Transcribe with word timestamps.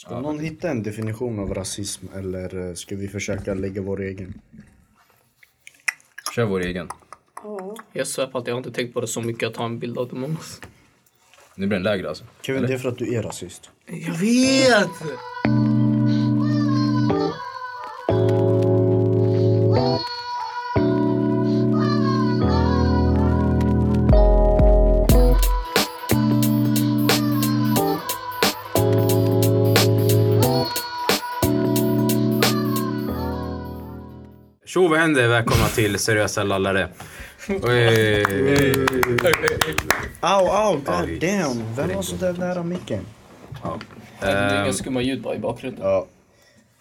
Ska 0.00 0.20
någon 0.20 0.38
hitta 0.38 0.70
en 0.70 0.82
definition 0.82 1.38
av 1.38 1.54
rasism 1.54 2.06
eller 2.14 2.68
eh, 2.68 2.74
ska 2.74 2.96
vi 2.96 3.08
försöka 3.08 3.54
lägga 3.54 3.82
vår 3.82 4.00
egen? 4.00 4.40
Kör 6.34 6.44
vår 6.44 6.60
egen. 6.60 6.88
Ja. 7.42 7.76
Jag 7.92 8.06
svär 8.06 8.26
på 8.26 8.38
att 8.38 8.46
jag 8.46 8.54
har 8.54 8.58
inte 8.58 8.72
tänkt 8.72 8.94
på 8.94 9.00
det 9.00 9.06
så 9.06 9.20
mycket 9.20 9.48
att 9.48 9.54
ta 9.54 9.64
en 9.64 9.78
bild 9.78 9.98
av 9.98 10.08
dem. 10.08 10.38
Nu 11.54 11.66
blir 11.66 11.76
den 11.76 11.82
lägre 11.82 12.08
alltså. 12.08 12.24
Kevin, 12.42 12.62
det 12.62 12.74
är 12.74 12.78
för 12.78 12.88
att 12.88 12.98
du 12.98 13.14
är 13.14 13.22
rasist. 13.22 13.70
Jag 13.86 14.14
vet! 14.14 14.90
Tjo 34.70 34.88
vad 34.88 34.98
händer? 34.98 35.28
Välkomna 35.28 35.66
till 35.68 35.98
Seriösa 35.98 36.42
Lallare. 36.44 36.88
Oj. 37.48 38.86
Au, 40.20 40.46
au, 40.48 40.76
god 40.76 40.94
Aj. 40.94 41.18
damn. 41.18 41.74
Vem 41.76 41.94
var 41.94 42.02
så 42.02 42.16
där 42.16 42.32
nära 42.32 42.62
micken? 42.62 43.06
Ja. 43.62 43.78
Det 44.20 44.26
är 44.26 44.56
Ehm, 44.58 44.64
inga 44.64 44.72
skumma 44.72 45.02
ljud 45.02 45.22
bara 45.22 45.34
i 45.34 45.38
bakgrunden. 45.38 45.84
Ja. 45.84 46.06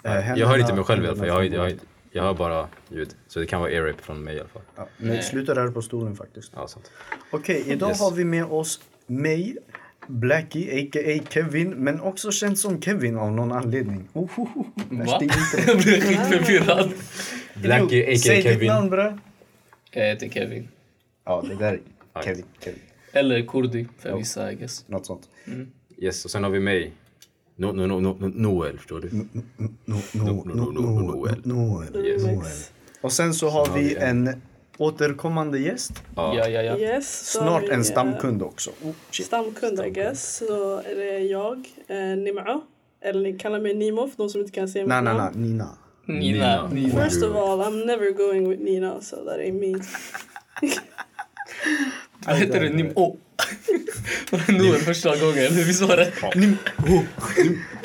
Eh, 0.03 0.33
jag 0.37 0.47
hör 0.47 0.57
inte 0.57 0.73
mig 0.73 0.83
själv 0.83 1.03
i 1.05 1.07
alla 1.07 1.17
fall. 1.17 1.27
Jag, 1.27 1.33
har, 1.33 1.43
jag, 1.43 1.61
har, 1.61 1.73
jag 2.11 2.23
hör 2.23 2.33
bara 2.33 2.67
ljud. 2.89 3.09
Så 3.27 3.39
det 3.39 3.45
kan 3.45 3.61
vara 3.61 3.71
air 3.71 3.95
från 4.01 4.23
mig 4.23 4.35
i 4.35 4.39
alla 4.39 4.49
fall. 4.49 4.61
Ja, 4.75 4.87
men 4.97 5.23
sluta 5.23 5.55
röra 5.55 5.71
på 5.71 5.81
stolen 5.81 6.15
faktiskt. 6.15 6.51
Ja, 6.55 6.67
sant. 6.67 6.91
Okej, 7.31 7.63
idag 7.67 7.89
Yes. 7.89 7.99
har 7.99 8.11
vi 8.11 8.25
med 8.25 8.45
oss 8.45 8.79
mig, 9.07 9.57
Blackie, 10.07 10.81
a.k.a. 10.83 11.25
Kevin, 11.29 11.69
men 11.69 12.01
också 12.01 12.31
känd 12.31 12.59
som 12.59 12.81
Kevin 12.81 13.17
av 13.17 13.31
någon 13.31 13.51
anledning. 13.51 14.09
Oh, 14.13 14.39
oh, 14.39 14.57
oh. 14.57 14.65
Va? 14.89 15.19
Jag 15.67 15.77
blev 15.77 16.01
skitförvirrad. 16.01 16.91
Blackie, 17.61 17.97
Jo, 17.97 18.03
a.k.a. 18.13 18.17
Säg 18.17 18.35
ditt 18.35 18.43
Kevin. 18.45 18.67
namn 18.67 18.89
bre. 18.89 19.17
Jag 19.91 20.05
heter 20.05 20.29
Kevin. 20.29 20.67
Ja, 21.25 21.43
det 21.49 21.55
där 21.55 21.79
är. 22.13 22.21
Kevin. 22.21 22.45
Kevin. 22.63 22.79
Eller 23.13 23.41
Kurdi 23.41 23.87
för 23.97 24.17
vissa, 24.17 24.51
I 24.51 24.55
guess. 24.55 24.85
Något 24.87 25.05
sånt. 25.05 25.29
Yes, 25.97 26.25
och 26.25 26.31
sen 26.31 26.43
har 26.43 26.49
vi 26.51 26.59
mig. 26.59 26.91
No, 27.55 27.65
no, 27.65 27.85
no, 27.87 27.99
no, 27.99 28.17
no, 28.19 28.27
Noel, 28.35 28.77
förstår 28.77 28.99
du? 29.01 29.09
No, 29.11 29.25
no, 29.55 29.69
no, 30.11 30.43
no, 30.45 30.53
no, 30.55 30.81
no, 30.81 30.99
Noel. 31.01 31.41
Noel. 31.43 32.05
Yes. 32.05 32.71
Och 33.01 33.11
sen 33.11 33.33
så 33.33 33.49
har 33.49 33.73
vi 33.79 33.95
en 33.95 34.41
återkommande 34.77 35.59
gäst. 35.59 36.03
Ja, 36.15 36.35
Ja. 36.37 36.47
ja, 36.49 36.61
ja. 36.61 36.77
Yes, 36.77 37.31
så 37.31 37.39
Snart 37.39 37.63
vi, 37.63 37.67
en 37.69 37.79
eh, 37.79 37.83
stamkund 37.83 38.43
också. 38.43 38.69
Oh, 38.83 38.91
shit. 39.11 39.25
Stamkund 39.25 39.85
I 39.85 39.89
guess. 39.89 40.35
Så 40.37 40.77
är 40.77 40.95
det 40.95 41.19
jag, 41.19 41.57
eh, 41.87 41.95
Nim'a. 41.95 42.61
Eller 43.01 43.21
ni 43.21 43.39
kallar 43.39 43.59
mig 43.59 43.75
Nimo 43.75 44.07
för 44.07 44.17
de 44.17 44.29
som 44.29 44.41
inte 44.41 44.51
kan 44.53 44.67
säga 44.69 44.83
mitt 44.83 44.89
Nej, 44.89 45.01
nej, 45.01 45.13
namn. 45.13 45.31
nej. 45.41 45.49
Nina. 45.49 45.77
Nina. 46.09 46.67
Nina. 46.67 46.69
Nina. 46.73 47.03
First 47.03 47.23
of 47.23 47.35
all, 47.35 47.61
I'm 47.61 47.85
never 47.85 48.11
going 48.11 48.47
with 48.49 48.59
Nina, 48.59 49.01
so 49.01 49.15
that 49.25 49.39
ain't 49.39 49.59
me. 49.59 49.75
Vad 52.25 52.35
heter 52.35 52.59
du? 52.59 52.69
Nim... 52.69 52.91
Oh. 52.95 53.15
Noel 54.47 54.79
första 54.79 55.17
gången. 55.17 55.53
Visst 55.55 55.81
var 55.81 55.97
det? 55.97 56.11
Nim... 56.35 56.57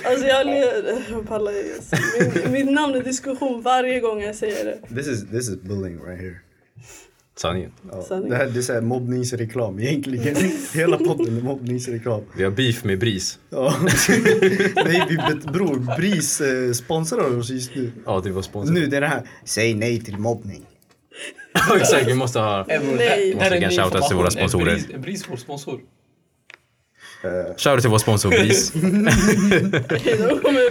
Alltså 0.04 0.26
jag, 0.26 0.46
le- 0.46 1.02
jag 1.10 1.28
pallar. 1.28 1.52
Min, 2.42 2.52
Mitt 2.52 2.72
namn 2.74 2.94
är 2.94 3.02
diskussion 3.02 3.62
varje 3.62 4.00
gång 4.00 4.22
jag 4.22 4.34
säger 4.34 4.64
det. 4.64 4.94
This 4.94 5.06
is, 5.06 5.30
this 5.30 5.48
is 5.48 5.56
bullying 5.62 6.00
right 6.04 6.20
here. 6.20 6.40
Sanningen. 7.36 7.72
Ja. 7.92 8.02
Sanning. 8.02 8.30
Det 8.30 8.36
här 8.36 8.46
det 8.46 8.58
är 8.58 8.62
så 8.62 8.72
här 8.72 8.80
mobbningsreklam 8.80 9.78
egentligen. 9.80 10.36
Hela 10.74 10.96
podden 10.98 11.38
är 11.38 11.42
mobbningsreklam. 11.42 12.22
Vi 12.36 12.44
har 12.44 12.50
beef 12.50 12.84
med 12.84 12.98
Bris. 12.98 13.38
Ja. 13.50 13.74
nej, 14.84 15.06
vi 15.08 15.16
bet- 15.16 15.52
bror, 15.52 15.96
BRIS 15.96 16.40
eh, 16.40 16.72
sponsrar 16.72 17.38
oss 17.38 17.50
just 17.50 17.74
nu. 17.74 17.92
Ja, 18.06 18.20
det 18.24 18.30
var 18.30 18.42
sponsor. 18.42 18.72
Nu 18.74 18.86
det 18.86 18.96
är 18.96 19.00
det 19.00 19.06
här, 19.06 19.28
säg 19.44 19.74
nej 19.74 20.00
till 20.00 20.18
mobbning. 20.18 20.66
Ja, 21.52 21.76
Exakt, 21.80 22.08
vi 22.08 22.14
måste 22.14 22.38
ha... 22.38 22.64
Nej. 22.68 23.34
Måste 23.34 23.50
lägga 23.50 23.66
en 23.66 23.72
shoutout 23.72 24.08
till 24.08 24.16
våra 24.16 24.30
sponsorer. 24.30 24.80
En 24.94 25.00
bris 25.00 25.24
vår 25.30 25.36
sponsor. 25.36 25.80
Shoutout 27.56 27.80
till 27.80 27.90
vår 27.90 27.98
sponsor 27.98 28.30
Bris. 28.30 28.72
De 28.72 28.80
kommer, 28.80 30.70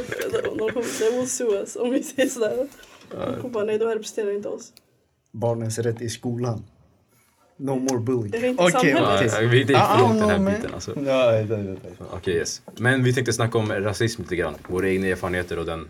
de 0.58 0.70
kommer, 0.74 1.00
they 1.00 1.20
will 1.20 1.30
sue 1.30 1.60
us 1.60 1.76
om 1.76 1.92
vi 1.92 2.04
säger 2.04 2.30
sådär. 2.30 2.68
De 3.12 3.42
kommer 3.42 3.50
bara, 3.54 3.64
nej 3.64 3.78
du 3.78 3.86
representerar 3.86 4.36
inte 4.36 4.48
oss. 4.50 4.74
Barnens 5.34 5.80
rätt 5.80 6.02
i 6.02 6.10
skolan. 6.10 6.64
No 7.58 7.76
more 7.80 8.00
bullying. 8.00 8.32
Det 8.32 8.38
är 8.38 8.46
inte 8.50 8.64
Okej. 8.64 8.90
Ja, 8.90 9.16
okej. 9.26 9.48
vi- 9.48 9.74
är 9.74 9.78
Ah, 9.78 10.08
no, 10.14 10.20
den 10.20 10.30
här 10.30 10.56
biten 10.56 10.74
alltså. 10.74 10.94
Ja, 11.06 11.32
det, 11.32 11.44
det, 11.44 11.64
det. 11.64 11.78
Okej, 12.14 12.34
yes. 12.36 12.62
Men 12.78 13.04
vi 13.04 13.14
tänkte 13.14 13.34
snacka 13.34 13.58
om 13.58 13.72
rasism 13.72 14.22
lite 14.22 14.36
grann. 14.36 14.54
Våra 14.68 14.90
egna 14.90 15.08
erfarenheter 15.08 15.60
och 15.60 15.66
den 15.66 15.88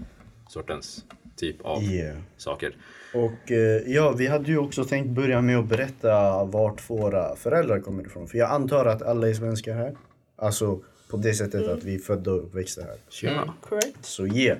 sortens 0.49 1.03
typ 1.35 1.61
av 1.61 1.83
Yeah. 1.83 2.17
saker. 2.37 2.75
Och 3.13 3.51
eh, 3.51 3.81
ja, 3.93 4.11
vi 4.11 4.27
hade 4.27 4.51
ju 4.51 4.57
också 4.57 4.85
tänkt 4.85 5.09
börja 5.09 5.41
med 5.41 5.57
att 5.57 5.65
berätta 5.67 6.43
vart 6.43 6.89
våra 6.89 7.35
föräldrar 7.35 7.79
kommer 7.79 8.05
ifrån. 8.05 8.27
För 8.27 8.37
jag 8.37 8.51
antar 8.51 8.85
att 8.85 9.01
alla 9.01 9.29
är 9.29 9.33
svenskar 9.33 9.73
här. 9.75 9.95
Alltså 10.35 10.79
på 11.09 11.17
det 11.17 11.33
sättet 11.33 11.67
att 11.67 11.83
vi 11.83 11.95
är 11.95 11.99
födda 11.99 12.31
och 12.31 12.37
uppväxta 12.43 12.81
här. 12.81 12.97
Tjena. 13.09 13.53
Correct? 13.69 13.97
Så 14.05 14.27
yeah. 14.27 14.57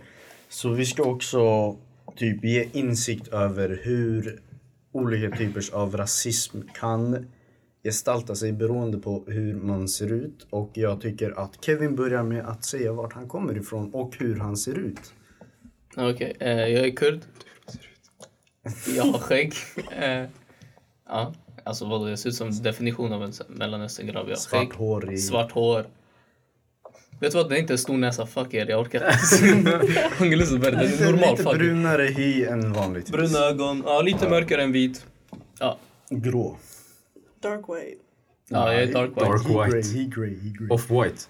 Så 0.50 0.70
vi 0.70 0.86
ska 0.86 1.04
också 1.04 1.76
typ 2.16 2.44
ge 2.44 2.70
insikt 2.72 3.28
över 3.28 3.80
hur 3.84 4.40
olika 4.94 5.38
typer 5.38 5.64
av 5.74 5.98
rasism 5.98 6.62
kan 6.74 7.26
gestalta 7.84 8.36
sig 8.36 8.52
beroende 8.54 8.98
på 8.98 9.24
hur 9.28 9.54
man 9.56 9.88
ser 9.88 10.12
ut. 10.12 10.48
Och 10.50 10.70
jag 10.74 11.02
tycker 11.02 11.40
att 11.40 11.66
Kevin 11.66 11.96
börjar 11.96 12.24
med 12.24 12.46
att 12.46 12.64
säga 12.66 12.94
vart 12.94 13.14
han 13.14 13.28
kommer 13.28 13.58
ifrån 13.58 13.94
och 13.94 14.16
hur 14.20 14.36
han 14.40 14.58
ser 14.58 14.80
ut. 14.80 15.14
Okej, 15.98 16.36
eh, 16.40 16.50
jag 16.52 16.88
är 16.88 16.96
kurd. 16.96 17.20
Jag 18.96 19.04
har 19.04 19.20
skägg. 19.20 19.54
Eh, 20.00 20.26
ja, 21.08 21.34
alltså 21.64 21.86
vadå, 21.86 22.10
jag 22.10 22.20
ser 22.20 22.30
ut 22.30 22.36
som 22.36 22.64
definition 22.64 23.14
av 23.14 23.24
en 23.24 23.34
mellanösterngrabb. 23.48 24.28
Har 24.28 24.36
skägg, 24.36 24.40
Svarthårig. 24.40 25.20
svart 25.20 25.52
hår. 25.52 25.86
Vet 27.20 27.32
du 27.32 27.38
vad, 27.38 27.50
det 27.50 27.56
är 27.56 27.60
inte 27.60 27.74
en 27.74 27.78
stor 27.78 27.98
näsa. 27.98 28.26
Fuck 28.26 28.54
er, 28.54 28.66
jag 28.70 28.80
orkar 28.82 29.00
inte. 29.56 29.78
Det 29.78 30.36
Lite, 30.36 30.54
är 30.56 31.12
normal. 31.12 31.32
lite 31.32 31.44
Fuck. 31.44 31.54
brunare 31.58 32.04
hy 32.04 32.44
än 32.46 32.74
vanligt. 32.74 33.12
Bruna 33.12 33.40
ögon, 33.40 33.84
ja, 33.86 34.02
lite 34.02 34.30
mörkare 34.30 34.64
än 34.64 34.72
vit. 34.72 35.06
Ja, 35.60 35.78
Grå. 36.10 36.58
Dark 37.42 37.62
white. 37.70 37.98
ja 38.50 38.74
jag 38.74 38.84
är 38.84 38.94
dark 38.94 39.10
white. 39.10 39.26
Dark 39.26 39.48
He 39.48 39.66
white. 39.66 39.72
Grey, 39.90 40.04
he 40.04 40.10
grey, 40.16 40.36
he 40.40 40.50
grey. 40.50 40.70
Off-white. 40.70 41.28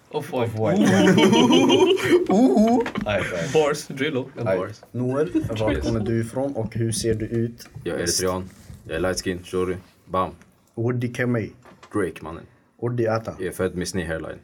Nej, 3.06 3.22
nej. 3.34 3.50
Bars, 3.54 3.88
Drillo. 3.88 4.30
Nej. 4.44 4.58
Bars. 4.58 4.82
Noel, 4.92 5.32
var 5.50 5.82
kommer 5.82 6.00
du 6.00 6.22
ifrån 6.22 6.56
och 6.56 6.76
hur 6.76 6.92
ser 6.92 7.14
du 7.14 7.26
ut? 7.26 7.70
Jag 7.84 7.96
är 7.96 8.00
eritrean. 8.00 8.50
Jag 8.88 8.96
är 8.96 9.00
light 9.00 9.22
skin, 9.24 9.40
shorty. 9.44 9.76
Bam. 10.06 10.32
Woody 10.76 11.14
Kamei. 11.14 11.52
Drake 11.94 12.14
mannen. 12.22 12.44
Woody 12.82 13.08
Ata. 13.08 13.36
Jag 13.40 13.48
är 13.48 13.52
född 13.52 13.76
med 13.76 13.88
sned 13.88 14.08
hairline. 14.08 14.40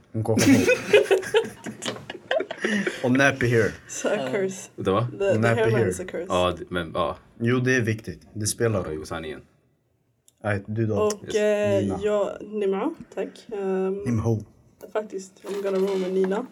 Och 3.03 3.11
nappy 3.11 3.47
hair. 3.49 3.71
A 4.05 4.29
curse. 4.31 4.69
Det 4.75 4.91
va? 4.91 5.07
The, 5.11 5.17
the 5.17 5.37
Nappy 5.39 5.61
hairline 5.61 5.89
is 5.89 5.99
a 5.99 6.03
curse. 6.03 6.25
Ja, 6.29 6.53
det- 6.59 6.69
men 6.69 6.91
ja. 6.93 7.17
Jo, 7.39 7.59
det 7.59 7.75
är 7.75 7.81
viktigt. 7.81 8.21
Det 8.33 8.47
spelar 8.47 8.79
Ja, 8.79 8.85
roll. 8.85 8.93
jo, 8.95 9.05
sanningen. 9.05 9.41
Nej, 10.43 10.63
du 10.67 10.85
då? 10.85 10.95
Och 10.95 11.23
Yes. 11.25 11.35
eh, 11.35 11.81
Nina. 11.81 11.99
jag, 12.03 12.37
Nimra, 12.41 12.91
tack. 13.15 13.29
Um, 13.51 13.93
Nimho. 14.05 14.39
faktiskt, 14.93 15.43
I'm 15.43 15.63
gonna 15.63 15.77
roll 15.91 15.99
med 15.99 16.13
Nina. 16.13 16.45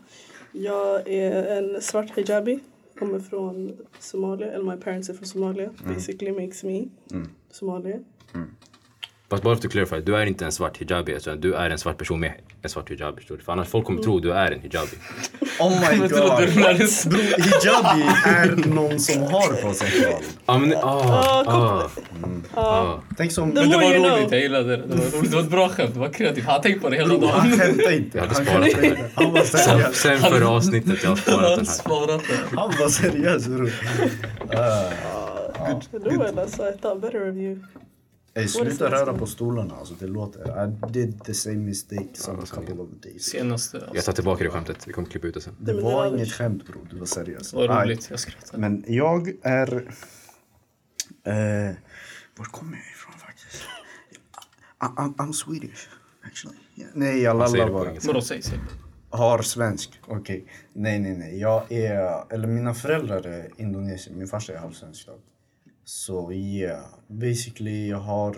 Jag 0.52 1.08
är 1.08 1.58
en 1.58 1.82
svart 1.82 2.18
hijabi. 2.18 2.60
Kommer 3.00 3.20
från 3.20 3.78
Somalia, 4.00 4.52
eller 4.52 4.76
my 4.76 4.82
parents 4.82 5.10
är 5.10 5.14
från 5.14 5.26
Somalia. 5.28 5.70
Basically 5.88 6.32
makes 6.32 6.64
me 6.64 6.86
Somalia. 7.52 8.00
Fast 9.30 9.44
bara 9.44 9.56
för 9.56 9.66
att 9.68 9.72
clarify, 9.72 10.00
du 10.02 10.16
är 10.16 10.26
inte 10.26 10.46
en 10.46 10.52
svart 10.52 10.78
hijabi. 10.78 11.12
Utan 11.12 11.42
du 11.42 11.54
är 11.54 11.70
en 11.70 11.78
svart 11.78 11.98
person 11.98 12.20
med 12.20 12.34
en 12.62 12.70
svart 12.70 12.90
hijabi. 12.90 13.22
För 13.46 13.52
annars 13.54 13.68
folk 13.68 13.86
kommer 13.86 14.04
tro 14.04 14.20
du 14.20 14.32
är 14.32 14.52
en 14.52 14.60
hijabi. 14.62 14.92
Oh 15.60 15.70
my 15.92 15.98
god. 15.98 16.10
Bro, 16.10 17.20
hijabi 17.20 18.04
är 18.26 18.68
någon 18.70 19.00
som 19.00 19.22
har 19.24 19.62
på 19.62 19.74
sig 19.74 19.90
själv. 19.92 20.24
Ja 20.46 20.58
men 20.58 20.74
ah, 20.74 21.44
Ah, 21.48 21.90
ah, 22.56 22.62
ah. 22.62 23.00
Tänk 23.18 23.32
som... 23.32 23.50
Men 23.50 23.70
det 23.70 23.76
var 23.78 23.84
roligt, 23.84 24.04
know. 24.04 24.28
jag 24.34 24.42
gillade 24.42 24.78
det. 24.78 24.84
Det 24.88 24.96
var 24.96 25.18
roligt, 25.20 25.32
det 25.32 25.36
var 25.38 25.44
ett 25.44 25.50
bra 25.50 25.70
skämt, 25.70 25.94
det 25.94 26.00
var 26.00 26.10
kreativt. 26.10 26.46
Han 26.46 26.54
har 26.56 26.62
tänkt 26.64 26.82
på 26.82 26.90
det 26.90 26.96
hela 26.96 27.08
Bro, 27.18 27.28
han 27.28 27.50
dagen. 27.50 27.60
skämtar 27.60 27.92
inte. 27.92 28.18
Jag 28.18 28.26
hade 28.28 28.36
sparat 28.36 28.82
det. 28.82 28.98
Han 29.16 29.34
var 29.34 29.42
Sen, 29.42 29.94
sen 29.94 30.20
förra 30.20 30.50
avsnittet 30.50 31.04
jag 31.04 31.10
har 31.10 31.16
sparat 31.16 31.56
den 31.58 31.66
här. 31.66 31.74
sparat 31.74 32.22
det. 32.30 32.58
Han 32.60 32.74
var 32.80 32.90
seriös 32.90 33.48
bror. 33.48 33.72
Noel 36.16 36.40
alltså, 36.40 36.70
I 36.70 36.78
thought 36.82 37.02
Ey, 38.38 38.48
sluta 38.48 38.92
röra 38.92 39.14
på 39.14 39.26
stolarna 39.26 39.76
alltså. 39.76 39.94
Det 40.00 40.08
låter... 40.08 40.66
I 40.68 40.92
did 40.92 41.24
the 41.24 41.34
same 41.34 41.56
mistake 41.56 42.08
some 42.14 42.46
couple 42.46 42.74
of 42.74 42.90
days. 43.04 43.24
Senaste 43.24 43.78
Jag 43.78 43.84
avsnittet. 43.84 44.06
tar 44.06 44.14
tillbaka 44.14 44.44
det 44.44 44.50
skämtet, 44.50 44.88
vi 44.88 44.94
kommer 44.94 45.08
klippa 45.08 45.28
ut 45.28 45.34
det 45.34 45.42
sen. 45.42 45.56
Det 45.60 45.74
var 45.74 46.08
inget 46.08 46.32
skämt 46.32 46.68
bror, 46.68 46.88
du 46.92 47.00
var 47.00 47.06
seriös. 47.06 47.52
Det 47.52 47.58
var 47.68 47.86
roligt, 47.86 48.08
jag 48.10 48.20
skrattade. 48.20 48.58
Men 48.58 48.84
jag 48.88 49.34
är... 49.42 49.74
Eh, 51.24 51.76
var 52.38 52.46
kommer 52.46 52.78
jag 52.78 52.86
ifrån 52.96 53.14
faktiskt? 53.20 53.64
I, 54.82 54.86
I'm, 54.86 55.16
I'm 55.16 55.32
Swedish 55.32 55.88
actually. 56.22 56.58
Yeah. 56.76 56.92
Nej, 56.94 57.22
jag 57.22 57.38
lallar 57.38 57.70
bara. 57.72 57.94
Vadå, 58.06 58.22
säg, 58.22 58.42
säg. 58.42 58.60
Har 59.10 59.42
svensk, 59.42 60.00
okej. 60.08 60.46
Nej, 60.74 61.00
nej, 61.00 61.18
nej. 61.18 61.40
Jag 61.40 61.72
är, 61.72 62.34
eller 62.34 62.48
mina 62.48 62.74
föräldrar 62.74 63.28
är 63.28 63.50
indonesier, 63.58 64.16
min 64.16 64.28
farsa 64.28 64.54
är 64.54 64.58
halvsvensk. 64.58 65.08
Så 65.88 66.32
yeah, 66.32 66.86
basically 67.08 67.90
jag 67.90 67.98
har 67.98 68.38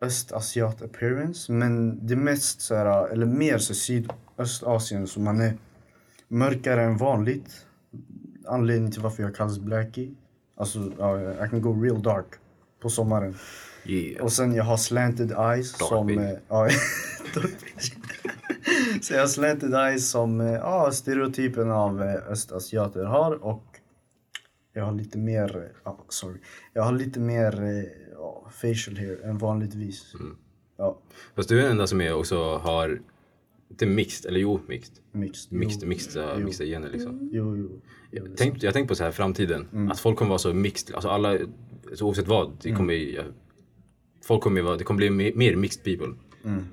östasiat 0.00 0.82
appearance. 0.82 1.52
Men 1.52 2.06
det 2.06 2.14
är 2.14 2.16
mest 2.16 2.60
så 2.60 2.74
här, 2.74 3.08
eller 3.08 3.26
mer 3.26 3.58
så 3.58 3.74
sydöstasien 3.74 5.06
så 5.06 5.20
man 5.20 5.40
är 5.40 5.58
mörkare 6.28 6.82
än 6.82 6.96
vanligt. 6.96 7.66
Anledningen 8.46 8.92
till 8.92 9.02
varför 9.02 9.22
jag 9.22 9.36
kallas 9.36 9.58
blackie. 9.58 10.14
Alltså, 10.56 10.92
ja, 10.98 11.32
I 11.46 11.48
can 11.50 11.62
go 11.62 11.82
real 11.82 12.02
dark 12.02 12.26
på 12.82 12.90
sommaren. 12.90 13.34
Yeah. 13.84 14.24
Och 14.24 14.32
sen 14.32 14.54
jag 14.54 14.64
har 14.64 14.76
slanted 14.76 15.30
eyes 15.30 15.72
Dark 15.72 15.88
som... 15.88 16.08
eh. 16.08 16.38
Så 19.02 19.14
jag 19.14 19.20
har 19.20 19.26
slanted 19.26 19.74
eyes 19.74 20.10
som 20.10 20.40
ja, 20.40 20.90
stereotypen 20.92 21.70
av 21.70 22.02
eh, 22.02 22.14
östasiater 22.14 23.04
har 23.04 23.44
och 23.44 23.69
jag 24.80 24.86
har 24.86 24.92
lite 24.94 25.18
mer, 25.18 25.56
eh, 25.56 25.62
ja, 25.84 26.04
sorry, 26.08 26.38
jag 26.72 26.82
har 26.82 26.92
lite 26.92 27.20
mer 27.20 27.62
eh, 27.62 27.84
ja, 28.12 28.48
facial 28.52 28.96
hair 28.96 29.24
än 29.24 29.38
vanligtvis. 29.38 30.14
Mm. 30.14 30.36
Ja, 30.78 30.98
Fast 31.36 31.48
du 31.48 31.58
är 31.58 31.62
den 31.62 31.70
enda 31.72 31.86
som 31.86 32.00
är 32.00 32.12
också 32.14 32.56
har, 32.56 33.00
inte 33.70 33.86
mixed, 33.86 34.28
eller 34.28 34.40
jo 34.40 34.60
mixed. 34.66 34.96
mixed. 35.12 35.52
Mixed, 35.52 35.82
Jo, 35.82 35.88
mixed, 35.88 36.22
uh, 36.22 36.30
jo, 36.38 36.44
mixed 36.44 36.66
gener 36.66 36.90
liksom. 36.90 37.28
Jo, 37.32 37.56
jo. 37.56 37.80
jo 38.10 38.24
det 38.26 38.32
är 38.32 38.36
Tänk, 38.36 38.62
jag 38.62 38.72
tänker 38.72 38.88
på 38.88 38.94
så 38.94 39.04
här 39.04 39.10
framtiden, 39.12 39.68
Mm. 39.72 39.90
att 39.90 40.00
folk 40.00 40.18
kommer 40.18 40.28
vara 40.28 40.38
så 40.38 40.54
mixed, 40.54 40.94
alltså 40.94 41.08
alla, 41.08 41.38
så 41.94 42.06
oavsett 42.06 42.28
vad, 42.28 42.52
det 42.62 42.72
kommer 42.72 42.94
ju, 42.94 43.12
ja, 43.14 43.22
folk 44.24 44.42
kommer 44.42 44.78
det 44.78 44.84
kommer 44.84 44.98
bli 44.98 45.10
mer, 45.10 45.32
mer 45.34 45.56
mixed 45.56 45.84
people. 45.84 46.14
Mm. 46.44 46.64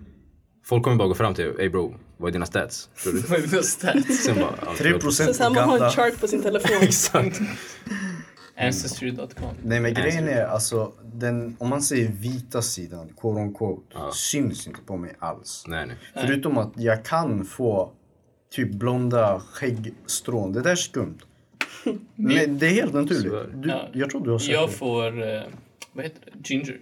Folk 0.64 0.84
kommer 0.84 0.98
bara 0.98 1.08
gå 1.08 1.14
fram 1.14 1.34
till, 1.34 1.54
hey 1.58 1.70
bro, 1.70 1.96
vad 2.18 2.30
är 2.30 2.34
dina 2.34 2.46
stats? 2.46 2.90
Vad 3.30 3.40
är 3.40 3.48
för 3.48 3.62
stats? 3.62 4.24
Sen 4.24 4.36
bara, 4.36 4.54
ja, 4.62 4.66
3 4.66 4.74
förlåt. 4.78 5.02
procent 5.02 5.36
Så 5.36 5.44
här, 5.44 5.50
man 5.50 5.70
har 5.70 5.86
en 5.86 5.92
chart 5.92 6.20
på 6.22 6.28
sin 6.28 6.42
telefon. 6.44 6.78
Exakt. 6.82 7.40
Ancestry.com. 8.60 9.56
Nej 9.64 9.80
men 9.80 9.94
grejen 9.94 10.28
är 10.28 10.44
alltså, 10.46 10.94
den, 11.14 11.56
om 11.60 11.70
man 11.70 11.82
säger 11.82 12.08
vita 12.12 12.62
sidan, 12.62 13.10
quote 13.22 13.40
on 13.42 13.54
quote, 13.54 13.82
Ja. 13.94 14.12
syns 14.14 14.68
inte 14.68 14.80
på 14.82 14.98
mig 14.98 15.14
alls. 15.20 15.64
Nej 15.68 15.86
nej. 15.86 15.96
Förutom 16.14 16.58
att 16.58 16.72
jag 16.76 17.06
kan 17.06 17.46
få 17.46 17.92
typ 18.52 18.72
blonda 18.72 19.40
skäggstrån. 19.52 20.54
Det 20.54 20.62
där 20.62 20.72
är 20.72 20.76
skumt. 20.76 21.18
Men 22.16 22.60
det 22.60 22.66
är 22.68 22.72
helt 22.74 22.94
naturligt. 22.94 23.62
Du, 23.64 23.70
Ja. 23.70 23.88
Jag 23.94 24.10
tror 24.10 24.24
du 24.26 24.32
har 24.32 24.40
sett 24.40 24.54
Jag 24.54 24.70
det. 24.70 24.74
får, 24.74 25.22
eh, 25.36 25.42
vad 25.94 26.06
heter 26.06 26.20
det? 26.34 26.50
Ginger. 26.50 26.78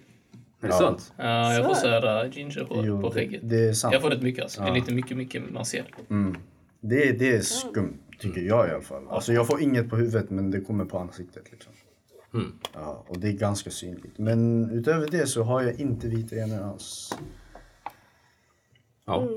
Är 0.65 0.69
det 0.69 0.73
sant? 0.77 1.13
Ja, 1.17 1.53
jag 1.53 1.65
får 1.81 1.87
här 1.87 2.25
uh, 2.25 2.31
gingerhår 2.37 2.85
Jo, 2.85 3.01
på 3.01 3.11
skägget. 3.11 3.41
det 3.43 3.59
är 3.69 3.73
sant. 3.73 3.93
Jag 3.93 4.01
får 4.01 4.09
rätt 4.09 4.21
mycket 4.21 4.43
alltså. 4.43 4.61
Det 4.61 4.67
är 4.69 4.73
lite 4.73 4.93
mycket, 4.93 5.17
mycket 5.17 5.51
man 5.53 5.65
ser. 5.65 5.85
Mm. 6.09 6.37
Det, 6.81 7.09
är- 7.09 7.13
det 7.13 7.35
är 7.35 7.41
skumt, 7.41 7.97
tycker 8.19 8.41
jag 8.41 8.67
i 8.67 8.71
alla 8.71 8.81
fall. 8.81 9.07
Alltså 9.09 9.33
jag 9.33 9.47
får 9.47 9.61
inget 9.61 9.89
på 9.89 9.95
huvudet 9.95 10.29
men 10.29 10.51
det 10.51 10.61
kommer 10.61 10.85
på 10.85 10.99
ansiktet 10.99 11.43
liksom. 11.51 11.73
Mm. 12.33 12.51
Ja, 12.73 13.05
och 13.07 13.19
det 13.19 13.27
är 13.27 13.31
ganska 13.33 13.69
synligt. 13.69 14.17
Men 14.17 14.69
utöver 14.71 15.07
det 15.11 15.27
så 15.27 15.43
har 15.43 15.61
jag 15.61 15.79
inte 15.79 16.07
vita 16.07 16.35
gener 16.35 16.61
alls. 16.61 17.11
Ja. 19.05 19.27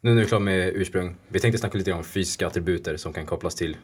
Nu 0.00 0.10
är 0.10 0.14
vi 0.14 0.24
klara 0.24 0.40
med 0.40 0.68
ursprung. 0.76 1.16
Vi 1.28 1.40
tänkte 1.40 1.58
snacka 1.58 1.78
lite 1.78 1.92
om 1.92 2.04
fysiska 2.04 2.46
attributer 2.46 2.96
som 2.96 3.12
kan 3.12 3.26
kopplas 3.26 3.54
till 3.54 3.76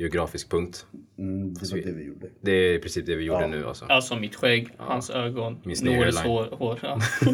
geografisk 0.00 0.50
punkt. 0.50 0.86
Mm, 1.18 1.54
det 1.54 1.70
var 1.70 1.78
det 1.78 1.92
vi 1.92 2.04
gjorde. 2.04 2.26
Det 2.40 2.50
är 2.52 2.74
i 2.74 2.78
princip 2.78 3.06
det 3.06 3.16
vi 3.16 3.24
gjorde 3.24 3.40
Ja. 3.40 3.46
nu 3.46 3.66
alltså. 3.66 3.84
Alltså 3.84 4.16
mitt 4.16 4.34
skägg, 4.36 4.68
hans 4.76 5.10
ögon, 5.10 5.58
Noels 5.82 6.18
hår. 6.20 6.48
hår 6.52 6.78
ja. 6.82 7.00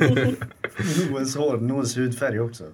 Noels 1.10 1.36
hår, 1.36 1.56
Noels 1.56 1.96
hudfärg 1.96 2.40
också. 2.40 2.64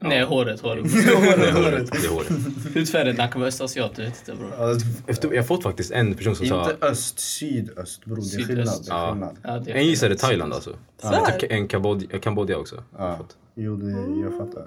Nej, 0.00 0.22
håret. 0.24 0.60
håret. 0.60 0.84
Det 0.92 0.98
är 0.98 1.52
håret. 1.52 1.92
Det 1.92 2.06
är 2.06 2.10
håret. 2.10 2.28
Hudfärgen, 2.74 3.18
han 3.18 3.28
kan 3.28 3.40
vara 3.40 3.48
östasiat. 3.48 3.98
Ja, 3.98 4.76
Efter- 5.06 5.28
Jag 5.32 5.36
har 5.42 5.46
fått 5.46 5.62
faktiskt 5.62 5.90
en 5.90 6.14
person 6.14 6.36
som 6.36 6.46
sa... 6.46 6.70
inte 6.70 6.86
öst, 6.86 7.18
sydöst 7.18 8.04
bror. 8.04 8.16
Det 8.16 8.22
är 8.22 8.24
Sydöst. 8.24 8.46
skillnad. 8.48 8.84
Det 8.86 8.90
är 8.90 8.96
Ja. 8.96 9.12
skillnad. 9.12 9.36
Ja, 9.42 9.58
det 9.58 9.70
En 9.72 9.86
gissade 9.86 10.16
Thailand 10.16 10.52
alltså. 10.52 10.76
En 11.48 11.68
Kambodja, 11.68 12.18
Kambodja 12.18 12.58
också. 12.58 12.84
Ja, 12.98 13.18
jo 13.54 13.76
det, 13.76 14.20
jag 14.22 14.36
fattar. 14.38 14.66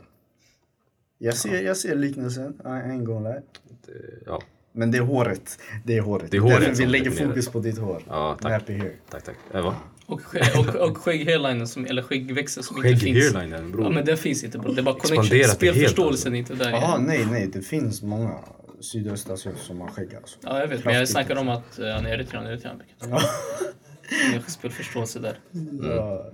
Jag 1.17 1.37
ser, 1.37 1.61
jag 1.61 1.77
ser 1.77 1.95
liknelsen, 1.95 2.53
gonna 3.05 3.29
lie. 3.29 3.41
Det- 3.85 4.23
Ja, 4.25 4.41
Men 4.71 4.91
det 4.91 4.97
är 4.97 5.01
håret. 5.01 5.59
Det 5.85 5.97
är 5.97 6.01
håret. 6.01 6.31
Det 6.31 6.37
är 6.37 6.41
håret 6.41 6.59
Därför 6.59 6.75
vi 6.75 6.85
lägger 6.85 7.05
definierar. 7.05 7.29
fokus 7.29 7.49
på 7.49 7.59
ditt 7.59 7.77
hår. 7.77 8.03
ja 8.07 8.37
tack. 8.41 8.65
Tack, 9.09 9.23
tack. 9.23 9.35
Äh, 9.53 9.61
va? 9.63 9.75
Och, 10.05 10.21
och, 10.57 10.75
och 10.75 10.97
skägg-hairlinen, 10.97 11.67
som, 11.67 11.85
eller 11.85 12.01
skäggväxten 12.01 12.63
som 12.63 12.85
inte 12.85 12.99
finns. 12.99 13.17
Skägg-hairlinen 13.33 13.75
Ja, 13.83 13.89
men 13.89 14.05
den 14.05 14.17
finns 14.17 14.43
inte 14.43 14.57
bror. 14.57 14.75
Det 14.75 14.81
är 14.81 14.83
bara 14.83 14.99
connection. 14.99 15.37
det 15.37 15.49
Spelförståelsen 15.49 16.35
är 16.35 16.39
inte 16.39 16.53
där 16.53 16.69
Jaha, 16.69 16.97
nej, 16.99 17.25
nej. 17.31 17.47
Det 17.53 17.61
finns 17.61 18.01
många 18.01 18.39
sydöstasiater 18.79 19.59
som 19.59 19.81
har 19.81 19.87
skägg 19.87 20.15
alltså. 20.15 20.37
Ja, 20.41 20.59
jag 20.59 20.67
vet. 20.67 20.85
Men 20.85 20.95
jag 20.95 21.09
snackar 21.09 21.35
om 21.35 21.49
att 21.49 21.79
uh, 21.79 21.87
han 21.87 22.05
är 22.05 22.09
eritrean, 22.09 22.47
eritrean. 22.47 22.81
Ja. 22.99 23.21
Jag 24.33 24.49
spelförståelse 24.51 25.19
där. 25.19 25.39
Ja. 25.81 26.31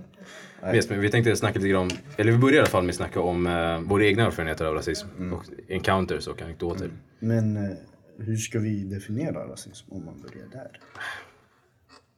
Yes, 0.72 0.90
men 0.90 1.00
vi 1.00 1.10
tänkte 1.10 1.36
snacka 1.36 1.58
lite 1.58 1.68
grann 1.68 1.82
om, 1.82 1.90
eller 2.16 2.32
vi 2.32 2.38
börjar 2.38 2.54
i 2.54 2.58
alla 2.58 2.66
fall 2.66 2.82
med 2.82 2.90
att 2.90 2.96
snacka 2.96 3.20
om 3.20 3.46
eh, 3.46 3.80
våra 3.80 4.04
egna 4.04 4.26
erfarenheter 4.26 4.64
av 4.64 4.74
rasism. 4.74 5.32
Och 5.32 5.44
encounters 5.68 6.26
och 6.26 6.42
anekdoter. 6.42 6.90
Men 7.18 7.56
eh, 7.56 7.76
hur 8.18 8.36
ska 8.36 8.58
vi 8.58 8.84
definiera 8.84 9.48
rasism 9.48 9.92
om 9.92 10.04
man 10.04 10.20
börjar 10.20 10.46
där? 10.52 10.80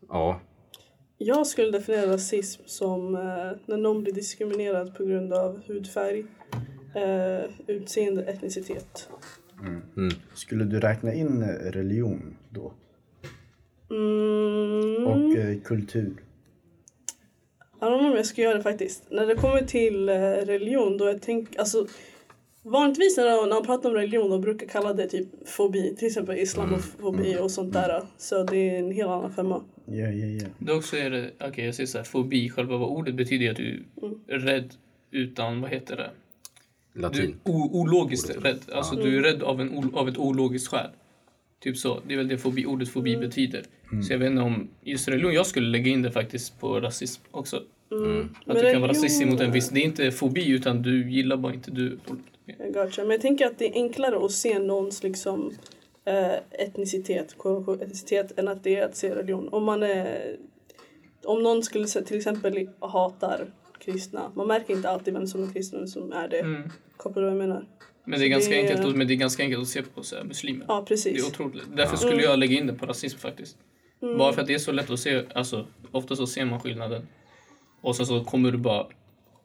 Ja, 0.08 0.40
Jag 1.19 1.46
skulle 1.46 1.70
definiera 1.70 2.12
rasism 2.12 2.62
som 2.66 3.14
eh, 3.14 3.20
när 3.66 3.76
någon 3.76 4.02
blir 4.02 4.12
diskriminerad 4.12 4.94
på 4.94 5.04
grund 5.04 5.32
av 5.32 5.62
hudfärg, 5.66 6.25
eh, 6.94 7.50
utseende, 7.66 8.22
etnicitet. 8.25 9.08
Skulle 10.34 10.64
du 10.64 10.81
räkna 10.81 11.12
in 11.12 11.43
eh, 11.43 11.48
religion 11.48 12.37
då? 12.50 12.72
Mm. 13.90 15.06
Och 15.06 15.37
eh, 15.37 15.60
kultur? 15.64 16.22
Jag 17.81 17.90
vet 17.90 17.96
inte 17.99 18.11
om 18.11 18.17
jag 18.17 18.26
ska 18.26 18.43
göra 18.43 18.55
det 18.56 18.62
faktiskt. 18.62 19.02
När 19.11 19.26
det 19.26 19.34
kommer 19.34 19.61
till 19.62 20.08
eh, 20.08 20.14
religion 20.23 20.99
då 20.99 21.06
jag 21.06 21.23
tänker, 21.23 21.61
alltså 21.61 21.87
Vanligtvis 22.62 23.17
när 23.17 23.50
de 23.50 23.67
pratar 23.67 23.88
om 23.88 23.94
religion 23.94 24.31
de 24.31 24.40
brukar 24.40 24.67
kalla 24.67 24.93
det 24.93 25.08
typ 25.08 25.28
fobi, 25.49 25.96
till 25.96 26.06
exempel 26.06 26.38
islamofobi 26.38 27.37
och 27.40 27.50
sånt 27.50 27.73
där. 27.73 28.02
Så 28.19 28.43
det 28.44 28.56
är 28.70 28.78
en 28.78 28.90
helt 28.93 29.08
annan 29.08 29.32
femma. 29.32 29.62
Ja, 29.84 29.94
ja, 29.94 30.26
ja. 30.26 30.46
Det 30.58 30.73
också 30.73 30.96
är 30.96 31.11
det, 31.11 31.31
okej 31.40 31.64
jag 31.64 31.75
säger 31.75 31.87
så 31.87 31.99
här, 31.99 32.05
fobi, 32.05 32.50
själva 32.50 32.76
vad 32.76 32.88
ordet 32.88 33.14
betyder 33.14 33.50
att 33.50 33.56
du 33.56 33.84
är 34.29 34.38
rädd 34.38 34.75
utan, 35.11 35.61
vad 35.61 35.70
heter 35.70 35.96
det? 35.96 36.11
Du 36.93 36.99
är 36.99 37.02
latin. 37.02 37.37
o- 37.44 37.70
ologiskt 37.72 38.37
rädd. 38.44 38.58
Alltså 38.72 38.94
du 38.94 39.19
är 39.19 39.22
rädd 39.22 39.43
av, 39.43 39.61
en, 39.61 39.94
av 39.94 40.08
ett 40.08 40.19
ologiskt 40.19 40.69
skäl. 40.69 40.90
Typ 41.61 41.76
så. 41.76 42.00
Det 42.06 42.14
är 42.14 42.19
väl 42.19 42.29
det 42.29 42.38
fobi, 42.38 42.67
ordet 42.67 42.89
fobi 42.89 43.17
betyder. 43.17 43.63
Så 44.03 44.13
jag 44.13 44.19
vet 44.19 44.31
inte 44.31 44.43
om 44.43 44.69
just 44.82 45.08
religion, 45.08 45.32
jag 45.32 45.46
skulle 45.46 45.69
lägga 45.69 45.91
in 45.91 46.03
det 46.03 46.10
faktiskt 46.10 46.60
på 46.60 46.81
rasism 46.81 47.22
också. 47.31 47.63
Mm. 47.91 48.29
Att 48.46 48.56
du 48.58 48.72
kan 48.72 48.81
vara 48.81 48.91
rasistisk 48.91 49.27
mot 49.27 49.41
en 49.41 49.53
viss, 49.53 49.69
det 49.69 49.81
är 49.81 49.84
inte 49.84 50.10
fobi 50.10 50.51
utan 50.51 50.82
du 50.82 51.10
gillar 51.10 51.36
bara 51.36 51.55
inte 51.55 51.70
du. 51.70 51.98
Gotcha. 52.75 53.03
Men 53.03 53.10
jag 53.10 53.20
tänker 53.20 53.46
att 53.46 53.58
det 53.58 53.67
är 53.67 53.75
enklare 53.75 54.25
att 54.25 54.32
se 54.32 54.58
någons 54.58 55.03
liksom, 55.03 55.53
eh, 56.05 56.34
etnicitet, 56.51 57.36
etnicitet 57.82 58.39
än 58.39 58.48
att 58.48 58.65
det 58.65 58.77
är 58.77 58.84
att 58.84 58.96
se 58.96 59.15
religion. 59.15 59.48
Om, 59.48 59.65
man 59.65 59.82
är, 59.82 60.36
om 61.25 61.43
någon 61.43 61.63
skulle 61.63 61.86
till 61.86 62.17
exempel 62.17 62.69
hatar 62.81 63.46
kristna, 63.79 64.32
man 64.34 64.46
märker 64.46 64.75
inte 64.75 64.91
alltid 64.91 65.15
vem 65.15 65.27
som 65.27 65.43
är 65.43 65.53
kristen 65.53 65.79
och 65.79 65.82
vem 65.82 65.89
som 65.89 66.13
är 66.13 66.29
det. 66.29 66.41
Mm. 66.41 66.70
Kopplar 66.96 67.22
du 67.22 67.31
vad 67.31 67.41
jag 67.41 67.48
menar? 67.48 67.67
Men 68.06 68.19
det 68.20 68.27
är 68.27 68.29
ganska 68.29 68.51
det 68.55 68.60
enkelt, 68.60 68.84
att- 68.84 68.96
men 68.96 69.06
det 69.06 69.15
är 69.15 69.17
ganska 69.17 69.43
enkelt 69.43 69.63
att 69.63 69.69
se 69.69 69.82
på 69.82 70.03
så 70.03 70.17
här, 70.17 70.25
muslimer. 70.25 70.65
Ja, 70.69 70.75
Det 70.75 70.81
är 70.81 70.86
precis. 70.86 71.29
otroligt. 71.29 71.65
Därför 71.77 71.96
skulle 71.96 72.22
jag 72.22 72.39
lägga 72.39 72.58
in 72.58 72.67
det 72.67 72.72
på 72.72 72.86
rasism 72.86 73.19
faktiskt. 73.19 73.56
Bara 74.19 74.32
för 74.32 74.41
att 74.41 74.46
det 74.46 74.55
är 74.55 74.58
så 74.58 74.72
lätt 74.72 74.91
att 74.91 75.01
se, 75.01 75.22
alltså 75.34 75.67
ofta 75.93 76.17
så 76.17 76.27
ser 76.27 76.44
man 76.44 76.60
skillnaden. 76.60 77.06
Och 77.81 77.96
sen 77.96 78.06
så 78.06 78.25
kommer 78.25 78.51
du 78.53 78.58
bara 78.58 78.86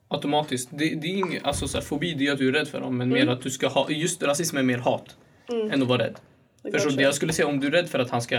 automatiskt, 0.08 0.70
det, 0.72 0.78
det 0.96 1.08
är 1.08 1.18
inget, 1.18 1.44
alltså 1.44 1.68
så 1.68 1.78
här, 1.78 1.86
fobi 1.86 2.14
det 2.14 2.28
är 2.28 2.32
att 2.32 2.38
du 2.38 2.48
är 2.48 2.52
rädd 2.52 2.68
för 2.68 2.80
dem 2.82 2.98
men 2.98 3.10
mer 3.10 3.28
att 3.28 3.42
du 3.42 3.50
ska 3.50 3.68
ha, 3.68 3.90
just 3.90 4.24
rasism 4.24 4.58
är 4.58 4.64
mer 4.64 4.78
hat 4.78 5.18
än 5.72 5.82
att 5.82 5.88
vara 5.88 6.04
rädd. 6.04 6.16
Jag 6.64 6.74
Förstår 6.74 6.92
du? 6.92 7.04
Jag 7.04 7.16
skulle 7.16 7.34
säga 7.34 7.48
om 7.48 7.60
du 7.60 7.68
är 7.68 7.72
rädd 7.72 7.90
för 7.90 8.00
att 8.00 8.10
han 8.10 8.22
ska, 8.22 8.36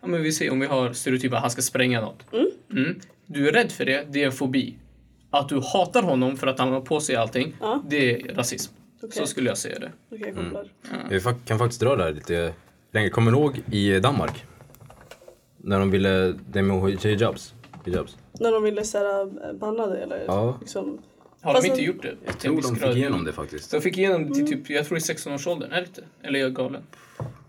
ja 0.00 0.06
men 0.06 0.22
vi 0.22 0.32
säger 0.32 0.52
om 0.52 0.60
vi 0.60 0.66
har 0.66 0.92
stereotyper, 0.92 1.36
han 1.36 1.50
ska 1.50 1.62
spränga 1.62 2.00
något. 2.00 2.24
Mm. 2.72 3.00
Du 3.26 3.48
är 3.48 3.52
rädd 3.52 3.72
för 3.72 3.84
det, 3.84 4.06
det 4.10 4.22
är 4.22 4.26
en 4.26 4.32
fobi. 4.32 4.74
Att 5.30 5.48
du 5.48 5.60
hatar 5.60 6.02
honom 6.02 6.36
för 6.36 6.46
att 6.46 6.58
han 6.58 6.72
har 6.72 6.80
på 6.80 7.00
sig 7.00 7.16
allting, 7.16 7.56
det 7.88 8.12
är 8.12 8.34
rasism. 8.34 8.72
Okej. 9.06 9.18
Så 9.22 9.26
skulle 9.26 9.48
jag 9.50 9.58
säga 9.58 9.78
det. 9.78 9.92
Okej, 10.10 10.32
jag 10.36 10.44
kopplar. 10.44 10.68
Jag 11.10 11.22
fa- 11.22 11.44
kan 11.44 11.58
faktiskt 11.58 11.80
dra 11.80 11.96
det 11.96 12.02
här 12.04 12.12
lite 12.12 12.54
längre. 12.92 13.10
Kommer 13.10 13.32
du 13.32 13.38
ihåg 13.38 13.62
i 13.72 14.00
Danmark? 14.00 14.44
När 15.56 15.78
de 15.78 15.90
ville, 15.90 16.34
det 16.50 16.62
med 16.62 16.98
hijabs. 17.00 17.54
hijabs. 17.84 18.16
När 18.40 18.52
de 18.52 18.62
ville 18.62 18.84
så 18.84 18.98
här, 18.98 19.52
banna 19.52 19.86
det 19.86 19.98
eller 19.98 20.24
Ja. 20.26 20.56
liksom. 20.60 20.98
Har 21.40 21.52
Fast 21.52 21.64
de 21.64 21.68
inte 21.70 21.80
de- 21.80 21.86
gjort 21.86 22.02
det? 22.02 22.14
Jag 22.24 22.38
tror 22.38 22.62
de 22.62 22.76
fick 22.76 22.96
igenom 22.96 23.24
det 23.24 23.32
faktiskt. 23.32 23.70
De 23.70 23.80
fick 23.80 23.98
igenom 23.98 24.28
det 24.28 24.34
till 24.34 24.46
typ, 24.48 24.70
jag 24.70 24.86
tror 24.86 24.98
i 24.98 25.00
16-årsåldern, 25.00 25.72
är 25.72 25.80
det 25.80 25.86
inte? 25.86 26.04
Eller 26.22 26.38
är 26.38 26.42
jag 26.42 26.54
galen? 26.54 26.82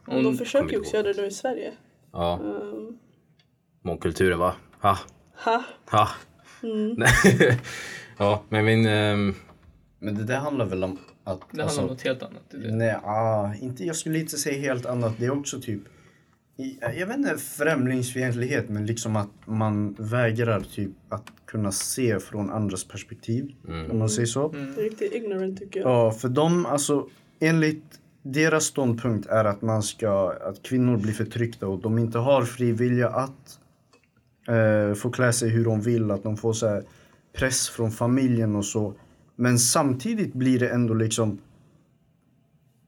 De 0.05 0.25
Om, 0.25 0.37
försöker 0.37 0.69
ju 0.71 0.79
också 0.79 0.95
göra 0.97 1.13
det 1.13 1.21
nu 1.21 1.27
i 1.27 1.31
Sverige. 1.31 1.71
Ja, 2.13 2.39
Um, 2.43 2.97
mångkulturen 3.81 4.39
va? 4.39 4.53
Ha, 4.81 4.97
ha. 5.33 5.63
ha. 5.91 6.09
Nej. 6.97 7.09
ja, 8.17 8.43
men 8.49 8.65
min... 8.65 8.85
ehm, 8.85 9.35
Men 9.99 10.15
det 10.15 10.23
där 10.23 10.37
handlar 10.37 10.65
väl 10.65 10.83
om 10.83 10.97
Att, 11.27 11.39
Det 11.39 11.45
handlar 11.47 11.63
alltså, 11.63 11.81
om 11.81 11.87
något 11.87 12.01
helt 12.01 12.23
annat. 12.23 12.43
Nej, 12.51 12.95
ah, 13.03 13.53
inte, 13.61 13.85
jag 13.85 13.95
skulle 13.95 14.19
inte 14.19 14.37
säga 14.37 14.61
helt 14.61 14.85
annat. 14.85 15.13
Det 15.19 15.25
är 15.25 15.39
också 15.39 15.61
typ, 15.61 15.81
jag 16.97 17.07
vet 17.07 17.17
inte 17.17 17.37
främlingsfientlighet, 17.37 18.69
men 18.69 18.85
liksom 18.85 19.15
att 19.15 19.29
man 19.45 19.95
vägrar 19.99 20.59
typ 20.59 20.91
att 21.09 21.23
kunna 21.45 21.71
se 21.71 22.19
från 22.19 22.49
andras 22.49 22.87
perspektiv. 22.87 23.55
Om 23.91 23.99
man 23.99 24.09
säger 24.09 24.25
så. 24.25 24.47
Det 24.47 24.57
är 24.59 24.83
riktigt 24.83 25.13
ignorant 25.13 25.59
tycker 25.59 25.79
jag. 25.79 25.89
Ja, 25.89 26.11
för 26.11 26.29
dem, 26.29 26.65
alltså 26.65 27.07
enligt 27.39 27.99
deras 28.21 28.63
ståndpunkt 28.63 29.29
är 29.29 29.45
att 29.45 29.61
man 29.61 29.83
ska, 29.83 30.33
att 30.41 30.63
kvinnor 30.63 30.97
blir 30.97 31.13
förtryckta 31.13 31.67
och 31.67 31.79
de 31.79 31.97
inte 31.97 32.17
har 32.17 32.43
fri 32.43 32.71
vilja 32.71 33.09
att 33.09 33.59
eh, 34.47 34.93
få 34.93 35.09
klä 35.09 35.33
sig 35.33 35.49
hur 35.49 35.65
de 35.65 35.81
vill, 35.81 36.11
att 36.11 36.23
de 36.23 36.37
får 36.37 36.53
så 36.53 36.67
här 36.67 36.83
press 37.33 37.69
från 37.69 37.91
familjen 37.91 38.55
och 38.55 38.65
så. 38.65 38.93
Men 39.39 39.59
samtidigt 39.59 40.33
blir 40.33 40.59
det 40.59 40.69
ändå 40.69 40.93
liksom 40.93 41.39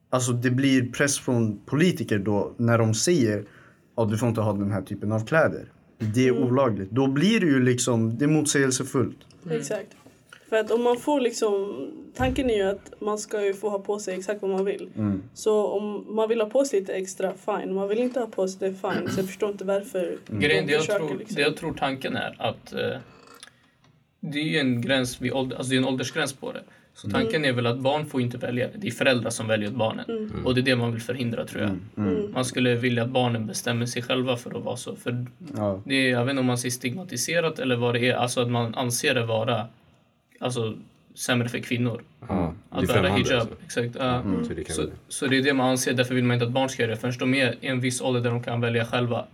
Alltså 0.09 0.31
det 0.31 0.51
blir 0.51 0.91
press 0.91 1.19
från 1.19 1.59
politiker 1.65 2.19
då 2.19 2.51
när 2.57 2.77
de 2.77 2.93
säger 2.93 3.45
att 3.95 4.09
du 4.09 4.17
får 4.17 4.29
inte 4.29 4.41
ha 4.41 4.53
den 4.53 4.71
här 4.71 4.81
typen 4.81 5.11
av 5.11 5.25
kläder. 5.25 5.71
Det 5.97 6.27
är 6.27 6.43
olagligt. 6.43 6.91
Då 6.91 7.07
blir 7.07 7.39
det 7.39 7.45
ju 7.45 7.63
liksom, 7.63 8.17
det 8.17 8.25
är 8.25 8.29
motsägelsefullt. 8.29 9.17
Exakt. 9.51 9.95
För 10.49 10.55
att 10.55 10.71
om 10.71 10.83
man 10.83 10.97
får 10.97 11.21
liksom, 11.21 11.87
tanken 12.15 12.49
är 12.49 12.55
ju 12.55 12.63
att 12.63 12.93
man 12.99 13.17
ska 13.17 13.45
ju 13.45 13.53
få 13.53 13.69
ha 13.69 13.79
på 13.79 13.99
sig 13.99 14.17
exakt 14.17 14.41
vad 14.41 14.51
man 14.51 14.65
vill. 14.65 14.89
Mm. 14.97 15.23
Så 15.33 15.67
om 15.67 16.15
man 16.15 16.29
vill 16.29 16.41
ha 16.41 16.49
på 16.49 16.65
sig 16.65 16.79
lite 16.79 16.93
extra, 16.93 17.33
fine. 17.33 17.69
Om 17.69 17.75
man 17.75 17.87
vill 17.87 17.99
inte 17.99 18.19
ha 18.19 18.27
på 18.27 18.47
sig 18.47 18.69
det, 18.69 18.75
fine. 18.75 19.09
Så 19.09 19.19
jag 19.19 19.27
förstår 19.27 19.51
inte 19.51 19.65
varför 19.65 20.17
Grejen, 20.27 20.65
det 20.65 20.71
de 20.71 20.73
jag, 20.73 20.81
försöker 20.81 21.07
tror, 21.07 21.17
liksom. 21.17 21.35
det 21.35 21.41
jag 21.41 21.57
tror 21.57 21.73
tanken 21.73 22.15
är 22.15 22.35
att 22.39 22.73
eh, 22.73 22.97
det 24.19 24.39
är 24.39 24.43
ju 24.43 24.57
en 24.57 24.81
gräns 24.81 25.21
vid 25.21 25.31
ålder, 25.33 25.57
alltså 25.57 25.69
det 25.69 25.75
är 25.75 25.77
en 25.77 25.85
åldersgräns 25.85 26.33
på 26.33 26.51
det. 26.51 26.61
Så 26.93 27.09
tanken 27.09 27.45
är 27.45 27.51
väl 27.51 27.65
att 27.65 27.79
barn 27.79 28.05
får 28.05 28.21
inte 28.21 28.37
välja 28.37 28.67
det. 28.67 28.73
Det 28.77 28.87
är 28.87 28.91
föräldrar 28.91 29.29
som 29.29 29.47
väljer 29.47 29.69
åt 29.69 29.75
barnen. 29.75 30.31
Och 30.45 30.55
det 30.55 30.61
är 30.61 30.63
det 30.63 30.75
man 30.75 30.91
vill 30.91 31.01
förhindra 31.01 31.45
tror 31.45 31.61
jag. 31.63 31.77
Man 32.33 32.45
skulle 32.45 32.75
vilja 32.75 33.03
att 33.03 33.09
barnen 33.09 33.47
bestämmer 33.47 33.85
sig 33.85 34.01
själva 34.01 34.37
för 34.37 34.57
att 34.57 34.63
vara 34.63 34.77
så. 34.77 34.95
För 34.95 35.25
Ja. 35.57 35.81
det 35.85 35.95
är, 35.95 36.09
jag 36.11 36.25
vet 36.25 36.29
inte 36.29 36.39
om 36.39 36.45
man 36.45 36.57
säger 36.57 36.71
stigmatiserat 36.71 37.59
eller 37.59 37.75
vad 37.75 37.95
det 37.95 38.07
är. 38.09 38.13
Alltså 38.15 38.41
att 38.41 38.49
man 38.51 38.75
anser 38.75 39.13
det 39.15 39.25
vara 39.25 39.67
alltså, 40.39 40.77
sämre 41.15 41.49
för 41.49 41.57
kvinnor. 41.59 42.01
Ja, 42.27 42.53
Att 42.69 42.87
bära 42.87 43.09
hijab. 43.09 43.39
alltså. 43.39 43.55
Exakt. 43.65 43.95
ja. 43.99 44.23
Så 44.47 44.53
det 44.53 44.63
kan 44.63 44.75
Så, 44.75 44.85
så 45.07 45.27
det 45.27 45.37
är 45.37 45.41
det 45.43 45.53
man 45.53 45.69
anser, 45.69 45.93
därför 45.93 46.15
vill 46.15 46.23
man 46.23 46.33
inte 46.33 46.45
att 46.45 46.51
barn 46.51 46.69
ska 46.69 46.81
göra 46.83 46.91
det 46.91 46.97
förrän 47.01 47.13
de 47.19 47.33
är 47.33 47.55
i 47.61 47.67
en 47.67 47.79
viss 47.79 48.01
ålder 48.01 48.21
där 48.21 48.29
de 48.29 48.43
kan 48.43 48.61
välja 48.61 48.85
själva. 48.85 49.25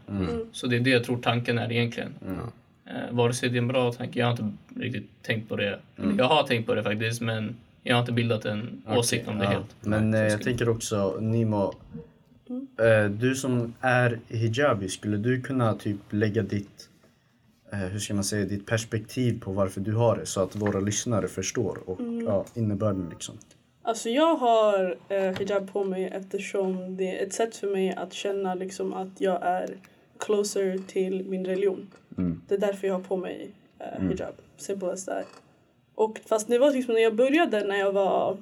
Så 0.51 0.67
det 0.67 0.75
är 0.75 0.79
det 0.79 0.89
jag 0.89 1.03
tror 1.03 1.17
tanken 1.17 1.57
är 1.57 1.71
egentligen. 1.71 2.13
Eh, 2.87 3.15
vare 3.15 3.33
sig 3.33 3.49
det 3.49 3.55
är 3.57 3.61
en 3.61 3.67
bra 3.67 3.91
tanke, 3.91 4.19
jag 4.19 4.25
har 4.25 4.31
inte 4.31 4.53
riktigt 4.79 5.09
tänkt 5.21 5.49
på 5.49 5.55
det. 5.55 5.79
Eller 5.97 6.17
Jag 6.17 6.25
har 6.25 6.43
tänkt 6.43 6.65
på 6.67 6.75
det 6.75 6.83
faktiskt 6.83 7.21
men 7.21 7.55
jag 7.83 7.95
har 7.95 7.99
inte 8.01 8.11
bildat 8.11 8.45
en 8.45 8.81
åsikt 8.87 9.27
om 9.27 9.37
det 9.37 9.43
Ja, 9.43 9.49
helt. 9.49 9.75
Men 9.81 10.13
eh, 10.13 10.19
jag 10.19 10.31
skulle- 10.31 10.43
tänker 10.45 10.69
också, 10.69 11.17
Nimo. 11.19 11.73
Eh, 12.79 13.09
du 13.09 13.35
som 13.35 13.73
är 13.81 14.19
hijabi, 14.27 14.89
skulle 14.89 15.17
du 15.17 15.41
kunna 15.41 15.73
typ 15.73 15.97
lägga 16.09 16.41
ditt, 16.41 16.89
eh, 17.71 17.79
hur 17.79 17.99
ska 17.99 18.13
man 18.13 18.23
säga, 18.23 18.45
ditt 18.45 18.65
perspektiv 18.65 19.39
på 19.41 19.51
varför 19.51 19.81
du 19.81 19.93
har 19.93 20.17
det 20.17 20.25
så 20.25 20.41
att 20.41 20.55
våra 20.55 20.79
lyssnare 20.79 21.27
förstår 21.27 21.79
och 21.89 21.99
ja, 22.27 22.45
innebörden 22.53 23.07
liksom. 23.09 23.35
Alltså 23.81 24.09
jag 24.09 24.35
har 24.35 24.95
eh, 25.09 25.21
hijab 25.39 25.71
på 25.73 25.83
mig 25.83 26.05
eftersom 26.13 26.97
det 26.97 27.19
är 27.19 27.25
ett 27.27 27.33
sätt 27.33 27.55
för 27.55 27.67
mig 27.67 27.93
att 27.95 28.13
känna 28.13 28.55
liksom 28.55 28.93
att 28.93 29.21
jag 29.21 29.43
är 29.45 29.69
closer 30.19 30.77
till 30.87 31.25
min 31.25 31.45
religion. 31.45 31.87
Det 32.47 32.55
är 32.55 32.59
därför 32.59 32.87
jag 32.87 32.93
har 32.93 33.01
på 33.01 33.17
mig 33.17 33.51
eh, 33.79 34.07
hijab. 34.07 34.35
Simple 34.57 34.91
as 34.91 35.05
that. 35.05 35.25
Och 35.95 36.19
fast 36.25 36.47
det 36.47 36.59
var 36.59 36.71
liksom 36.71 36.93
när 36.93 37.01
jag 37.01 37.15
började 37.15 37.63
när 37.63 37.75
jag 37.75 37.91
var 37.91 38.37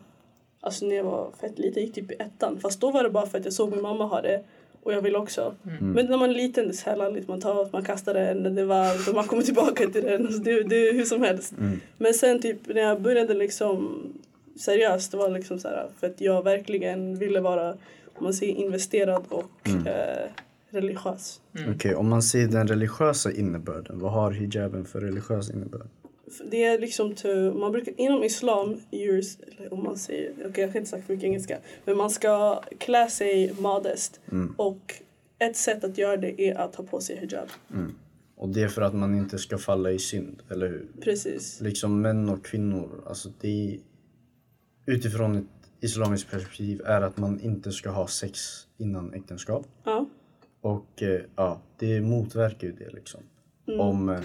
Alltså 0.66 0.86
när 0.86 0.96
jag 0.96 1.04
var 1.04 1.32
fett 1.42 1.60
liten, 1.60 1.74
jag 1.74 1.84
gick 1.84 1.96
typ 1.96 2.12
i 2.12 2.16
ettan. 2.20 2.60
Fast 2.60 2.82
då 2.82 2.92
var 2.92 3.04
det 3.04 3.10
bara 3.10 3.26
för 3.26 3.38
att 3.38 3.46
jag 3.46 3.54
såg 3.54 3.72
min 3.72 3.82
mamma 3.82 4.06
ha 4.06 4.22
det. 4.22 4.44
Och 4.84 4.94
jag 4.94 5.02
vill 5.02 5.16
också. 5.16 5.56
Men 5.94 6.06
när 6.06 6.18
man 6.18 6.30
är 6.30 6.34
liten, 6.34 6.66
det 6.66 6.72
är 6.72 6.74
så 6.74 6.90
här 6.90 6.98
lalligt. 6.98 7.28
Man 7.28 7.42
tar 7.42 7.70
man 7.72 7.86
kastar 7.86 8.14
den, 8.14 8.56
det 8.56 8.62
är 8.62 8.66
varmt 8.66 9.08
och 9.08 9.16
man 9.16 9.24
kommer 9.24 9.44
tillbaka 9.44 9.88
till 9.90 10.04
den. 10.04 10.26
Alltså 10.26 10.42
det, 10.42 10.64
det 10.64 10.76
är 10.76 10.94
hur 10.94 11.06
som 11.06 11.22
helst. 11.22 11.54
Men 11.98 12.14
sen 12.14 12.42
typ 12.42 12.58
när 12.68 12.82
jag 12.82 13.02
började 13.02 13.34
liksom 13.34 14.00
seriöst, 14.60 15.12
det 15.12 15.18
var 15.18 15.30
liksom 15.30 15.60
så 15.60 15.68
här 15.68 15.88
för 16.00 16.08
att 16.08 16.22
jag 16.22 16.44
verkligen 16.44 17.18
ville 17.20 17.40
vara, 17.40 17.70
om 18.16 18.24
man 18.24 18.34
säger 18.34 18.54
investerad 18.54 19.24
och 19.30 19.70
eh, 19.88 20.30
religiös. 20.74 21.42
Okej, 21.76 21.96
om 21.96 22.10
man 22.10 22.24
ser 22.24 22.48
den 22.48 22.68
religiösa 22.68 23.32
innebörden, 23.32 24.00
vad 24.00 24.12
har 24.12 24.32
hijaben 24.32 24.86
för 24.86 25.02
religiös 25.02 25.50
innebörd? 25.50 25.88
Det 26.52 26.64
är 26.64 26.80
liksom 26.80 27.16
to, 27.16 27.54
man 27.54 27.72
brukar, 27.72 27.94
inom 27.98 28.24
islam, 28.24 28.82
eller 28.92 29.74
om 29.74 29.84
man 29.84 29.98
säger, 29.98 30.32
okej 30.32 30.64
jag 30.64 30.74
kan 30.74 30.80
inte 30.80 30.86
sagt 30.86 31.06
för 31.06 31.14
mycket 31.14 31.28
engelska, 31.28 31.58
men 31.86 31.98
man 31.98 32.10
ska 32.10 32.62
klä 32.78 33.10
sig 33.10 33.54
modest. 33.60 34.20
Och 34.58 34.94
ett 35.40 35.58
sätt 35.58 35.84
att 35.84 35.98
göra 35.98 36.18
det 36.18 36.42
är 36.42 36.56
att 36.56 36.76
ha 36.76 36.84
på 36.84 37.00
sig 37.00 37.18
hijab. 37.18 37.48
Och 38.36 38.50
det 38.50 38.64
är 38.64 38.68
för 38.68 38.82
att 38.82 38.94
man 38.94 39.16
inte 39.16 39.38
ska 39.38 39.58
falla 39.58 39.92
i 39.92 40.00
synd, 40.00 40.44
eller 40.50 40.68
hur? 40.68 40.88
Precis. 41.02 41.62
Liksom 41.62 42.02
män 42.02 42.30
och 42.30 42.46
kvinnor, 42.46 43.04
alltså 43.08 43.30
det 43.42 43.48
är, 43.48 43.80
utifrån 44.86 45.36
ett 45.36 45.46
islamiskt 45.82 46.32
perspektiv 46.32 46.82
är 46.86 47.02
att 47.02 47.18
man 47.18 47.40
inte 47.40 47.72
ska 47.72 47.90
ha 47.90 48.08
sex 48.08 48.40
innan 48.78 49.14
äktenskap. 49.14 49.68
Ja. 49.84 50.10
Och 50.64 51.04
eh, 51.04 51.22
ja, 51.36 51.62
det 51.80 52.02
motverkar 52.02 52.68
ju 52.68 52.74
det 52.74 52.90
liksom. 52.94 53.22
Om 53.80 54.10
eh, 54.10 54.20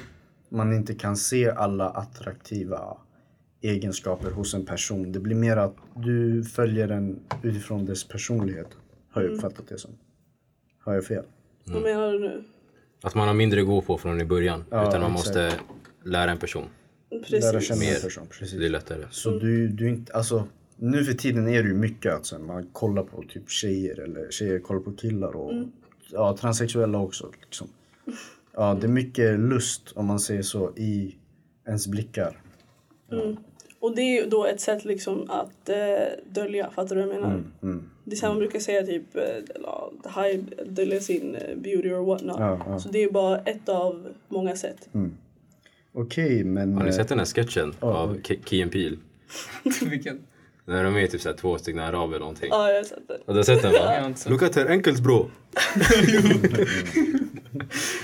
man 0.48 0.72
inte 0.72 0.94
kan 0.94 1.16
se 1.16 1.50
alla 1.50 1.90
attraktiva 1.90 2.96
egenskaper 3.60 4.30
hos 4.30 4.54
en 4.54 4.66
person. 4.66 5.12
Det 5.12 5.20
blir 5.20 5.36
mer 5.36 5.56
att 5.56 5.76
du 5.94 6.44
följer 6.44 6.88
den 6.88 7.20
utifrån 7.42 7.86
dess 7.86 8.08
personlighet. 8.08 8.68
Har 9.10 9.22
jag 9.22 9.30
uppfattat 9.30 9.68
det 9.68 9.78
som. 9.78 9.90
Har 10.78 10.94
jag 10.94 11.04
fel? 11.04 11.24
Vad 11.64 11.82
menar 11.82 12.12
du 12.12 12.18
nu? 12.18 12.44
Att 13.02 13.14
man 13.14 13.28
har 13.28 13.34
mindre 13.34 13.60
att 13.60 13.66
gå 13.66 13.82
på 13.82 13.98
från 13.98 14.20
i 14.20 14.24
början. 14.24 14.64
Ja, 14.70 14.88
utan 14.88 15.00
man 15.00 15.12
exakt. 15.12 15.26
måste 15.26 15.52
lära 16.04 16.30
en 16.30 16.38
person. 16.38 16.64
Lära 17.10 17.22
Precis. 17.22 17.68
känna 17.68 17.82
en 17.82 17.90
Mer. 17.90 18.00
person. 18.00 18.24
Det 18.28 18.34
är 18.36 18.38
Precis. 18.38 18.70
lättare. 18.70 19.04
Så 19.10 19.38
du, 19.38 19.68
du 19.68 19.88
inte, 19.88 20.12
alltså 20.12 20.48
nu 20.76 21.04
för 21.04 21.12
tiden 21.12 21.48
är 21.48 21.62
det 21.62 21.68
ju 21.68 21.74
mycket 21.74 22.14
att 22.14 22.26
så 22.26 22.36
här, 22.36 22.42
man 22.42 22.66
kollar 22.72 23.02
på 23.02 23.24
typ 23.28 23.50
tjejer 23.50 24.00
eller 24.00 24.30
tjejer 24.30 24.58
kollar 24.58 24.80
på 24.80 24.92
killar 24.92 25.36
och 25.36 25.52
ja, 26.12 26.36
transsexuella 26.36 26.98
också. 26.98 27.30
Liksom. 27.40 27.68
Ja, 28.54 28.74
det 28.80 28.86
är 28.86 28.90
mycket 28.90 29.40
lust 29.40 29.92
om 29.94 30.06
man 30.06 30.20
säger 30.20 30.42
så 30.42 30.70
i 30.76 31.16
ens 31.66 31.86
blickar. 31.86 32.40
Och 33.80 33.96
det 33.96 34.02
är 34.02 34.22
ju 34.22 34.28
då 34.30 34.46
ett 34.46 34.60
sätt 34.60 34.84
liksom 34.84 35.30
att 35.30 35.68
eh, 35.68 35.76
dölja, 36.30 36.70
fattar 36.70 36.96
du 36.96 37.02
vad 37.02 37.14
jag 37.14 37.20
menar? 37.20 37.44
Mm. 37.62 37.90
Det 38.04 38.12
är 38.12 38.16
så 38.16 38.26
man 38.26 38.38
brukar 38.38 38.58
säga 38.58 38.82
typ, 38.82 39.16
eh, 39.16 39.22
ja, 39.62 39.92
hide, 40.16 40.64
dölja 40.64 41.00
sin 41.00 41.34
eh, 41.34 41.56
beauty 41.56 41.90
or 41.92 42.04
whatnot. 42.06 42.36
Ja, 42.38 42.60
ja. 42.66 42.78
Så 42.78 42.88
det 42.88 42.98
är 42.98 43.02
ju 43.02 43.10
bara 43.10 43.38
ett 43.38 43.68
av 43.68 44.08
många 44.28 44.56
sätt. 44.56 44.88
Okej, 45.92 46.44
men... 46.44 46.74
Har 46.74 46.82
ni 46.82 46.88
eh, 46.88 46.96
sett 46.96 47.08
den 47.08 47.18
här 47.18 47.26
sketchen 47.26 47.74
Ja, 47.80 47.86
av 47.86 48.20
Key 48.22 48.62
and 48.62 48.72
Peele? 48.72 48.96
Vilken? 49.90 50.18
När 50.68 50.84
de 50.84 50.96
är 50.96 51.06
typ 51.06 51.20
såhär 51.20 51.36
två 51.36 51.58
stycken 51.58 51.80
araber 51.80 52.06
eller 52.08 52.18
någonting. 52.18 52.48
Ja, 52.50 52.68
jag 52.70 52.76
har 52.76 52.84
sett. 52.84 52.98
Och 53.26 53.34
du 53.34 53.38
har 53.38 53.42
sett 53.44 53.62
den 53.62 53.72
va? 53.72 54.14
sett. 54.16 54.30
Look 54.30 54.42
at 54.42 54.56
her 54.56 54.66
ankles 54.70 55.00
bro! 55.00 55.30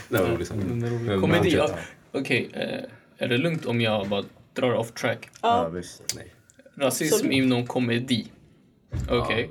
det 0.08 0.20
var 0.20 0.28
roligt. 0.28 0.48
Den 0.54 0.82
är 0.84 0.90
rolig. 0.90 1.00
Men 1.06 1.20
Komedi, 1.20 1.50
ja. 1.56 1.70
Okej, 2.12 2.48
eh, 2.52 3.24
är 3.24 3.28
det 3.28 3.38
lugnt 3.38 3.66
om 3.66 3.80
jag 3.80 4.08
bara 4.08 4.24
drar 4.54 4.72
off 4.74 4.92
track? 4.92 5.28
Ja, 5.42 5.68
visst. 5.68 6.02
Nej, 6.16 6.26
Rasism 6.76 7.30
inom 7.32 7.66
komedi. 7.66 8.26
Okej. 9.10 9.50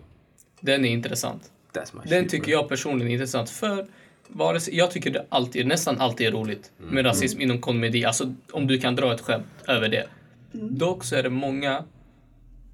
Den 0.59 0.85
är 0.85 0.89
intressant. 0.89 1.51
that's 1.73 1.91
my 1.95 2.09
Den 2.09 2.23
shit, 2.23 2.31
tycker 2.31 2.45
bro. 2.45 2.51
jag 2.53 2.69
personligen 2.69 3.07
är 3.09 3.13
intressant 3.13 3.49
för 3.49 3.87
vare 4.27 4.59
sig, 4.59 4.77
jag 4.77 4.91
tycker 4.91 5.11
det 5.11 5.25
alltid, 5.29 5.67
nästan 5.67 5.99
alltid 5.99 6.27
är 6.27 6.31
roligt 6.31 6.71
Mm. 6.79 6.95
med 6.95 7.05
rasism 7.05 7.41
inom 7.41 7.61
komedi. 7.61 8.05
Alltså 8.05 8.33
om 8.51 8.67
du 8.67 8.79
kan 8.79 8.95
dra 8.95 9.13
ett 9.13 9.21
skämt 9.21 9.45
över 9.67 9.89
det. 9.89 10.07
Dock 10.51 11.03
så 11.03 11.15
är 11.15 11.23
det 11.23 11.29
många 11.29 11.83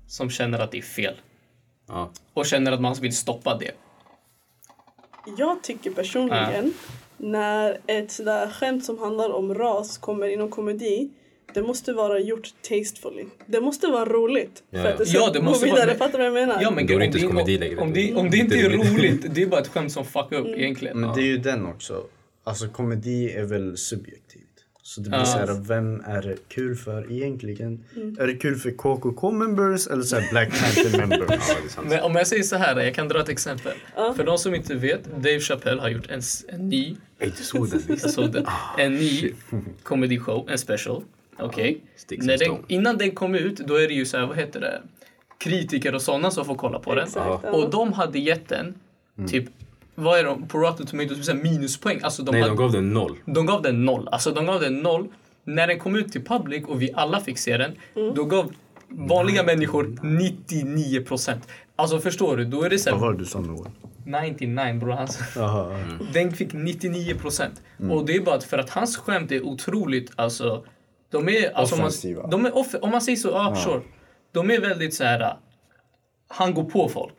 som 0.10 0.30
känner 0.30 0.60
att 0.60 0.72
det 0.72 0.78
är 0.78 0.82
fel. 0.82 1.16
Ja. 1.88 2.12
Och 2.34 2.46
känner 2.46 2.72
att 2.72 2.82
man 2.82 2.96
vill 3.02 3.16
stoppa 3.16 3.58
det. 3.58 3.72
Jag 5.38 5.64
tycker 5.64 5.92
personligen, 5.92 6.74
när 7.18 7.78
ett 7.88 8.12
sådär 8.12 8.48
skämt 8.52 8.86
som 8.86 9.00
handlar 9.00 9.30
om 9.30 9.54
ras 9.54 9.98
kommer 9.98 10.28
inom 10.28 10.50
komedi, 10.52 11.10
det 11.54 11.62
måste 11.64 11.94
vara 11.94 12.20
gjort 12.20 12.54
tastefully. 12.62 13.26
Det 13.46 13.62
måste 13.62 13.88
vara 13.88 14.06
roligt. 14.06 14.64
Ja, 14.70 14.80
För 14.82 14.88
ja. 14.88 14.92
att 14.94 14.98
det 14.98 15.04
Ja, 15.08 15.22
ska 15.22 15.32
det 15.34 15.40
gå 15.40 15.46
måste 15.46 15.66
vidare. 15.66 15.86
vara- 15.86 15.98
Fattar 15.98 16.12
du 16.20 16.30
vad 16.30 16.42
jag 16.42 16.48
menar? 16.48 16.62
Ja, 16.62 16.72
men 16.72 16.88
Då 16.88 16.94
är 16.94 16.98
det 17.00 17.04
om 17.06 17.08
inte 17.08 17.18
det- 17.20 17.28
komedi 17.28 17.58
längre. 17.58 17.78
Om 17.78 17.94
det, 17.94 18.14
om 18.16 18.30
det 18.30 18.38
inte 18.38 18.56
är 18.56 18.70
roligt, 18.70 19.36
det 19.36 19.42
är 19.44 19.48
bara 19.48 19.62
ett 19.62 19.68
skämt 19.68 19.92
som 19.92 20.06
fuckar 20.06 20.34
upp 20.40 20.48
Mm. 20.48 20.60
egentligen. 20.60 21.00
Men 21.00 21.16
det 21.16 21.22
är 21.22 21.26
ju 21.26 21.38
den 21.38 21.66
också. 21.66 22.04
Alltså 22.44 22.68
komedi 22.68 23.32
är 23.32 23.44
väl 23.44 23.78
subjektivt. 23.78 24.39
Så 24.90 25.02
det 25.02 25.10
blir 25.10 25.20
Ja. 25.20 25.26
så 25.26 25.38
här, 25.38 25.62
vem 25.68 26.02
är 26.06 26.22
det 26.22 26.36
kul 26.48 26.76
för 26.76 27.12
egentligen? 27.12 27.84
Är 28.20 28.28
det 28.28 28.34
kul 28.36 28.56
för 28.56 28.72
KKK 28.72 29.32
members 29.32 29.88
eller 29.88 30.04
så 30.04 30.16
här 30.20 30.30
Black 30.32 30.50
Panther 30.50 30.98
members? 30.98 31.30
Ja. 31.76 31.82
Men 31.86 32.00
om 32.04 32.16
jag 32.16 32.28
säger 32.28 32.44
så 32.44 32.56
här, 32.56 32.80
jag 32.80 32.96
kan 32.96 33.08
dra 33.08 33.20
ett 33.20 33.30
exempel. 33.30 33.72
För 34.16 34.24
de 34.24 34.38
som 34.38 34.56
inte 34.56 34.76
vet, 34.76 35.04
Dave 35.16 35.40
Chappelle 35.40 35.82
har 35.82 35.90
gjort 35.90 36.10
en, 36.10 36.22
en 36.48 36.70
ny, 36.70 36.96
såg 37.36 37.70
den 37.70 37.82
jag 37.88 38.00
såg 38.00 38.32
den, 38.32 38.46
Ah, 38.48 38.78
en 38.78 38.94
ny 38.96 39.34
comedy 39.84 40.20
show, 40.20 40.50
en 40.50 40.58
special. 40.58 41.04
Okej? 41.40 41.82
And 42.12 42.28
den, 42.28 42.58
innan 42.68 42.98
den 42.98 43.12
kom 43.12 43.36
ut, 43.36 43.58
då 43.58 43.76
är 43.76 43.88
det 43.88 43.94
ju 43.94 44.06
så 44.06 44.18
här, 44.18 44.26
vad 44.26 44.38
heter 44.38 44.60
det? 44.60 44.82
kritiker 45.38 45.96
och 45.96 46.02
sådana 46.02 46.32
som 46.32 46.46
får 46.46 46.56
kolla 46.56 46.80
på 46.80 46.96
den. 46.96 47.04
Exakt, 47.08 47.44
ja. 47.44 47.52
Och 47.52 47.70
de 47.70 47.94
hade 47.94 48.20
gett 48.20 48.48
den, 48.48 48.74
typ, 49.28 49.46
vad 50.04 50.20
är 50.20 50.24
de, 50.24 50.48
på 50.48 50.58
Rotten 50.58 50.86
Tomatoes, 50.86 51.16
typ 51.18 51.26
så 51.26 51.32
här 51.32 51.44
minuspoäng. 51.44 52.00
Alltså 52.04 52.24
de, 52.24 52.32
Nej, 52.32 52.42
hade, 52.42 52.54
de 52.54 52.58
gav 52.58 52.72
den 52.72 52.94
noll. 52.94 53.18
de 53.26 53.46
gav 53.46 53.62
den 53.62 53.86
noll. 53.86 54.08
Alltså 54.12 54.32
de 54.32 54.46
gav 54.46 54.60
den 54.62 54.80
noll. 54.80 55.08
När 55.44 55.68
den 55.68 55.80
kom 55.80 55.96
ut 55.96 56.12
till 56.12 56.24
public 56.24 56.64
och 56.68 56.82
vi 56.82 56.92
alla 56.96 57.20
fick 57.20 57.38
se 57.38 57.58
den, 57.58 57.72
då 58.16 58.26
gav 58.26 58.52
vanliga 58.90 59.44
människor 59.44 59.98
99 60.04 61.02
procent. 61.02 61.48
Alltså 61.76 62.00
förstår 62.00 62.38
du? 62.38 62.46
Då 62.46 62.64
är 62.64 62.70
det 62.70 62.80
så 62.80 62.92
Vad 62.92 63.00
här, 63.00 63.06
var 63.08 63.14
det 63.14 63.20
du 63.20 63.26
sa 63.26 63.40
Noel? 63.40 63.72
99 64.32 64.80
bror. 64.80 64.92
Alltså. 64.92 65.24
Jaha. 65.36 65.80
Den 66.14 66.32
fick 66.32 66.54
99 66.54 67.16
procent. 67.16 67.62
Och 67.92 68.06
det 68.06 68.16
är 68.16 68.22
bara 68.22 68.42
för 68.42 68.58
att 68.58 68.70
hans 68.70 68.98
skämt 68.98 69.32
är 69.32 69.42
otroligt, 69.46 70.12
alltså. 70.16 70.64
De 71.12 71.30
är, 71.30 71.58
alltså 71.58 71.76
om 71.76 71.82
Offensiva. 71.82 72.22
Man, 72.22 72.30
de 72.30 72.46
är 72.46 72.58
off, 72.58 72.76
om 72.82 72.90
man 72.92 73.02
säger 73.02 73.16
så, 73.18 73.28
ja, 73.28 73.56
sure. 73.56 73.82
De 74.32 74.52
är 74.52 74.62
väldigt 74.62 74.94
så 74.94 75.04
här. 75.04 75.38
Han 76.32 76.54
går 76.54 76.64
på 76.64 76.90
folk. 76.90 77.14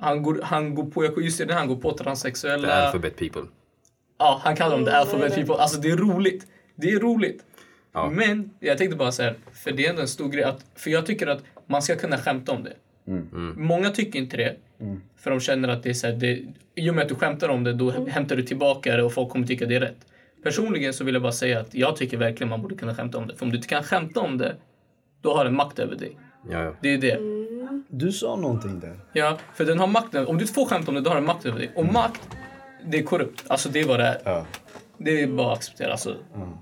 Han, 0.00 0.22
går, 0.22 0.40
han 0.42 0.74
går 0.74 0.84
på, 0.84 1.22
just 1.22 1.48
det, 1.48 1.54
han 1.54 1.68
går 1.68 1.76
på 1.76 1.92
The 1.92 2.04
transsexuella. 2.04 2.72
alphabet 2.72 3.16
people. 3.16 3.42
Ja, 4.18 4.40
han 4.44 4.56
kallar 4.56 4.76
dem 4.76 4.84
the 4.84 4.90
alphabet 4.90 5.34
people. 5.34 5.54
Alltså 5.54 5.80
det 5.80 5.90
är 5.90 5.96
roligt. 5.96 6.46
Det 6.76 6.90
är 6.90 7.00
roligt. 7.00 7.44
Ja. 7.92 8.10
Men 8.10 8.50
jag 8.60 8.78
tänkte 8.78 8.96
bara 8.96 9.12
så 9.12 9.22
här, 9.22 9.34
för 9.52 9.72
det 9.72 9.86
är 9.86 9.90
ändå 9.90 10.02
en 10.02 10.08
stor 10.08 10.28
grej. 10.28 10.44
Att, 10.44 10.64
för 10.74 10.90
jag 10.90 11.06
tycker 11.06 11.26
att 11.26 11.42
man 11.66 11.82
ska 11.82 11.96
kunna 11.96 12.18
skämta 12.18 12.52
om 12.52 12.64
det. 12.64 12.72
Många 13.56 13.90
tycker 13.90 14.18
inte 14.18 14.36
det. 14.36 14.56
För 15.16 15.30
de 15.30 15.40
känner 15.40 15.68
att 15.68 15.82
det 15.82 15.90
är 15.90 15.94
så 15.94 16.06
här, 16.06 16.14
det, 16.14 16.42
i 16.74 16.90
och 16.90 16.94
med 16.94 17.02
att 17.02 17.08
du 17.08 17.14
skämtar 17.14 17.48
om 17.48 17.64
det, 17.64 17.72
då 17.72 17.90
hämtar 17.90 18.36
du 18.36 18.42
tillbaka 18.42 18.96
det 18.96 19.02
och 19.02 19.12
folk 19.12 19.30
kommer 19.30 19.46
tycka 19.46 19.66
det 19.66 19.76
är 19.76 19.80
rätt. 19.80 20.06
Personligen 20.42 20.94
så 20.94 21.04
vill 21.04 21.14
jag 21.14 21.22
bara 21.22 21.32
säga 21.32 21.60
att 21.60 21.74
jag 21.74 21.96
tycker 21.96 22.16
verkligen 22.16 22.48
man 22.48 22.62
borde 22.62 22.74
kunna 22.74 22.94
skämta 22.94 23.18
om 23.18 23.26
det. 23.26 23.36
För 23.36 23.44
om 23.44 23.50
du 23.50 23.56
inte 23.56 23.68
kan 23.68 23.82
skämta 23.82 24.20
om 24.20 24.38
det, 24.38 24.56
då 25.20 25.34
har 25.36 25.44
den 25.44 25.54
makt 25.56 25.78
över 25.78 25.96
dig. 25.96 26.16
Ja, 26.50 26.62
ja. 26.62 26.72
Det 26.80 26.94
är 26.94 26.98
det. 26.98 27.18
Du 27.88 28.12
sa 28.12 28.36
någonting 28.36 28.80
där. 28.80 28.98
Ja, 29.12 29.38
för 29.54 29.64
den 29.64 29.78
har 29.78 29.86
makten. 29.86 30.26
Om 30.26 30.38
du 30.38 30.46
får 30.46 30.66
skämta 30.66 30.90
om 30.90 30.94
det, 30.94 31.00
då 31.00 31.10
har 31.10 31.14
den 31.14 31.24
makt 31.24 31.46
över 31.46 31.58
dig. 31.58 31.70
Och 31.74 31.84
makt, 31.84 32.20
det 32.84 32.98
är 32.98 33.02
korrupt. 33.02 33.44
Alltså 33.46 33.68
det 33.68 33.80
är 33.80 33.84
vad 33.84 34.00
det 34.00 34.06
är. 34.06 34.18
Ja. 34.24 34.46
Det 34.98 35.22
är 35.22 35.26
bara 35.26 35.52
att 35.52 35.58
acceptera. 35.58 35.92
Alltså, 35.92 36.16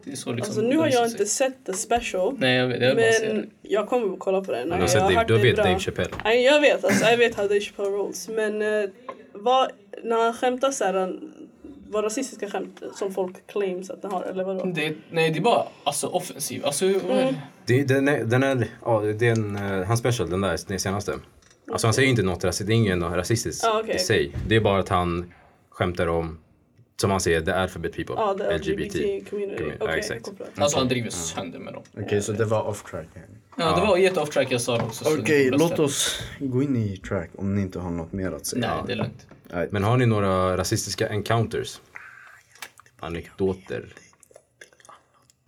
det 0.04 0.12
är 0.12 0.16
så 0.16 0.32
liksom, 0.32 0.50
Alltså 0.50 0.60
nu 0.60 0.76
har 0.76 0.88
jag 0.88 1.06
inte 1.06 1.26
sett 1.26 1.66
the 1.66 1.72
special. 1.72 2.34
Nej, 2.38 2.56
jag 2.56 2.68
vet. 2.68 2.82
Jag 2.82 2.96
Men 3.34 3.50
jag 3.62 3.88
kommer 3.88 4.12
att 4.12 4.18
kolla 4.18 4.40
på 4.40 4.52
den. 4.52 4.66
Du 4.68 4.72
har 4.74 4.80
Jag 4.80 4.90
sett 4.90 5.00
Dave, 5.00 5.24
du 5.24 5.38
vet 5.38 5.54
bra. 5.56 5.64
Dave 5.64 5.78
Chappelle. 5.78 6.10
Nej, 6.24 6.44
jag 6.44 6.60
vet. 6.60 6.84
Alltså, 6.84 7.04
jag 7.04 7.18
vet 7.18 7.34
how 7.34 7.42
Dave 7.48 7.60
Chappelle 7.60 7.88
rolls. 7.88 8.28
Men 8.28 8.62
eh, 8.62 8.90
vad, 9.32 9.70
när 10.02 10.24
han 10.24 10.34
skämtar 10.34 10.70
så 10.70 10.84
här, 10.84 11.18
vad 11.90 12.04
rasistiska 12.04 12.50
skämt 12.50 12.82
som 12.94 13.14
folk 13.14 13.46
claims 13.46 13.90
att 13.90 14.02
den 14.02 14.10
har, 14.10 14.22
eller 14.22 14.44
vadå? 14.44 14.64
det. 14.64 14.94
Nej, 15.10 15.30
det 15.30 15.38
är 15.38 15.42
bara 15.42 15.66
alltså, 15.84 16.06
offensiv. 16.06 16.66
Alltså, 16.66 16.84
Mm. 16.84 17.34
Det, 17.66 17.84
den 17.84 18.08
är, 18.08 18.24
den 18.24 18.42
är, 18.42 18.66
ja, 18.84 19.00
det 19.00 19.26
är 19.28 19.32
en, 19.32 19.56
uh, 19.56 19.84
hans 19.86 20.00
special, 20.00 20.30
den 20.30 20.40
där, 20.40 20.58
den 20.68 20.80
senaste. 20.80 21.14
Alltså 21.72 21.86
han 21.86 21.94
säger 21.94 22.08
inte 22.08 22.22
något 22.22 22.44
rasistiskt, 22.44 22.66
det 22.66 22.72
är 22.72 22.76
inget 22.96 23.12
rasistiskt 23.16 23.64
Ah, 23.64 23.80
okej. 23.80 23.94
i 23.94 23.98
sig. 23.98 24.32
Det 24.48 24.56
är 24.56 24.60
bara 24.60 24.78
att 24.78 24.88
han 24.88 25.32
skämtar 25.70 26.06
om, 26.06 26.38
som 27.00 27.10
han 27.10 27.20
säger, 27.20 27.40
the 27.40 27.50
alphabet 27.50 27.92
people. 27.96 28.14
Det 28.38 28.44
är 28.44 28.58
LGBT. 28.58 28.80
LGBT 28.80 28.94
community. 28.94 29.24
community. 29.30 29.64
Okej, 29.64 29.76
Ja, 29.80 29.90
exakt. 29.96 30.30
alltså 30.56 30.78
han 30.78 30.88
driver 30.88 31.10
sönder 31.10 31.58
med 31.58 31.72
dem. 31.72 31.82
Okej, 32.00 32.22
så 32.22 32.32
det 32.32 32.44
var 32.44 32.62
off 32.62 32.90
track. 32.90 33.06
Ja, 33.56 33.74
det 33.80 33.86
var 33.86 33.96
jätte 33.96 34.20
off 34.20 34.30
track 34.30 34.46
jag 34.50 34.60
sa 34.60 34.76
också. 34.82 35.04
så 35.04 35.18
Okej, 35.18 35.50
får 35.50 35.58
låt 35.58 35.78
oss 35.78 36.22
gå 36.38 36.62
in 36.62 36.76
i 36.76 36.96
track 36.96 37.30
om 37.36 37.54
ni 37.54 37.60
inte 37.62 37.78
har 37.78 37.90
något 37.90 38.12
mer 38.12 38.32
att 38.32 38.46
säga. 38.46 38.74
Nej, 38.74 38.82
det 38.86 38.92
är 38.92 38.96
lugnt. 38.96 39.26
Nej. 39.54 39.68
Men 39.70 39.84
har 39.84 39.96
ni 39.96 40.06
några 40.06 40.56
rasistiska 40.56 41.08
encounters? 41.08 41.80
Anekdoter? 43.00 43.94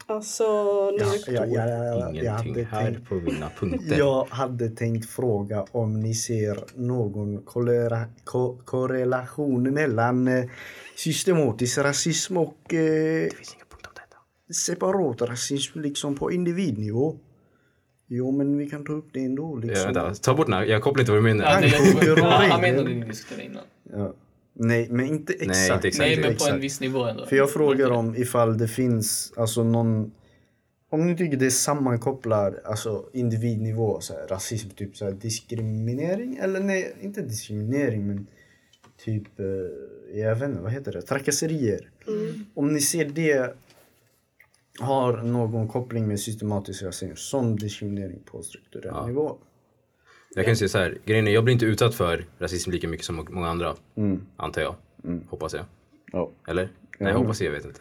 Alltså, 0.09 0.45
nu 0.91 0.99
Ja, 0.99 1.15
ja, 1.27 1.47
ja, 1.47 1.67
ja, 1.67 1.85
jag 1.85 2.15
Ingenting 2.15 2.31
hade 2.31 2.65
här 2.65 2.85
tänkt 2.93 3.09
på 3.09 3.15
mina 3.15 3.51
punkter. 3.59 3.99
Jag 3.99 4.27
hade 4.31 4.69
tänkt 4.69 5.11
fråga 5.11 5.65
om 5.73 6.01
ni 6.01 6.15
ser 6.15 6.65
någon 6.75 7.43
kolera, 7.43 8.05
ko, 8.25 8.61
korrelation 8.65 9.63
mellan 9.75 10.29
eh, 10.29 10.45
systematisk 10.97 11.79
rasism 11.79 12.37
och 12.37 12.75
eh, 12.75 13.25
Det 13.25 13.31
finns 13.37 13.55
inga 13.55 13.65
punkter 13.71 13.89
om 13.89 13.95
detta. 13.95 14.55
separat 14.55 15.23
rasism 15.23 15.81
liksom 15.81 16.15
på 16.15 16.33
individnivå. 16.33 17.17
Jo, 18.09 18.31
men 18.31 18.59
vi 18.59 18.71
kan 18.71 18.85
ta 18.85 18.93
upp 18.93 19.09
det 19.13 19.25
ändå. 19.25 19.61
Ja, 19.63 19.69
Liksom. 19.69 19.93
vänta, 19.93 20.15
ta 20.15 20.35
bort 20.35 20.47
den 20.47 20.55
här, 20.55 20.65
jag 20.65 20.83
kopplar 20.83 21.03
inte 21.03 21.13
vad 21.13 21.19
du 21.19 21.25
menar. 21.25 21.45
Ja, 21.45 21.61
Ja, 21.63 22.01
regler. 22.01 22.23
Han 22.25 22.61
menade 22.61 22.89
det 22.89 22.95
ni 22.95 23.07
diskuterade 23.07 23.45
innan. 23.45 23.65
Ja. 23.93 24.15
Nej, 24.59 24.89
men 24.91 25.07
inte 25.07 25.33
exakt. 25.33 25.49
Nej, 25.49 25.73
inte 25.75 25.89
exakt. 25.89 26.09
Nej, 26.09 26.17
men 26.17 26.25
på 26.25 26.31
exakt. 26.31 26.53
en 26.53 26.61
viss 26.61 26.81
nivå 26.81 27.05
ändå. 27.05 27.27
För 27.27 27.37
jag 27.37 27.51
frågar 27.51 27.91
om 27.91 28.17
ifall 28.17 28.59
det 28.59 28.69
finns 28.69 29.33
alltså 29.37 29.63
någon 29.65 30.11
om 30.91 31.07
ni 31.07 31.17
tycker 31.17 31.37
det 31.37 31.51
sammankopplar 31.51 32.61
alltså 32.65 33.05
individnivå, 33.13 34.01
så 34.01 34.15
här, 34.15 34.27
rasism, 34.29 34.69
typ 34.71 34.97
så 34.97 35.05
här, 35.05 35.13
diskriminering 35.13 36.37
eller 36.37 36.61
nej, 36.61 36.97
inte 37.01 37.23
diskriminering 37.23 38.07
men 38.07 38.27
typ, 39.05 39.41
eh, 39.41 39.47
jag 40.21 40.35
vet 40.35 40.49
inte, 40.49 40.63
vad 40.63 40.73
heter 40.73 40.93
det, 40.93 41.03
trakasserier. 41.03 41.91
Om 42.55 42.73
ni 42.73 42.81
ser 42.81 43.05
det 43.05 43.57
har 44.81 45.17
någon 45.23 45.69
koppling 45.69 46.09
med 46.09 46.21
systematisk 46.21 46.83
rasism 46.83 47.17
som 47.17 47.59
diskriminering 47.59 48.23
på 48.31 48.43
strukturell 48.43 48.93
Ja. 48.95 49.07
nivå. 49.07 49.37
Jag 50.35 50.45
kan 50.47 50.57
säga 50.57 50.69
så 50.69 50.79
här, 50.79 50.99
grejen 51.05 51.29
är, 51.29 51.33
jag 51.33 51.45
blir 51.45 51.53
inte 51.55 51.67
utsatt 51.67 51.95
för 51.95 52.25
rasism 52.39 52.71
lika 52.71 52.89
mycket 52.89 53.07
som 53.07 53.27
många 53.31 53.49
andra. 53.49 53.75
Antar 54.37 54.63
jag. 54.63 54.75
Hoppas 55.29 55.55
jag. 55.55 55.65
Ja. 56.13 56.31
Eller? 56.49 56.63
Nej, 56.63 56.73
men- 56.99 57.17
hoppas 57.17 57.41
jag, 57.41 57.47
jag 57.49 57.53
vet 57.57 57.65
inte. 57.65 57.81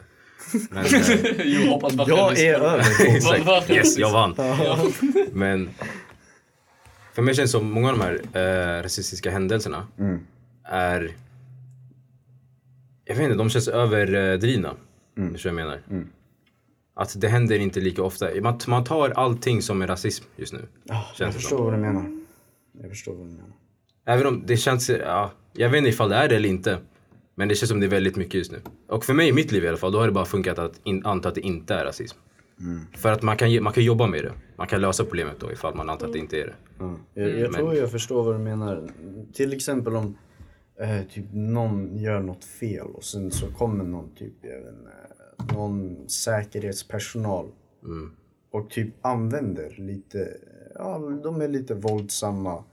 Men, 0.72 0.86
eh, 0.86 1.42
Jo, 1.46 1.72
hoppas 1.72 1.94
bara 1.96 2.08
Jag 2.10 2.40
är 2.40 2.54
över. 2.60 2.80
exakt. 3.16 3.70
Yes, 3.70 3.98
jag 3.98 4.12
vann. 4.12 4.36
Men 5.32 5.70
för 7.14 7.22
mig 7.22 7.36
känns 7.36 7.52
det 7.52 7.58
som 7.60 7.72
många 7.72 7.90
av 7.92 7.98
de 7.98 8.04
här 8.04 8.22
eh, 8.80 8.84
rasistiska 8.84 9.32
händelserna 9.32 9.88
är... 10.64 11.12
Jag 13.06 13.16
vet 13.16 13.24
inte, 13.24 13.36
de 13.38 13.50
känns 13.50 13.68
överdrivna. 13.68 14.74
Mm. 15.18 15.34
Förstår 15.34 15.50
jag 15.50 15.56
menar? 15.56 15.80
Att 16.98 17.22
det 17.22 17.28
händer 17.28 17.60
inte 17.60 17.80
lika 17.80 18.04
ofta. 18.04 18.30
Man, 18.42 18.60
man 18.68 18.84
tar 18.84 19.10
allting 19.10 19.62
som 19.62 19.82
är 19.82 19.88
rasism 19.88 20.26
just 20.36 20.54
nu. 20.54 20.60
jag 20.84 20.98
Känns 21.16 21.36
det 21.36 21.42
förstår 21.42 21.58
som. 21.58 21.66
vad 21.66 21.74
du 21.74 21.78
menar. 21.78 22.20
Jag 22.82 22.90
förstår 22.90 23.14
vad 23.16 23.28
du 23.28 23.32
menar. 23.32 23.50
Även 24.06 24.28
om 24.28 24.44
det 24.46 24.58
känns, 24.58 24.90
ja, 24.90 25.32
jag 25.54 25.70
vet 25.70 25.78
inte 25.78 25.90
ifall 25.90 26.10
det 26.10 26.16
är 26.16 26.30
det 26.30 26.36
eller 26.36 26.50
inte. 26.50 26.78
Men 27.36 27.48
det 27.48 27.56
känns 27.56 27.70
som 27.70 27.80
det 27.80 27.86
är 27.86 27.90
väldigt 27.90 28.16
mycket 28.16 28.34
just 28.34 28.52
nu. 28.52 28.62
Och 28.88 29.06
för 29.06 29.14
mig 29.14 29.30
i 29.30 29.34
mitt 29.34 29.52
liv 29.52 29.64
i 29.64 29.68
alla 29.68 29.78
fall, 29.78 29.92
då 29.92 30.00
har 30.00 30.06
det 30.06 30.14
bara 30.14 30.26
funkat 30.26 30.60
att 30.60 30.80
in, 30.84 31.06
anta 31.06 31.30
att 31.30 31.36
det 31.36 31.42
inte 31.42 31.76
är 31.76 31.86
rasism. 31.86 32.18
För 32.98 33.12
att 33.12 33.22
man 33.22 33.38
kan, 33.38 33.64
man 33.64 33.74
kan 33.74 33.84
jobba 33.84 34.08
med 34.08 34.24
det. 34.24 34.32
Man 34.56 34.68
kan 34.68 34.82
lösa 34.82 35.04
problemet 35.04 35.40
då 35.40 35.52
ifall 35.52 35.76
man 35.76 35.90
antar 35.90 36.08
att 36.08 36.14
det 36.14 36.20
inte 36.20 36.42
är 36.42 36.46
det. 36.46 36.56
Ja. 36.80 36.96
Jag, 37.14 37.40
jag 37.40 37.54
tror 37.54 37.76
jag 37.76 37.92
förstår 37.92 38.24
vad 38.24 38.36
du 38.36 38.40
menar. 38.40 38.90
Till 39.34 39.54
exempel 39.54 39.96
om 39.96 40.18
eh, 40.82 41.02
typ 41.14 41.26
någon 41.34 41.98
gör 41.98 42.20
något 42.20 42.44
fel 42.44 42.88
och 42.88 43.04
sen 43.04 43.32
så 43.32 43.48
kommer 43.48 43.84
någon 43.84 44.10
typ, 44.16 44.34
jag 44.42 44.50
vet 44.60 44.74
inte, 44.80 44.92
någon 45.54 46.10
säkerhetspersonal 46.10 47.52
och 48.52 48.70
typ 48.70 48.94
använder 49.02 49.76
lite, 49.78 50.38
ja 50.76 51.00
de 51.24 51.42
är 51.42 51.48
lite 51.48 51.74
våldsamma. 51.76 52.64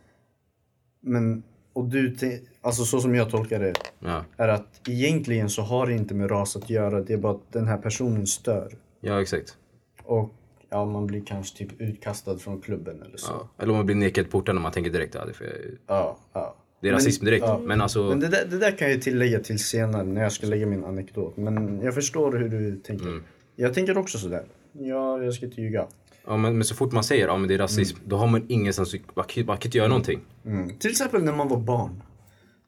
Men, 1.00 1.42
och 1.72 1.84
du, 1.84 2.16
alltså 2.60 2.84
så 2.84 3.00
som 3.00 3.14
jag 3.14 3.30
tolkar 3.30 3.60
det, 3.60 3.72
Ja, 3.98 4.24
är 4.36 4.48
att 4.48 4.80
egentligen 4.88 5.50
så 5.50 5.62
har 5.62 5.86
det 5.86 5.92
inte 5.92 6.14
med 6.14 6.30
ras 6.30 6.56
att 6.56 6.70
göra, 6.70 7.00
det 7.00 7.12
är 7.12 7.18
bara 7.18 7.32
att 7.32 7.52
den 7.52 7.66
här 7.68 7.78
personen 7.78 8.26
stör. 8.26 8.76
ja 9.00 9.20
exakt. 9.22 9.56
Och 10.04 10.34
ja, 10.68 10.84
man 10.84 11.06
blir 11.06 11.24
kanske 11.24 11.58
typ 11.58 11.80
utkastad 11.80 12.38
från 12.38 12.60
klubben 12.60 13.02
eller 13.02 13.16
så. 13.16 13.32
Ja. 13.32 13.48
Eller 13.58 13.70
om 13.72 13.76
man 13.76 13.86
blir 13.86 13.96
nekad 13.96 14.30
porten 14.30 14.56
och 14.56 14.62
man 14.62 14.72
tänker 14.72 14.90
direkt 14.90 15.16
att 15.16 15.38
det, 15.38 15.44
är- 15.44 15.78
Ja, 15.86 16.16
ja. 16.32 16.56
Det 16.82 16.88
är 16.88 16.92
Men- 16.92 16.98
rasism 17.00 17.24
direkt. 17.24 17.44
ja. 17.46 17.60
Men 17.64 17.80
alltså, 17.80 18.02
Men 18.02 18.20
det 18.20 18.28
där, 18.28 18.44
det 18.50 18.58
där 18.58 18.70
kan 18.70 18.90
jag 18.90 19.02
tillägga 19.02 19.40
till 19.40 19.58
senare 19.58 20.04
när 20.04 20.22
jag 20.22 20.32
ska 20.32 20.46
lägga 20.46 20.66
min 20.66 20.84
anekdot. 20.84 21.36
Men 21.36 21.80
jag 21.82 21.94
förstår 21.94 22.32
hur 22.32 22.48
du 22.48 22.76
tänker. 22.76 23.06
Mm. 23.06 23.22
Jag 23.56 23.74
tänker 23.74 23.98
också 23.98 24.18
sådär. 24.18 24.42
Ja, 24.72 25.22
jag 25.22 25.34
ska 25.34 25.46
inte 25.46 25.60
ljuga. 25.60 25.86
ja, 26.26 26.36
men, 26.36 26.54
men 26.58 26.64
så 26.64 26.74
fort 26.74 26.92
man 26.92 27.04
säger 27.04 27.28
att 27.28 27.40
ja, 27.40 27.46
det 27.46 27.54
är 27.54 27.58
rasism, 27.58 27.98
då 28.04 28.16
har 28.16 28.26
man 28.26 28.44
ingenstans, 28.48 28.94
man 29.14 29.24
kan, 29.24 29.46
man 29.46 29.56
kan 29.56 29.68
inte 29.68 29.78
göra 29.78 29.88
någonting. 29.88 30.20
Mm. 30.46 30.78
Till 30.78 30.90
exempel 30.90 31.24
när 31.24 31.32
man 31.32 31.48
var 31.48 31.56
barn. 31.56 32.02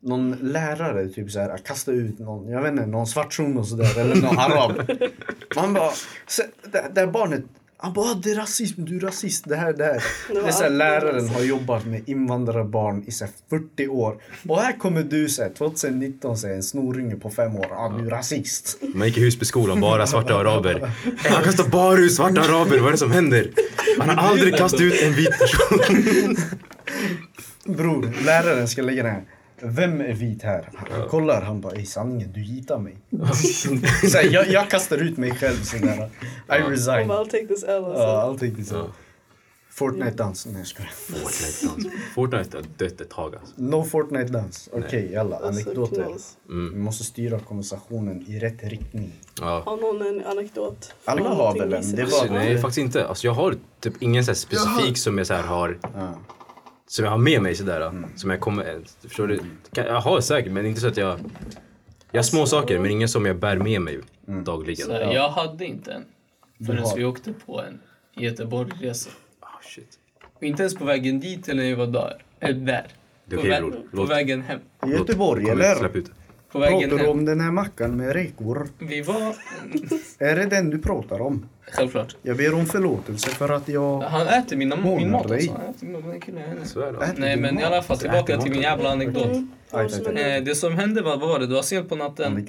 Någon 0.00 0.37
lärare 0.40 1.09
typ 1.09 1.31
såhär 1.31 1.59
kastade 1.59 1.96
ut 1.96 2.18
någon, 2.18 2.48
jag 2.48 2.62
vet 2.62 2.72
inte, 2.72 2.87
någon 2.87 3.07
svartson 3.07 3.59
och 3.59 3.66
sådär. 3.66 3.98
eller 4.00 4.16
någon 4.16 4.38
arab. 4.38 4.72
Man 5.57 5.74
bara, 5.74 5.90
så, 6.27 6.42
det, 6.72 6.85
det 6.94 7.00
här 7.00 7.07
barnet, 7.07 7.42
han 7.76 7.92
bara 7.92 8.10
"Ah, 8.10 8.14
det 8.14 8.30
är 8.30 8.34
rasism, 8.37 8.84
du 8.84 8.96
är 8.96 9.00
rasist, 9.00 9.44
det 9.48 9.56
här, 9.56 9.72
det 9.72 9.84
här. 9.84 10.02
Det 10.28 10.38
är 10.38 10.50
såhär, 10.52 10.64
alltid 10.64 10.78
läraren 10.78 11.28
har 11.28 11.40
jobbat 11.42 11.87
med 11.87 12.02
invandrarbarn 12.08 13.04
i 13.06 13.10
såhär 13.10 13.32
40 13.50 13.88
år. 13.88 14.16
Och 14.48 14.60
här 14.60 14.78
kommer 14.78 15.02
du 15.02 15.28
såhär 15.28 15.50
2019 15.58 16.37
säger 16.38 16.54
en 16.56 16.62
snorunge 16.62 17.16
på 17.16 17.30
fem 17.30 17.56
år, 17.56 17.66
ah, 17.72 17.88
du 17.98 18.06
är 18.06 18.10
rasist. 18.10 18.78
Man 18.94 19.08
gick 19.08 19.18
i 19.18 19.20
Husbyskolan, 19.20 19.80
bara 19.80 20.06
svarta 20.06 20.34
araber. 20.34 20.80
Han 21.24 21.42
kastar 21.44 21.68
bara 21.68 21.98
ut 21.98 22.14
svarta 22.14 22.40
araber, 22.40 22.78
vad 22.78 22.88
är 22.88 22.92
det 22.92 22.98
som 22.98 23.12
händer? 23.12 23.50
Han 23.98 24.08
har 24.08 24.28
aldrig 24.28 24.56
kastat 24.56 24.80
ut 24.80 25.02
en 25.02 25.12
vit 25.12 25.30
person. 25.38 26.37
Bror, 27.76 28.12
läraren 28.24 28.68
ska 28.68 28.82
lägga 28.82 29.02
den 29.02 29.12
här. 29.12 29.22
Vem 29.64 30.00
är 30.00 30.12
vit 30.12 30.42
här? 30.42 30.68
Han 30.90 31.09
kollar, 31.09 31.42
han 31.42 31.61
bara 31.61 31.74
i 31.77 31.87
sanningen, 31.87 32.33
du 32.33 32.44
gitar 32.44 32.79
mig. 32.79 32.96
så 34.11 34.18
här, 34.18 34.33
jag, 34.33 34.48
jag 34.48 34.70
kastar 34.70 34.98
ut 34.98 35.16
mig 35.16 35.31
själv 35.35 35.57
sådär. 35.62 36.11
I 36.48 36.70
resign. 36.70 37.11
I'll 37.11 37.24
take 37.24 37.46
this 37.46 37.64
L 37.64 37.85
alltså. 37.85 38.03
Ja, 38.03 38.33
I'll 38.33 38.38
take 38.38 38.55
this 38.57 38.72
out. 38.72 38.90
Fortnite-dans. 39.74 40.46
Nej 40.46 40.57
jag 40.59 40.66
skojar. 40.66 40.90
Fortnite-dans. 40.90 41.87
Fortnite 42.14 42.57
har 42.57 42.64
dött 42.77 43.00
ett 43.00 43.11
tag 43.11 43.35
alltså. 43.35 43.55
No 43.57 43.85
Fortnite-dans. 43.85 44.68
Okej, 44.72 45.11
jalla. 45.12 45.37
Alltså, 45.37 45.62
Anekdoter. 45.62 46.05
knas. 46.05 46.37
Vi 46.48 46.79
måste 46.79 47.05
styra 47.05 47.38
konversationen 47.38 48.24
i 48.29 48.38
rätt 48.38 48.64
riktning. 48.64 49.12
Ja. 49.40 49.62
Har 49.66 49.77
någon 49.77 50.07
en 50.07 50.27
anekdot? 50.27 50.94
Alla 51.05 51.29
har 51.29 51.59
väl 51.59 51.72
en. 51.72 52.00
Alltså, 52.00 52.24
nej, 52.31 52.59
faktiskt 52.59 52.79
inte. 52.79 53.07
Alltså, 53.09 53.27
jag 53.27 53.35
har 53.35 53.57
typ 53.81 54.03
ingen 54.03 54.24
så 54.24 54.31
här 54.31 54.37
specifik 54.37 54.98
som 54.98 55.18
jag 55.18 55.27
så 55.27 55.35
här 55.35 55.42
har 55.42 55.79
Ja. 55.94 56.14
Som 56.87 57.05
jag 57.05 57.11
har 57.12 57.18
med 57.18 57.42
mig 57.42 57.55
sådär. 57.55 57.92
Som 58.16 58.31
jag 58.31 58.40
kommer, 58.40 58.81
förstår 59.03 59.27
du? 59.29 59.40
Kan- 59.73 59.87
Jag 59.87 60.01
har 60.01 60.20
säkert 60.20 60.53
men 60.53 60.66
inte 60.66 60.81
så 60.81 60.88
att 60.88 60.97
jag... 60.97 61.18
Jag 62.11 62.18
har 62.18 62.25
små 62.25 62.47
saker 62.47 62.79
men 62.79 62.90
ingen 62.90 63.09
som 63.09 63.27
jag 63.27 63.37
bär 63.38 63.57
med 63.57 63.81
mig 63.81 64.01
dagligen. 64.27 64.87
Så 64.87 64.92
Jag 64.92 65.29
hade 65.29 65.64
inte 65.66 65.92
en 65.92 66.05
förrän 66.66 66.85
vi 66.97 67.05
åkte 67.05 67.33
på 67.47 67.61
en 67.62 67.81
Göteborgsresa. 68.16 69.11
Shit. 69.62 69.99
Och 70.35 70.42
inte 70.42 70.62
ens 70.62 70.75
på 70.75 70.85
vägen 70.85 71.20
dit 71.20 71.49
eller 71.49 71.62
när 71.62 71.68
vi 71.68 71.75
var 71.75 71.87
där. 71.87 72.23
Eller 72.40 72.61
där. 72.66 72.87
Det 73.27 73.35
är 73.37 73.38
På, 73.38 73.42
okej, 73.42 73.53
vä- 73.61 73.70
bror. 73.90 74.03
på 74.03 74.05
vägen 74.05 74.42
hem. 74.42 74.61
I 74.87 74.90
Göteborg 74.90 75.49
eller? 75.51 75.75
Släpp 75.75 75.97
ut. 75.97 76.11
På 76.54 76.60
vägen 76.60 76.90
Pratar 76.90 77.04
du 77.04 77.10
om 77.10 77.24
den 77.24 77.40
här 77.40 77.50
mackan 77.50 77.96
med 77.96 78.12
räkor? 78.12 78.68
Vi 78.78 79.02
var... 79.02 79.34
Är 80.18 80.36
det 80.36 80.46
den 80.46 80.70
du 80.70 80.78
pratar 80.78 81.20
om? 81.20 81.48
Självklart. 81.72 82.16
Jag 82.22 82.36
ber 82.36 82.54
om 82.54 82.66
förlåtelse 82.66 83.30
för 83.30 83.48
att 83.48 83.68
jag... 83.68 84.00
Han 84.00 84.26
äter 84.26 84.56
mina, 84.56 84.76
min 84.76 85.10
mat 85.10 85.28
dig. 85.28 85.38
alltså. 85.38 85.52
Han 85.52 85.70
äter 85.74 85.86
min- 86.10 86.20
killen. 86.20 86.58
Äter 86.58 87.14
Nej 87.16 87.36
men 87.36 87.50
i 87.50 87.62
mat? 87.62 87.64
alla 87.64 87.82
fall 87.82 87.98
tillbaka 87.98 88.38
till 88.40 88.50
min 88.50 88.60
jävla 88.62 88.90
anekdot. 88.90 89.24
Mm. 89.72 90.16
Eh, 90.16 90.44
det 90.44 90.54
som 90.54 90.72
hände 90.72 91.02
var, 91.02 91.16
vad 91.16 91.28
var 91.28 91.38
det? 91.38 91.46
Det 91.46 91.54
var 91.54 91.62
sent 91.62 91.88
på 91.88 91.96
natten. 91.96 92.48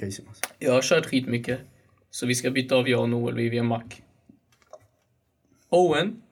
Jag 0.58 0.72
har 0.72 0.82
kört 0.82 1.06
skitmycket. 1.06 1.58
Så 2.10 2.26
vi 2.26 2.34
ska 2.34 2.50
byta 2.50 2.76
av 2.76 2.88
jag 2.88 3.00
och 3.00 3.08
Noel, 3.08 3.34
vi 3.34 3.46
är 3.46 3.50
vid 3.50 3.60
en 3.60 3.66
mack. 3.66 4.02
Owen 5.68 6.22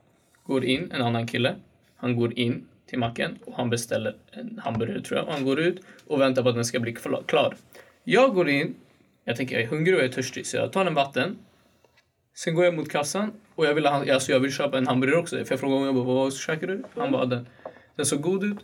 går 0.47 0.65
in, 0.65 0.91
en 0.93 1.03
annan 1.03 1.27
kille. 1.27 1.55
Han 1.97 2.17
går 2.17 2.39
in 2.39 2.67
till 2.95 3.01
macken 3.01 3.39
och 3.45 3.55
han 3.57 3.71
beställer 3.71 4.17
en 4.33 4.61
hamburgare 4.65 5.01
tror 5.03 5.19
jag. 5.21 5.27
Han 5.27 5.45
går 5.45 5.61
ut 5.61 5.81
och 6.07 6.21
väntar 6.21 6.43
på 6.43 6.49
att 6.49 6.55
den 6.55 6.65
ska 6.65 6.81
bli 6.81 6.93
kla- 6.95 7.27
klar. 7.27 7.57
Jag 8.05 8.35
går 8.35 8.49
in, 8.49 8.75
jag 9.25 9.37
tänker 9.37 9.55
jag 9.55 9.65
är 9.65 9.69
hungrig 9.69 9.95
och 9.95 10.01
jag 10.01 10.09
är 10.09 10.13
törstig 10.13 10.47
så 10.47 10.57
jag 10.57 10.73
tar 10.73 10.87
en 10.87 10.95
vatten. 10.95 11.37
Sen 12.37 12.55
går 12.55 12.65
jag 12.65 12.75
mot 12.75 12.91
kassan 12.91 13.33
och 13.55 13.67
jag 13.67 13.75
vill, 13.75 13.87
alltså 13.87 14.33
jag 14.33 14.41
vill 14.41 14.53
köpa 14.53 14.79
en 14.79 14.87
hamburgare 14.87 15.19
också. 15.19 15.37
För 15.45 15.53
jag 15.53 15.61
frågade 15.61 15.81
honom, 15.81 15.97
jag 15.97 16.07
bara, 16.07 16.15
vad 16.15 16.35
käkar 16.35 16.67
du? 16.67 16.83
Han 16.97 17.13
bara, 17.13 17.27
den. 17.27 17.47
Den 17.97 18.07
såg 18.07 18.21
god 18.21 18.45
ut. 18.45 18.59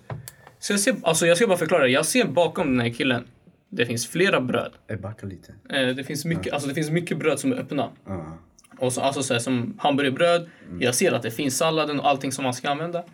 Så 0.59 0.73
jag 0.73 0.81
ser, 0.81 0.97
alltså 1.03 1.27
jag 1.27 1.37
ska 1.37 1.47
bara 1.47 1.59
förklara, 1.59 1.89
jag 1.89 2.07
ser 2.07 2.25
bakom 2.25 2.67
den 2.67 2.81
här 2.81 2.91
killen. 2.95 3.25
Det 3.69 3.87
finns 3.87 4.07
flera 4.07 4.41
bröd. 4.41 4.73
Jag 4.87 5.01
backar 5.01 5.27
lite. 5.27 5.55
Eh, 5.71 5.89
det, 5.89 6.05
finns 6.05 6.25
mycket, 6.25 6.53
alltså 6.53 6.69
det 6.69 6.75
finns 6.75 6.91
mycket 6.91 7.19
bröd 7.19 7.39
som 7.39 7.53
är 7.53 7.57
öppna. 7.57 7.91
Ja. 8.07 8.39
Och 8.81 8.93
så, 8.93 9.01
alltså 9.01 9.23
så 9.23 9.33
här, 9.33 9.41
som 9.41 9.75
hamburgerbröd. 9.79 10.49
Jag 10.81 10.95
ser 10.95 11.13
att 11.13 11.23
det 11.23 11.31
finns 11.31 11.57
salladen 11.57 12.01
och 12.01 12.09
allting 12.09 12.33
som 12.33 12.45
man 12.45 12.55
ska 12.55 12.71
använda. 12.71 13.05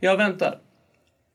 Jag 0.00 0.16
väntar. 0.16 0.58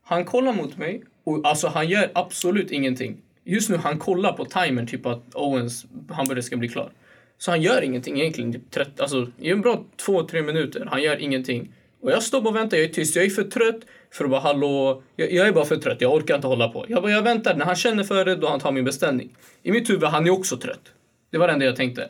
Han 0.04 0.24
kollar 0.24 0.52
mot 0.52 0.76
mig 0.76 1.02
och 1.24 1.40
alltså 1.44 1.68
han 1.68 1.88
gör 1.88 2.10
absolut 2.14 2.70
ingenting. 2.70 3.16
Just 3.44 3.70
nu 3.70 3.76
han 3.76 3.98
kollar 3.98 4.32
på 4.32 4.44
timern 4.44 4.86
typ 4.86 5.06
att 5.06 5.34
Owens 5.34 5.86
hamburgare 6.10 6.42
ska 6.42 6.56
bli 6.56 6.68
klar. 6.68 6.90
Så 7.38 7.50
han 7.50 7.62
gör 7.62 7.82
ingenting 7.82 8.20
egentligen. 8.20 8.52
Typ 8.52 8.70
30, 8.70 9.02
alltså, 9.02 9.30
i 9.38 9.50
en 9.50 9.60
bra 9.60 9.84
två, 9.96 10.22
tre 10.22 10.42
minuter. 10.42 10.88
Han 10.90 11.02
gör 11.02 11.16
ingenting. 11.16 11.72
Och 12.02 12.10
jag 12.10 12.22
står 12.22 12.46
och 12.46 12.56
väntar. 12.56 12.76
Jag 12.76 12.86
är 12.86 12.92
tyst. 12.92 13.16
Jag 13.16 13.24
är 13.24 13.30
för 13.30 13.42
trött 13.42 13.80
för 14.10 14.24
att 14.24 14.30
bara 14.30 14.40
hallå. 14.40 15.02
Jag, 15.16 15.32
jag 15.32 15.48
är 15.48 15.52
bara 15.52 15.64
för 15.64 15.76
trött. 15.76 16.00
Jag 16.00 16.14
orkar 16.14 16.34
inte 16.34 16.46
hålla 16.46 16.68
på. 16.68 16.84
Jag, 16.88 17.02
bara, 17.02 17.12
jag 17.12 17.22
väntar. 17.22 17.54
När 17.54 17.64
han 17.64 17.76
känner 17.76 18.04
för 18.04 18.24
det, 18.24 18.36
då 18.36 18.48
han 18.48 18.60
tar 18.60 18.72
min 18.72 18.84
beställning. 18.84 19.36
I 19.62 19.72
mitt 19.72 19.90
huvud, 19.90 20.04
han 20.04 20.26
är 20.26 20.30
också 20.30 20.56
trött. 20.56 20.92
Det 21.30 21.38
var 21.38 21.46
det 21.46 21.52
enda 21.52 21.64
jag 21.64 21.76
tänkte. 21.76 22.08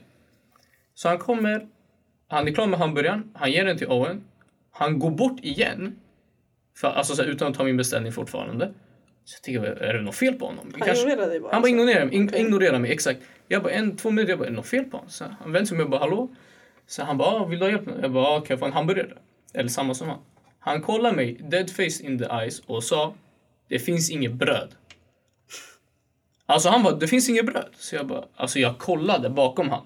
Så 0.99 1.09
han 1.09 1.19
kommer, 1.19 1.67
han 2.29 2.49
är 2.49 2.53
klar 2.53 2.67
med 2.67 2.79
hamburgaren, 2.79 3.31
han 3.35 3.53
ger 3.53 3.65
den 3.65 3.79
till 3.79 3.87
Owen. 3.87 4.25
Han 4.71 4.99
går 4.99 5.11
bort 5.11 5.41
igen. 5.43 5.99
För, 6.77 6.89
alltså 6.89 7.15
så 7.15 7.23
här, 7.23 7.29
utan 7.29 7.49
att 7.49 7.55
ta 7.55 7.65
min 7.65 7.77
beställning 7.77 8.13
fortfarande. 8.13 8.73
Så 9.25 9.35
jag 9.37 9.43
tänker, 9.43 9.83
är 9.83 9.95
det 9.95 10.03
något 10.03 10.15
fel 10.15 10.35
på 10.35 10.47
honom? 10.47 10.73
Han 10.79 10.89
ignorerar 10.89 11.29
dig 11.29 11.41
bara, 11.41 11.53
Han 11.53 11.63
bara 11.63 11.69
ignorerar 11.69 12.05
mig, 12.05 12.15
in, 12.15 12.29
Okej. 12.29 12.41
ignorerar 12.41 12.79
mig, 12.79 12.93
exakt. 12.93 13.21
Jag 13.49 13.63
bara, 13.63 13.73
en, 13.73 13.97
två 13.97 14.11
minuter, 14.11 14.31
jag 14.31 14.39
bara, 14.39 14.45
är 14.45 14.51
det 14.51 14.57
något 14.57 14.67
fel 14.67 14.85
på 14.85 14.97
honom? 14.97 15.11
Så 15.11 15.25
han 15.25 15.53
vänder 15.53 15.67
sig 15.67 15.75
om, 15.75 15.81
jag 15.81 15.91
bara, 15.91 16.01
hallå? 16.01 16.29
Så 16.87 17.03
han 17.03 17.19
bara, 17.19 17.29
ah, 17.29 17.45
vill 17.45 17.59
du 17.59 17.65
ha 17.65 17.71
hjälp? 17.71 17.87
med 17.87 17.95
det?" 17.95 18.03
Jag 18.03 18.13
bara, 18.13 18.27
ah, 18.27 18.41
kan 18.41 18.47
jag 18.49 18.59
få 18.59 18.67
en 18.67 18.73
hamburgare? 18.73 19.13
Eller 19.55 19.69
samma 19.69 19.95
som 19.95 20.09
han. 20.09 20.19
Han 20.59 20.83
kollar 20.83 21.13
mig, 21.13 21.41
dead 21.43 21.71
face 21.71 22.03
in 22.03 22.19
the 22.19 22.25
eyes 22.25 22.61
och 22.67 22.85
sa, 22.85 23.15
det 23.69 23.79
finns 23.79 24.11
inget 24.11 24.33
bröd. 24.33 24.75
Alltså 26.47 26.69
han 26.69 26.83
bara, 26.83 26.95
det 26.95 27.09
finns 27.09 27.29
inget 27.29 27.47
bröd. 27.47 27.71
Så 27.77 27.97
jag 27.97 28.07
bara, 28.07 28.25
alltså 28.37 28.59
jag 28.59 28.79
kollade 28.79 29.31
bakom 29.31 29.71
han. 29.71 29.83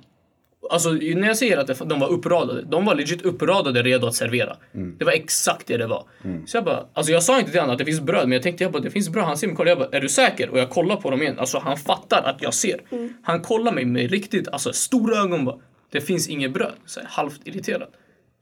Alltså 0.70 0.90
när 0.90 1.27
jag 1.29 1.37
säger 1.37 1.59
att 1.59 1.88
de 1.88 2.01
var 2.01 2.09
uppradade, 2.09 2.62
de 2.62 2.85
var 2.85 2.94
legit 2.94 3.22
uppradade 3.22 3.83
redo 3.83 4.07
att 4.07 4.14
servera. 4.14 4.57
Det 4.98 5.05
var 5.05 5.12
exakt 5.12 5.66
det 5.66 5.77
det 5.77 5.87
var. 5.87 6.05
Så 6.46 6.57
jag 6.57 6.64
bara, 6.64 6.87
alltså 6.92 7.12
jag 7.12 7.22
sa 7.22 7.38
inte 7.38 7.51
till 7.51 7.61
honom 7.61 7.72
att 7.72 7.79
det 7.79 7.85
finns 7.85 8.01
bröd, 8.01 8.22
men 8.29 8.33
jag 8.33 8.42
tänkte 8.42 8.64
jag 8.64 8.72
bara, 8.72 8.83
det 8.83 8.90
finns 8.90 9.09
bröd. 9.09 9.25
Han 9.25 9.37
ser 9.37 9.46
mig 9.46 9.57
kolla, 9.57 9.70
jag 9.70 9.79
bara, 9.79 9.88
är 9.92 10.01
du 10.01 10.09
säker? 10.09 10.48
Och 10.48 10.59
jag 10.59 10.70
kollar 10.70 10.96
på 10.96 11.11
dem 11.11 11.22
igen. 11.22 11.38
Alltså 11.38 11.59
han 11.59 11.77
fattar 11.77 12.22
att 12.22 12.42
jag 12.42 12.55
ser. 12.55 12.81
Han 13.22 13.40
kollar 13.40 13.72
mig 13.72 13.85
med 13.85 14.11
riktigt, 14.11 14.48
alltså 14.48 14.72
stora 14.72 15.16
ögon 15.18 15.44
bara, 15.44 15.59
det 15.90 16.01
finns 16.01 16.29
inget 16.29 16.53
bröd. 16.53 16.72
Så 16.87 17.01
här, 17.01 17.07
halvt 17.09 17.40
irriterad. 17.44 17.88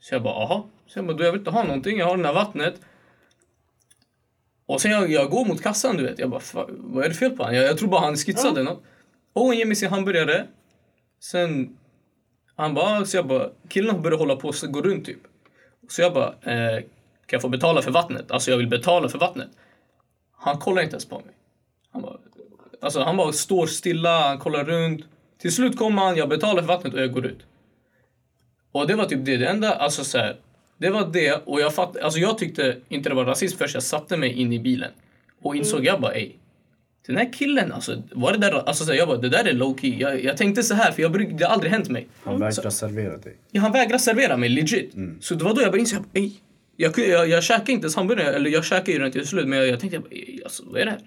Så 0.00 0.14
jag 0.14 0.22
bara, 0.22 0.34
aha. 0.34 0.66
Så 0.86 0.98
jag 0.98 1.06
bara, 1.06 1.16
du 1.16 1.24
jag 1.24 1.32
vill 1.32 1.38
inte 1.40 1.50
ha 1.50 1.62
någonting, 1.62 1.98
jag 1.98 2.06
har 2.06 2.16
det 2.16 2.26
här 2.26 2.34
vattnet. 2.34 2.74
Och 4.66 4.80
sen 4.80 4.90
jag, 4.90 5.10
jag 5.10 5.30
går 5.30 5.44
mot 5.44 5.62
kassan 5.62 5.96
du 5.96 6.02
vet, 6.04 6.18
jag 6.18 6.30
bara, 6.30 6.40
"Fa- 6.40 6.74
vad 6.78 7.04
är 7.04 7.08
det 7.08 7.14
fel 7.14 7.30
på 7.30 7.42
honom? 7.42 7.56
Jag, 7.56 7.64
jag 7.64 7.78
tror 7.78 7.88
bara 7.88 8.00
han 8.00 8.16
skissade 8.16 8.62
något. 8.62 8.82
Owen 9.34 9.58
ger 9.58 9.64
mig 9.66 9.76
sin 9.76 9.88
hamburgare. 9.90 10.46
Sen 11.20 11.76
han 12.60 12.74
bara, 12.74 13.04
så 13.04 13.16
jag 13.16 13.26
bara, 13.26 13.50
killen 13.68 14.02
börjar 14.02 14.18
hålla 14.18 14.36
på 14.36 14.48
och 14.48 14.72
gå 14.72 14.82
runt 14.82 15.06
typ. 15.06 15.20
Så 15.88 16.02
jag 16.02 16.12
bara, 16.12 16.28
eh, 16.28 16.76
kan 17.26 17.36
jag 17.36 17.42
få 17.42 17.48
betala 17.48 17.82
för 17.82 17.90
vattnet? 17.90 18.30
Alltså 18.30 18.50
jag 18.50 18.58
vill 18.58 18.68
betala 18.68 19.08
för 19.08 19.18
vattnet. 19.18 19.48
Han 20.32 20.58
kollar 20.58 20.82
inte 20.82 20.94
ens 20.94 21.08
på 21.08 21.14
mig. 21.18 21.34
Han 21.92 22.02
bara, 22.02 22.16
alltså 22.80 23.00
han 23.00 23.16
bara 23.16 23.32
står 23.32 23.66
stilla, 23.66 24.28
han 24.28 24.38
kollar 24.38 24.64
runt. 24.64 25.04
Till 25.38 25.54
slut 25.54 25.78
kommer 25.78 26.02
han, 26.02 26.16
jag 26.16 26.28
betalar 26.28 26.62
för 26.62 26.68
vattnet 26.68 26.94
och 26.94 27.00
jag 27.00 27.12
går 27.12 27.26
ut. 27.26 27.40
Och 28.72 28.86
det 28.86 28.94
var 28.94 29.04
typ 29.04 29.24
det, 29.24 29.36
det 29.36 29.46
enda, 29.46 29.74
alltså 29.74 30.04
så 30.04 30.18
här, 30.18 30.36
det 30.78 30.90
var 30.90 31.06
det 31.12 31.42
och 31.44 31.60
jag 31.60 31.74
fatt, 31.74 31.96
alltså 31.96 32.18
jag 32.18 32.38
tyckte 32.38 32.76
inte 32.88 33.08
det 33.08 33.14
var 33.14 33.24
rasism 33.24 33.58
först 33.58 33.74
jag 33.74 33.82
satte 33.82 34.16
mig 34.16 34.32
in 34.32 34.52
i 34.52 34.58
bilen. 34.58 34.90
Och 35.42 35.56
insåg 35.56 35.84
jag 35.84 36.00
bara, 36.00 36.14
ey. 36.14 36.32
Den 37.06 37.16
här 37.16 37.32
killen, 37.32 37.72
alltså, 37.72 38.02
var 38.12 38.32
det 38.32 38.38
där, 38.38 38.52
alltså 38.52 38.84
så 38.84 38.90
här, 38.90 38.98
jag 38.98 39.08
bara, 39.08 39.18
det 39.18 39.28
där 39.28 39.44
är 39.44 39.52
low 39.52 39.76
key. 39.80 39.96
Jag, 40.00 40.24
jag 40.24 40.36
tänkte 40.36 40.62
så 40.62 40.74
här 40.74 40.92
för 40.92 41.02
jag, 41.02 41.12
bruk- 41.12 41.38
det 41.38 41.44
har 41.44 41.52
aldrig 41.52 41.72
hänt 41.72 41.88
mig. 41.88 42.08
Han 42.24 42.40
vägrar 42.40 42.70
servera 42.70 43.16
dig. 43.16 43.36
Ja, 43.50 43.60
han 43.60 43.72
vägrar 43.72 43.98
servera 43.98 44.36
mig 44.36 44.48
legit. 44.48 44.94
Så 45.20 45.34
det 45.34 45.44
var 45.44 45.54
då 45.54 45.60
jag 45.62 45.70
började 45.72 45.80
inse, 45.80 45.96
ey, 46.14 46.30
jag, 46.76 46.98
jag, 46.98 47.28
jag 47.28 47.42
käkade 47.44 47.72
inte 47.72 47.84
ens 47.84 47.96
hamburgare, 47.96 48.34
eller 48.34 48.50
jag 48.50 48.64
käkade 48.64 48.92
ju 48.92 48.98
den 48.98 49.12
till 49.12 49.26
slut 49.26 49.48
men 49.48 49.58
jag, 49.58 49.68
jag 49.68 49.80
tänkte, 49.80 49.96
jag 49.96 50.02
bara, 50.02 50.10
ey, 50.14 50.40
alltså, 50.44 50.62
vad 50.66 50.80
är 50.80 50.84
det 50.84 50.90
här? 50.90 51.00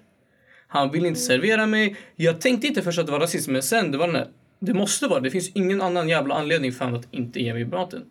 Han 0.68 0.90
vill 0.90 1.06
inte 1.06 1.20
servera 1.20 1.66
mig. 1.66 1.96
Jag 2.16 2.40
tänkte 2.40 2.66
inte 2.66 2.82
först 2.82 2.98
att 2.98 3.06
det 3.06 3.12
var 3.12 3.20
rasism 3.20 3.52
men 3.52 3.62
sen 3.62 3.90
det 3.92 3.98
var 3.98 4.06
den 4.06 4.14
där, 4.14 4.28
det 4.60 4.74
måste 4.74 5.06
vara, 5.06 5.20
det 5.20 5.30
finns 5.30 5.50
ingen 5.54 5.82
annan 5.82 6.08
jävla 6.08 6.34
anledning 6.34 6.72
för 6.72 6.84
honom 6.84 7.00
att 7.00 7.06
inte 7.10 7.40
ge 7.40 7.54
mig 7.54 7.64
maten. 7.64 8.02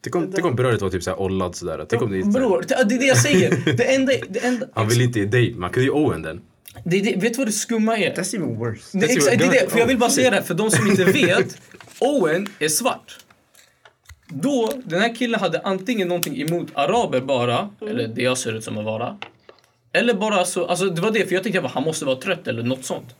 Tänk 0.00 0.16
om, 0.16 0.32
tänk 0.32 0.46
om 0.46 0.56
brödet 0.56 0.82
var 0.82 0.90
typ 0.90 1.02
såhär 1.02 1.20
ollad 1.20 1.56
sådär. 1.56 1.86
Tänk 1.88 2.02
om 2.02 2.10
det 2.12 2.18
är 2.18 2.22
så 2.22 2.26
här- 2.26 2.32
Bror, 2.32 2.64
det 2.68 2.74
är 2.74 2.84
det 2.98 3.06
jag 3.06 3.18
säger. 3.18 3.76
Det 3.76 3.94
enda, 3.94 4.12
det 4.28 4.44
enda, 4.44 4.66
Han 4.74 4.88
vill 4.88 5.00
inte 5.00 5.18
ge 5.18 5.24
dig, 5.26 5.54
man 5.54 5.70
kunde 5.70 5.84
ge 5.84 5.90
Owen 5.90 6.22
den. 6.22 6.40
Det, 6.84 7.00
det, 7.00 7.16
vet 7.16 7.32
du 7.32 7.38
vad 7.38 7.46
det 7.46 7.52
skumma 7.52 7.98
är? 7.98 8.14
That's 8.14 8.36
even 8.36 8.58
worse. 8.58 8.98
Det, 8.98 9.06
är 9.06 9.16
exakt, 9.16 9.38
det 9.38 9.44
är 9.44 9.50
det, 9.50 9.70
för 9.70 9.78
jag 9.78 9.86
vill 9.86 9.98
bara 9.98 10.06
Oh, 10.06 10.14
säga 10.14 10.30
det, 10.30 10.36
här, 10.36 10.42
för 10.42 10.54
de 10.54 10.70
som 10.70 10.86
inte 10.86 11.04
vet. 11.12 11.60
Owen 12.00 12.46
är 12.58 12.68
svart. 12.68 13.18
Då, 14.28 14.72
den 14.84 15.00
här 15.00 15.14
killen 15.14 15.40
hade 15.40 15.60
antingen 15.60 16.08
någonting 16.08 16.40
emot 16.40 16.68
araber 16.74 17.20
bara, 17.20 17.70
eller 17.80 18.08
det 18.08 18.22
jag 18.22 18.38
ser 18.38 18.52
ut 18.52 18.64
som 18.64 18.78
att 18.78 18.84
vara. 18.84 19.18
Eller 19.92 20.14
bara 20.14 20.44
så, 20.44 20.66
alltså 20.66 20.86
det 20.86 21.00
var 21.00 21.10
det, 21.10 21.26
för 21.26 21.34
jag 21.34 21.42
tänkte 21.42 21.60
att 21.60 21.70
han 21.70 21.82
måste 21.82 22.04
vara 22.04 22.16
trött 22.16 22.46
eller 22.48 22.62
något 22.62 22.84
sånt. 22.84 23.14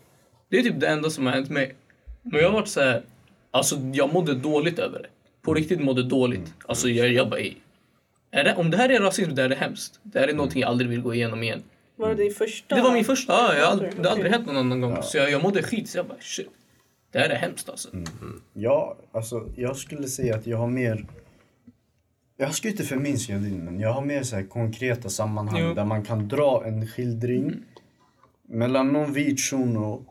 Det 0.51 0.59
är 0.59 0.63
typ 0.63 0.81
det 0.81 0.89
enda 0.89 1.11
som 1.11 1.27
har 1.27 1.33
hänt 1.33 1.51
mig. 1.51 1.75
Men 2.23 2.41
jag 2.41 2.49
har 2.49 2.55
varit 2.55 2.69
så 2.69 2.81
här, 2.81 3.03
alltså 3.51 3.77
jag 3.93 4.13
mådde 4.13 4.35
dåligt 4.35 4.79
över 4.79 4.99
det. 4.99 5.09
På 5.43 5.55
riktigt 5.55 5.81
mådde 5.81 6.03
dåligt. 6.03 6.55
Alltså 6.67 6.89
jag, 6.89 7.13
jag 7.13 7.29
bara. 7.29 7.41
Är 8.31 8.45
det, 8.45 8.55
om 8.55 8.71
det 8.71 8.77
här 8.77 8.89
är 8.89 9.01
rasism, 9.01 9.35
det 9.35 9.43
här 9.43 9.51
är 9.51 9.57
hemskt. 9.57 10.01
Det 10.03 10.19
här 10.19 10.29
är 10.29 10.33
någonting 10.33 10.61
jag 10.61 10.69
aldrig 10.69 10.91
vill 10.91 11.01
gå 11.01 11.15
igenom 11.15 11.43
igen. 11.43 11.63
Var 11.99 12.09
det 12.09 12.15
din 12.15 12.33
första? 12.35 12.75
Det 12.77 12.83
var 12.83 12.93
min 12.93 13.05
första, 13.05 13.33
ja, 13.33 13.55
jag 13.55 13.65
har 13.65 13.73
aldrig, 13.73 13.93
det 13.97 14.09
har 14.09 14.15
aldrig 14.15 14.33
hänt 14.33 14.47
någon 14.47 14.57
annan 14.57 14.81
gång. 14.81 15.03
Så 15.03 15.17
jag, 15.17 15.31
jag 15.31 15.43
mådde 15.43 15.63
skit, 15.63 15.89
så 15.89 15.99
jag 15.99 16.07
bara 16.07 16.21
shit. 16.21 16.49
Det 17.13 17.19
här 17.19 17.29
är 17.29 17.35
hemskt 17.37 17.69
alltså. 17.69 17.89
Ja, 18.53 18.97
alltså 19.13 19.49
jag 19.57 19.77
skulle 19.77 20.09
säga 20.09 20.37
att 20.37 20.47
jag 20.47 20.59
har 20.59 20.67
mer... 20.69 21.07
Jag 22.37 22.55
ska 22.55 22.69
inte 22.69 22.85
förminska 22.85 23.33
din, 23.39 23.65
men 23.65 23.81
jag 23.81 23.93
har 23.93 24.03
mer 24.05 24.23
så 24.23 24.37
här 24.37 24.43
konkreta 24.43 25.09
sammanhang 25.09 25.61
Jo. 25.63 25.75
där 25.75 25.85
man 25.85 26.05
kan 26.05 26.29
dra 26.29 26.63
en 26.67 26.87
skildring 26.87 27.55
mellan 28.49 28.93
någon 28.93 29.13
vit 29.13 29.41
shuno 29.41 30.05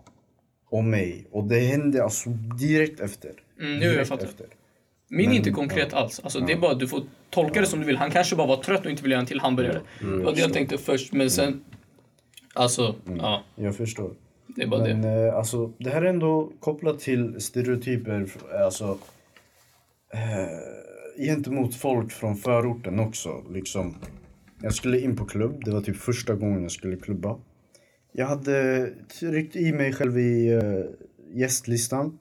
och 0.70 0.84
mig. 0.84 1.28
Och 1.32 1.44
det 1.44 1.60
hände 1.60 2.04
alltså 2.04 2.30
direkt 2.60 3.00
efter. 3.00 3.32
Mm, 3.60 3.78
nu 3.80 3.86
jag 3.86 3.94
Direkt 3.94 4.10
fattar. 4.10 4.26
efter. 4.26 4.48
Min 5.10 5.32
är 5.32 5.36
inte 5.36 5.52
konkret 5.52 5.94
alls. 5.94 6.20
Alltså, 6.20 6.40
Det 6.40 6.54
är 6.54 6.58
bara 6.58 6.74
du 6.74 6.88
får 6.88 7.02
tolka 7.30 7.62
det 7.62 7.68
som 7.68 7.80
du 7.80 7.86
vill. 7.86 7.98
Han 7.98 8.12
kanske 8.12 8.36
bara 8.36 8.48
var 8.48 8.58
trött 8.64 8.86
och 8.86 8.92
inte 8.92 9.04
ville 9.04 9.14
göra 9.16 9.22
en 9.22 9.28
till 9.28 9.40
hamburgare. 9.40 9.82
det 10.00 10.06
var 10.08 10.34
det 10.36 10.42
jag 10.42 10.54
tänkte 10.54 10.78
först, 10.78 11.14
men 11.14 11.32
sen... 11.32 11.62
Alltså, 12.58 12.96
ja. 13.18 13.44
Jag 13.56 13.76
förstår. 13.76 14.12
Det 14.48 14.64
är 14.64 14.68
bara 14.68 14.84
Men 14.84 15.02
det. 15.02 15.28
eh, 15.28 15.36
alltså, 15.36 15.72
det 15.78 15.90
här 15.90 16.02
är 16.02 16.06
ändå 16.06 16.52
kopplat 16.60 17.00
till 17.00 17.42
stereotyper. 17.42 18.28
Alltså, 18.66 18.98
eh, 20.14 21.26
gentemot 21.26 21.76
folk 21.76 22.12
från 22.12 22.36
förorten 22.36 23.00
också. 23.00 23.44
Liksom. 23.50 23.96
Jag 24.62 24.74
skulle 24.74 25.00
in 25.00 25.16
på 25.16 25.26
klubb. 25.26 25.62
Det 25.66 25.72
var 25.72 25.82
typ 25.82 25.98
första 25.98 26.34
gången 26.36 26.62
jag 26.62 26.72
skulle 26.72 26.96
klubba. 26.98 27.40
Jag 28.12 28.28
hade 28.28 28.90
tryckt 29.20 29.56
i 29.56 29.72
mig 29.74 29.94
själv 29.94 30.20
i 30.20 30.54
uh, 30.54 30.86
gästlistan. 31.34 32.20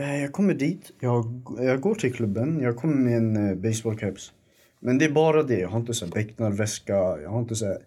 Eh, 0.00 0.20
jag 0.22 0.32
kommer 0.32 0.54
dit. 0.54 0.90
Jag, 1.00 1.42
jag 1.58 1.80
går 1.80 1.94
till 1.94 2.14
klubben. 2.14 2.60
Jag 2.60 2.76
kommer 2.76 2.94
med 2.94 3.16
en 3.16 3.36
uh, 3.36 3.54
baseballcaps. 3.54 4.32
Men 4.80 4.98
det 4.98 5.04
är 5.04 5.10
bara 5.10 5.42
det. 5.42 5.58
Jag 5.58 5.68
har 5.68 5.80
inte 5.80 5.94
så 5.94 6.04
här 6.04 6.12
becknarväska. 6.12 6.94
Jag 6.94 7.30
har 7.30 7.40
inte 7.40 7.56
så 7.56 7.66
här, 7.66 7.78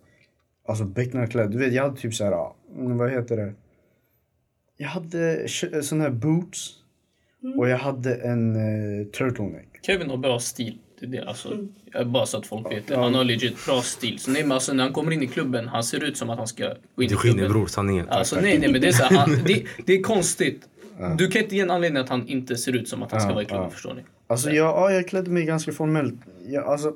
alltså 0.67 0.83
becknarkläder. 0.83 1.49
Du 1.49 1.57
vet, 1.57 1.73
jag 1.73 1.83
hade 1.83 1.97
typ 1.97 2.13
så 2.13 2.23
här, 2.23 2.51
mm, 2.75 2.97
vad 2.97 3.11
heter 3.11 3.37
det? 3.37 3.53
Jag 4.77 4.87
hade 4.87 5.47
såna 5.83 6.03
här 6.03 6.11
boots. 6.11 6.73
Och 7.57 7.69
jag 7.69 7.77
hade 7.77 8.15
en 8.15 8.55
uh, 8.55 9.05
turtleneck. 9.07 9.67
Kevin 9.81 10.09
har 10.09 10.17
bra 10.17 10.39
stil. 10.39 10.77
Det 10.99 11.05
är 11.05 11.09
det, 11.09 11.27
alltså, 11.27 11.57
Bara 12.05 12.25
så 12.25 12.37
att 12.37 12.47
folk 12.47 12.71
vet 12.71 12.87
det. 12.87 12.95
Han 12.97 13.15
har 13.15 13.23
legit 13.23 13.65
bra 13.65 13.81
stil. 13.81 14.19
Så 14.19 14.31
nej, 14.31 14.43
men 14.43 14.51
alltså, 14.51 14.73
när 14.73 14.83
han 14.83 14.93
kommer 14.93 15.11
in 15.11 15.23
i 15.23 15.27
klubben, 15.27 15.67
han 15.67 15.83
ser 15.83 16.03
ut 16.03 16.17
som 16.17 16.29
att 16.29 16.37
han 16.37 16.47
ska 16.47 16.63
gå 16.95 17.03
in 17.03 17.09
Du 17.09 17.15
i 17.15 17.17
skiner 17.17 17.33
klubben. 17.33 17.51
bror, 17.51 17.67
sanningen. 17.67 18.09
Alltså 18.09 18.35
nej, 18.41 18.59
nej 18.59 18.71
men 18.71 18.81
det 18.81 18.87
är 18.87 18.91
så 18.91 19.03
här, 19.03 19.17
han, 19.17 19.29
det, 19.45 19.63
det 19.85 19.93
är 19.93 20.01
konstigt. 20.01 20.61
Du 21.17 21.27
kan 21.27 21.41
inte 21.41 21.55
ge 21.55 21.61
en 21.61 21.71
anledning 21.71 22.03
att 22.03 22.09
han 22.09 22.27
inte 22.27 22.57
ser 22.57 22.75
ut 22.75 22.89
som 22.89 23.03
att 23.03 23.11
han 23.11 23.21
ska 23.21 23.29
vara 23.33 23.41
i 23.41 23.45
klubben, 23.45 23.71
förstår 23.71 23.93
ni? 23.93 24.01
Alltså 24.27 24.49
jag, 24.51 24.67
ja, 24.67 24.91
jag 24.91 25.07
klädde 25.07 25.31
mig 25.31 25.43
ganska 25.45 25.71
formellt. 25.71 26.15
Jag, 26.47 26.65
alltså, 26.65 26.93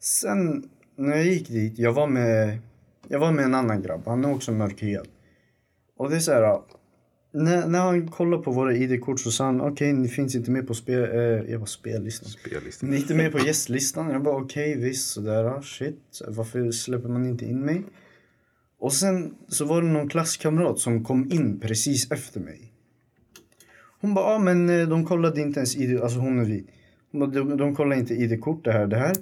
sen 0.00 0.68
när 0.96 1.16
jag 1.16 1.26
gick 1.26 1.48
dit, 1.48 1.78
jag 1.78 1.92
var 1.92 2.06
med, 2.06 2.58
jag 3.08 3.18
var 3.18 3.32
med 3.32 3.44
en 3.44 3.54
annan 3.54 3.82
grabb. 3.82 4.02
Han 4.06 4.24
är 4.24 4.34
också 4.34 4.52
mörkhyad. 4.52 5.08
Och 5.96 6.10
det 6.10 6.16
är 6.16 6.20
så 6.20 6.32
här, 6.32 6.60
när, 7.32 7.66
när 7.66 7.78
han 7.78 8.08
kollade 8.08 8.42
på 8.42 8.50
våra 8.50 8.74
ID-kort 8.74 9.20
så 9.20 9.30
sa 9.30 9.44
han 9.44 9.60
okej, 9.60 9.92
ni 9.92 10.08
finns 10.08 10.34
inte 10.34 10.50
med 10.50 10.66
på 10.66 10.74
spel, 10.74 11.02
eh, 11.02 11.52
jag 11.52 11.58
var 11.58 11.66
spellistan. 11.66 12.28
Spellistan. 12.28 12.90
Ni 12.90 12.96
är 12.96 13.00
inte 13.00 13.14
med 13.14 13.32
på 13.32 13.38
gästlistan. 13.38 14.10
Jag 14.10 14.22
bara 14.22 14.36
okej, 14.36 14.76
visst 14.76 15.10
sådär, 15.10 15.60
shit. 15.60 16.22
Varför 16.28 16.70
släpper 16.70 17.08
man 17.08 17.26
inte 17.26 17.44
in 17.44 17.60
mig? 17.60 17.82
Och 18.78 18.92
sen 18.92 19.34
så 19.48 19.64
var 19.64 19.82
det 19.82 19.88
någon 19.88 20.08
klasskamrat 20.08 20.78
som 20.78 21.04
kom 21.04 21.32
in 21.32 21.60
precis 21.60 22.10
efter 22.10 22.40
mig. 22.40 22.72
Hon 24.00 24.14
bara, 24.14 24.32
ja 24.32 24.38
men 24.38 24.68
eh, 24.68 24.88
de 24.88 25.04
kollade 25.04 25.40
inte 25.40 25.60
ens 25.60 25.76
ID, 25.76 26.00
alltså 26.00 26.18
hon 26.18 26.40
är 26.40 26.44
vit. 26.44 26.66
Hon 27.12 27.20
bara, 27.20 27.30
de, 27.30 27.56
de 27.56 27.74
kollade 27.74 28.00
inte 28.00 28.14
ID-kort 28.14 28.64
det 28.64 28.72
här, 28.72 28.86
det 28.86 28.96
här. 28.96 29.16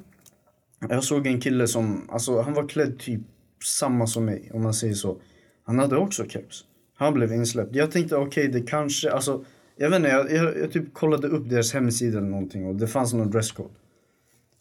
Jag 0.88 1.05
såg 1.05 1.27
en 1.27 1.40
kille 1.40 1.68
som, 1.68 2.11
alltså 2.11 2.40
han 2.40 2.55
var 2.55 2.68
klädd 2.68 2.99
typ 2.99 3.20
samma 3.64 4.07
som 4.07 4.24
mig, 4.24 4.50
om 4.55 4.62
man 4.62 4.74
säger 4.74 4.94
så. 4.94 5.16
Han 5.64 5.79
hade 5.79 5.96
också 5.96 6.29
keps. 6.29 6.64
Han 6.96 7.14
blev 7.14 7.33
insläppt. 7.33 7.74
Jag 7.74 7.90
tänkte 7.90 8.16
okej, 8.16 8.48
det 8.48 8.61
kanske, 8.61 9.11
alltså 9.11 9.44
jag 9.77 9.90
vet 9.90 9.96
inte, 9.96 10.09
jag, 10.09 10.33
jag, 10.33 10.59
jag 10.59 10.72
typ 10.72 10.94
kollade 10.94 11.29
upp 11.29 11.48
deras 11.48 11.74
hemsida 11.74 12.18
eller 12.18 12.29
någonting 12.29 12.66
och 12.66 12.74
det 12.74 12.87
fanns 12.87 13.12
någon 13.12 13.31
dresscode. 13.31 13.74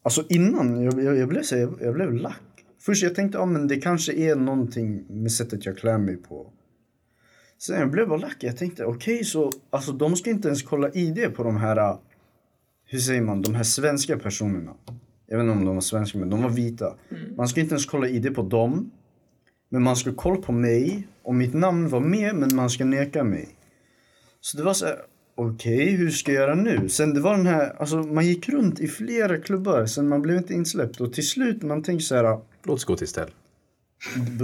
Alltså 0.03 0.23
innan, 0.29 0.81
jag, 0.81 1.03
jag, 1.03 1.17
jag 1.17 1.29
blev 1.29 1.41
så, 1.41 1.55
jag, 1.55 1.73
jag 1.81 1.93
blev 1.93 2.13
lack. 2.13 2.41
Först 2.79 3.03
jag 3.03 3.15
tänkte, 3.15 3.37
ja 3.37 3.45
men 3.45 3.67
det 3.67 3.75
kanske 3.75 4.13
är 4.13 4.35
någonting 4.35 5.05
med 5.09 5.31
sättet 5.31 5.65
jag 5.65 5.77
klär 5.77 5.97
mig 5.97 6.17
på. 6.17 6.53
Sen 7.57 7.79
jag 7.79 7.91
blev 7.91 8.07
bara 8.07 8.19
lack. 8.19 8.37
Jag 8.39 8.57
tänkte, 8.57 8.85
okej 8.85 9.23
så, 9.23 9.51
alltså 9.69 9.91
de 9.91 10.15
ska 10.15 10.29
inte 10.29 10.47
ens 10.47 10.63
kolla 10.63 10.89
ID 10.93 11.35
på 11.35 11.43
de 11.43 11.57
här, 11.57 11.97
hur 12.85 12.99
säger 12.99 13.21
man, 13.21 13.41
de 13.41 13.55
här 13.55 13.63
svenska 13.63 14.17
personerna. 14.19 14.73
Jag 15.27 15.37
vet 15.37 15.43
inte 15.43 15.59
om 15.59 15.65
de 15.65 15.75
var 15.75 15.81
svenska, 15.81 16.17
men 16.17 16.29
de 16.29 16.41
var 16.43 16.49
vita. 16.49 16.95
Man 17.37 17.47
ska 17.47 17.61
inte 17.61 17.73
ens 17.73 17.85
kolla 17.85 18.07
ID 18.07 18.35
på 18.35 18.41
dem. 18.41 18.91
Men 19.69 19.83
man 19.83 19.95
ska 19.95 20.13
kolla 20.15 20.41
på 20.41 20.51
mig 20.51 21.07
och 21.23 21.35
mitt 21.35 21.53
namn 21.53 21.89
var 21.89 21.99
med, 21.99 22.35
men 22.35 22.55
man 22.55 22.69
ska 22.69 22.85
neka 22.85 23.23
mig. 23.23 23.49
Så 24.41 24.57
det 24.57 24.63
var 24.63 24.73
så 24.73 24.85
här, 24.85 24.95
okej, 25.35 25.89
hur 25.89 26.09
ska 26.09 26.31
jag 26.33 26.41
göra 26.41 26.55
nu? 26.55 26.89
Sen 26.89 27.13
det 27.13 27.19
var 27.21 27.37
den 27.37 27.45
här, 27.45 27.75
alltså 27.79 27.95
man 27.97 28.25
gick 28.27 28.49
runt 28.49 28.79
i 28.79 28.87
flera 28.87 29.37
klubbar, 29.37 29.85
sen 29.85 30.07
man 30.07 30.21
blev 30.21 30.37
inte 30.37 30.53
insläppt. 30.53 31.01
Och 31.01 31.13
till 31.13 31.27
slut 31.27 31.61
man 31.63 31.83
tänkte 31.83 32.05
så 32.05 32.15
här, 32.15 32.39
Låt 32.63 32.75
oss 32.75 32.85
gå 32.85 32.95
till 32.95 33.03
Estelle. 33.05 33.31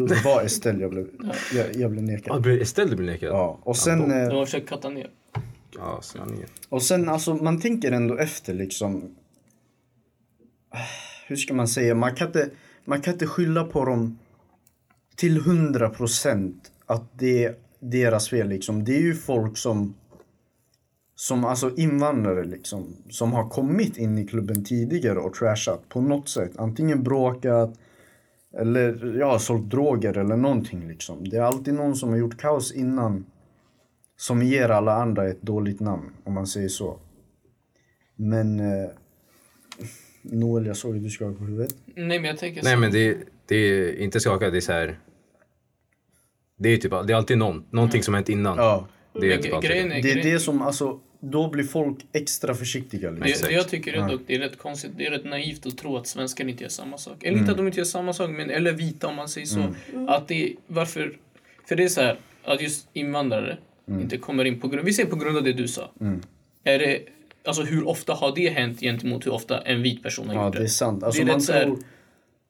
det 0.08 0.24
var 0.26 0.44
Estelle 0.44 0.82
jag 0.82 0.90
blev, 0.92 1.08
jag, 1.54 1.76
jag 1.76 1.92
blev 1.92 2.04
nekad. 2.04 2.42
blir 2.42 2.62
Estelle 2.62 2.90
du 2.90 2.96
blir 2.96 3.08
nekad? 3.08 3.30
Ja, 3.30 3.60
och 3.64 3.78
sen... 3.78 4.00
Ja, 4.10 4.16
eh, 4.22 4.28
De 4.30 4.36
har 4.36 4.46
försökt 4.46 4.70
katta 4.70 4.90
ner. 4.90 5.10
Ja, 5.78 6.00
sanningen. 6.02 6.48
Och 6.70 6.84
sen 6.84 7.10
alltså 7.10 7.34
man 7.36 7.60
tänker 7.60 7.92
ändå 7.92 8.18
efter 8.18 8.54
liksom. 8.54 9.16
Hur 11.28 11.36
ska 11.36 11.54
man 11.54 11.68
säga? 11.68 11.96
Man 11.96 12.16
kan 12.16 12.28
inte, 12.28 12.50
man 12.86 13.02
kan 13.02 13.14
inte 13.14 13.28
skylla 13.28 13.64
på 13.64 13.86
dem 13.86 14.20
till 15.16 15.42
hundra 15.42 15.90
procent 15.90 16.72
att 16.86 17.20
det 17.20 17.46
är 17.46 17.56
deras 17.80 18.30
fel 18.30 18.48
liksom. 18.48 18.84
Det 18.84 18.96
är 18.96 19.02
ju 19.02 19.16
folk 19.16 19.58
som 19.58 19.96
som 21.16 21.46
alltså 21.46 21.76
invandrare 21.76 22.44
liksom 22.44 22.96
som 23.10 23.34
har 23.34 23.50
kommit 23.50 23.98
in 23.98 24.18
i 24.18 24.28
klubben 24.28 24.64
tidigare 24.64 25.20
och 25.20 25.34
trashat 25.34 25.90
på 25.90 26.02
något 26.02 26.30
sätt. 26.30 26.52
Antingen 26.58 27.04
bråkat 27.04 27.80
eller 28.54 29.18
ja, 29.20 29.40
sålt 29.40 29.70
droger 29.70 30.18
eller 30.18 30.38
någonting 30.38 30.88
liksom. 30.88 31.30
Det 31.30 31.38
är 31.38 31.42
alltid 31.42 31.74
någon 31.74 31.96
som 31.96 32.10
har 32.10 32.18
gjort 32.18 32.38
kaos 32.38 32.72
innan 32.72 33.26
som 34.18 34.44
ger 34.44 34.70
alla 34.70 34.94
andra 34.94 35.28
ett 35.28 35.42
dåligt 35.42 35.80
namn, 35.80 36.12
om 36.24 36.34
man 36.34 36.48
säger 36.48 36.70
så. 36.70 37.00
Men... 38.16 38.60
Eh, 38.60 38.90
Noel, 40.22 40.66
jag 40.66 40.78
såg 40.78 40.96
att 40.98 41.04
du 41.04 41.10
skakade 41.10 41.38
på 41.38 41.44
huvudet. 41.44 41.76
Nej 41.86 42.20
men 42.20 42.24
jag 42.26 42.38
tänker 42.38 42.64
Nej 42.64 42.74
så. 42.74 42.80
men 42.80 42.92
det, 42.92 43.18
det 43.46 43.56
är 43.56 44.00
inte 44.00 44.20
skaka, 44.20 44.50
det 44.50 44.58
är 44.58 44.62
så 44.62 44.72
här. 44.72 45.00
Det 46.58 46.70
är 46.70 46.78
typ, 46.78 46.92
det 46.92 47.14
är 47.14 47.18
alltid 47.18 47.38
någon, 47.38 47.64
någonting 47.70 48.04
som 48.04 48.14
hänt 48.14 48.30
innan. 48.30 48.58
Ja. 48.58 48.88
Det 49.14 49.20
är 49.26 49.30
Men 49.30 49.42
typ 49.42 49.54
alltid 49.54 49.70
grejen 49.70 49.92
är, 49.92 50.02
Det 50.04 50.12
är 50.12 50.24
det 50.24 50.40
som, 50.40 50.62
alltså, 50.62 51.00
då 51.20 51.50
blir 51.50 51.64
folk 51.64 51.98
extra 52.14 52.56
försiktiga. 52.56 53.12
Liksom. 53.12 53.48
Det, 53.48 53.54
jag 53.54 53.68
tycker 53.70 53.94
är 53.94 54.10
dock 54.10 54.22
det 54.28 54.36
är 54.36 54.40
rätt 54.40 54.58
konstigt, 54.58 54.92
det 54.98 55.06
är 55.08 55.12
rätt 55.12 55.26
naivt 55.26 55.66
att 55.66 55.78
tro 55.78 55.98
att 55.98 56.08
svenskar 56.08 56.48
inte 56.48 56.64
gör 56.64 56.70
samma 56.70 56.98
sak. 56.98 57.24
Eller 57.24 57.30
Mm. 57.32 57.40
inte 57.40 57.52
att 57.52 57.58
de 57.58 57.68
inte 57.68 57.80
gör 57.80 57.86
samma 57.86 58.14
sak, 58.14 58.30
men 58.30 58.50
eller 58.50 58.72
vita 58.74 59.08
om 59.08 59.16
man 59.16 59.30
säger 59.30 59.48
så. 59.48 59.74
Att 60.08 60.28
det, 60.28 60.56
varför, 60.68 61.18
för 61.68 61.76
det 61.76 61.84
är 61.84 61.88
så 61.88 62.02
här, 62.02 62.18
att 62.44 62.62
just 62.62 62.88
invandrare 62.94 63.58
Mm. 63.88 64.02
inte 64.02 64.18
kommer 64.18 64.46
in 64.46 64.60
på 64.60 64.68
grund, 64.68 64.86
vi 64.86 64.94
säger 64.94 65.10
på 65.10 65.16
grund 65.16 65.38
av 65.38 65.44
det 65.44 65.54
du 65.54 65.68
sa. 65.68 65.92
Är 66.64 66.80
det, 66.80 67.00
alltså 67.46 67.64
hur 67.64 67.88
ofta 67.88 68.14
har 68.14 68.36
det 68.36 68.50
hänt 68.50 68.80
gentemot 68.80 69.26
hur 69.26 69.32
ofta 69.34 69.62
en 69.62 69.82
vit 69.82 70.04
person 70.04 70.28
har 70.28 70.36
Ja, 70.36 70.46
gjort 70.46 70.56
det 70.56 70.64
är 70.64 70.68
sant. 70.68 71.04
Alltså, 71.04 71.22
Det 71.24 71.30
är 71.32 71.34
man 71.34 71.42
så 71.42 71.52
här- 71.54 71.64
tror, 71.64 71.80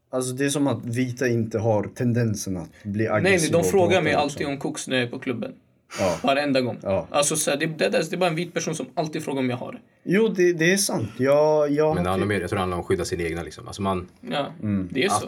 alltså, 0.10 0.32
det 0.34 0.45
är 0.45 0.49
som 0.49 0.67
att 0.67 0.86
vita 0.86 1.28
inte 1.28 1.60
har 1.60 1.84
tendensen 1.84 2.58
att 2.58 2.69
bli 2.84 3.08
aggressiva. 3.08 3.30
Nej, 3.30 3.52
nej, 3.52 3.63
de 3.63 3.63
frågar 3.63 4.02
mig 4.02 4.13
alltid 4.13 4.47
om 4.47 4.58
koks 4.58 4.88
när 4.88 4.95
jag 4.97 5.06
är 5.08 5.12
på 5.12 5.19
klubben. 5.19 5.54
Ja. 5.99 6.19
Varenda 6.23 6.62
gång. 6.62 6.78
Ja. 6.84 7.08
Alltså, 7.12 7.36
så 7.36 7.52
här, 7.52 7.58
det, 7.58 7.65
det, 7.65 7.89
det 7.89 8.13
är 8.13 8.17
bara 8.17 8.30
en 8.30 8.36
vit 8.36 8.54
person 8.54 8.75
som 8.75 8.86
alltid 8.93 9.23
frågar 9.23 9.39
om 9.39 9.49
jag 9.49 9.58
har 9.58 9.71
det. 9.71 9.80
Jo, 10.04 10.28
det, 10.28 10.54
det 10.54 10.73
är 10.73 10.78
sant. 10.78 11.10
Jag, 11.17 11.71
jag 11.71 11.95
Men 11.95 12.04
det 12.04 12.10
har 12.10 12.13
handlar 12.17 12.28
mer, 12.28 12.39
jag 12.41 12.49
tror 12.49 12.58
det 12.58 12.62
handlar 12.62 12.78
om 12.78 12.82
att 12.82 12.88
skydda 12.88 13.06
sin 13.06 13.21
egna 13.21 13.43
liksom. 13.43 13.67
Alltså 13.67 13.82
man, 13.82 14.08
Ja, 14.32 14.47
Mm. 14.62 14.89
det 14.91 15.04
är 15.06 15.10
så. 15.10 15.28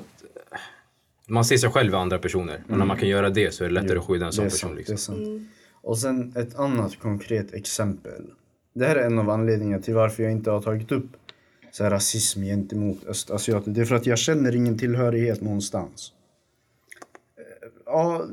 man 1.27 1.45
ser 1.45 1.57
sig 1.57 1.69
själv 1.69 1.93
i 1.93 1.95
andra 1.95 2.17
personer. 2.19 2.63
Men 2.67 2.79
när 2.79 2.85
man 2.85 2.97
kan 2.97 3.09
göra 3.09 3.29
det 3.29 3.53
så 3.53 3.63
är 3.63 3.67
det 3.67 3.73
lättare 3.73 3.97
att 3.99 4.05
skydda 4.05 4.25
en 4.25 4.29
Det 4.31 4.35
sån 4.35 4.45
är 4.45 4.49
person 4.49 4.69
sant, 4.69 4.87
liksom. 4.89 5.15
det 5.15 5.21
är 5.21 5.25
sant. 5.25 5.47
Och 5.81 5.97
sen 5.97 6.33
ett 6.37 6.55
annat 6.59 6.99
konkret 6.99 7.53
exempel. 7.53 8.21
Det 8.73 8.85
här 8.85 8.95
är 8.95 9.05
en 9.05 9.19
av 9.19 9.29
anledningarna 9.29 9.83
till 9.83 9.93
varför 9.93 10.23
jag 10.23 10.31
inte 10.31 10.51
har 10.51 10.61
tagit 10.61 10.91
upp 10.91 11.07
så 11.71 11.83
här, 11.83 11.91
rasism 11.91 12.43
gentemot 12.43 13.05
östasiater. 13.05 13.71
Det 13.71 13.81
är 13.81 13.85
för 13.85 13.95
att 13.95 14.05
jag 14.05 14.17
känner 14.17 14.55
ingen 14.55 14.77
tillhörighet 14.77 15.41
någonstans. 15.41 16.13
Eh, 17.37 17.67
Ja, 17.85 18.25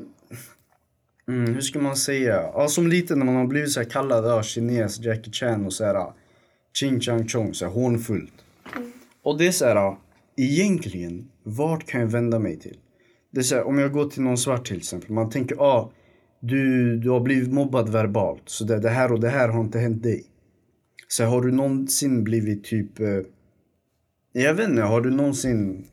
mm, 1.27 1.53
hur 1.53 1.61
ska 1.61 1.79
man 1.79 1.95
säga? 1.95 2.41
Ja, 2.53 2.67
som 2.67 2.87
liten 2.87 3.19
när 3.19 3.25
man 3.25 3.35
har 3.35 3.47
blivit 3.47 3.71
så 3.71 3.79
här 3.79 3.89
kallad 3.89 4.25
ja, 4.25 4.43
kines, 4.43 4.99
Jackie 4.99 5.33
Chan 5.33 5.65
och 5.65 5.73
så 5.73 5.85
här 5.85 6.13
ching 6.73 6.99
chang 6.99 7.27
chong, 7.27 7.53
så 7.53 7.65
här 7.65 7.71
hånfullt. 7.71 8.33
Och 9.23 9.37
det 9.37 9.47
är 9.47 9.51
så 9.51 9.65
här, 9.65 9.95
egentligen, 10.37 11.29
vart 11.43 11.85
kan 11.85 12.01
jag 12.01 12.07
vända 12.07 12.39
mig 12.39 12.59
till? 12.59 12.77
Det 13.31 13.39
är 13.39 13.43
så 13.43 13.55
här, 13.55 13.67
om 13.67 13.79
jag 13.79 13.91
går 13.91 14.09
till 14.09 14.21
någon 14.21 14.37
svart 14.37 14.67
till 14.67 14.77
exempel, 14.77 15.11
man 15.11 15.29
tänker 15.29 15.55
ah, 15.59 15.91
du, 16.39 16.95
du 16.97 17.09
har 17.09 17.19
blivit 17.19 17.53
mobbad 17.53 17.89
verbalt, 17.89 18.43
så 18.45 18.63
det, 18.63 18.79
det 18.79 18.89
här 18.89 19.11
och 19.11 19.19
det 19.19 19.29
här 19.29 19.49
har 19.49 19.61
inte 19.61 19.79
hänt 19.79 20.03
dig. 20.03 20.25
Så 21.11 21.23
har 21.23 21.41
du 21.41 21.51
någonsin 21.51 22.23
blivit 22.23 22.63
typ, 22.63 22.99
eh, 22.99 23.19
jag 24.31 24.53
vet 24.53 24.69
inte, 24.69 24.81
har 24.81 25.01
du 25.01 25.11
någonsin, 25.11 25.85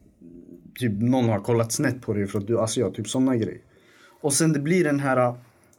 typ 0.78 0.92
någon 0.92 1.28
har 1.28 1.40
kollat 1.40 1.72
snett 1.72 2.02
på 2.02 2.12
dig 2.12 2.26
för 2.26 2.38
att 2.38 2.46
du 2.46 2.58
alltså 2.58 2.80
är 2.80 2.84
asiat, 2.84 2.94
typ 2.94 3.08
sådana 3.08 3.36
grejer. 3.36 3.60
Och 4.20 4.32
sen 4.32 4.52
det 4.52 4.58
blir 4.58 4.84
den 4.84 5.00
här, 5.00 5.34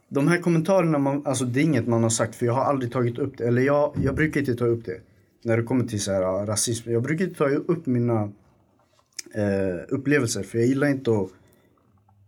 de 0.08 0.28
här 0.28 0.38
kommentarerna, 0.38 0.98
man, 0.98 1.26
alltså 1.26 1.44
det 1.44 1.60
är 1.60 1.64
inget 1.64 1.86
man 1.86 2.02
har 2.02 2.10
sagt 2.10 2.34
för 2.34 2.46
jag 2.46 2.52
har 2.52 2.64
aldrig 2.64 2.92
tagit 2.92 3.18
upp 3.18 3.38
det, 3.38 3.46
eller 3.46 3.62
jag, 3.62 3.96
jag 4.02 4.14
brukar 4.14 4.40
inte 4.40 4.54
ta 4.54 4.66
upp 4.66 4.84
det. 4.84 5.00
När 5.42 5.56
det 5.56 5.62
kommer 5.62 5.84
till 5.84 6.00
så 6.00 6.12
här, 6.12 6.22
eh, 6.22 6.46
rasism, 6.46 6.90
jag 6.90 7.02
brukar 7.02 7.24
inte 7.24 7.38
ta 7.38 7.48
upp 7.48 7.86
mina 7.86 8.22
eh, 9.34 9.76
upplevelser 9.88 10.42
för 10.42 10.58
jag 10.58 10.66
gillar 10.66 10.86
inte 10.86 11.10
att 11.10 11.30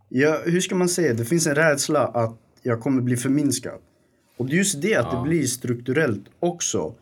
Jag, 0.09 0.39
hur 0.39 0.61
ska 0.61 0.75
man 0.75 0.89
säga? 0.89 1.13
Det 1.13 1.25
finns 1.25 1.47
en 1.47 1.55
rädsla 1.55 2.07
att 2.07 2.37
jag 2.63 2.81
kommer 2.81 3.01
bli 3.01 3.17
förminskad. 3.17 3.79
Och 4.41 4.47
det 4.47 4.53
är 4.53 4.57
just 4.57 4.81
det 4.81 4.95
att 4.95 5.11
det 5.11 5.29
blir 5.29 5.47
strukturellt 5.47 6.23
också. 6.39 6.95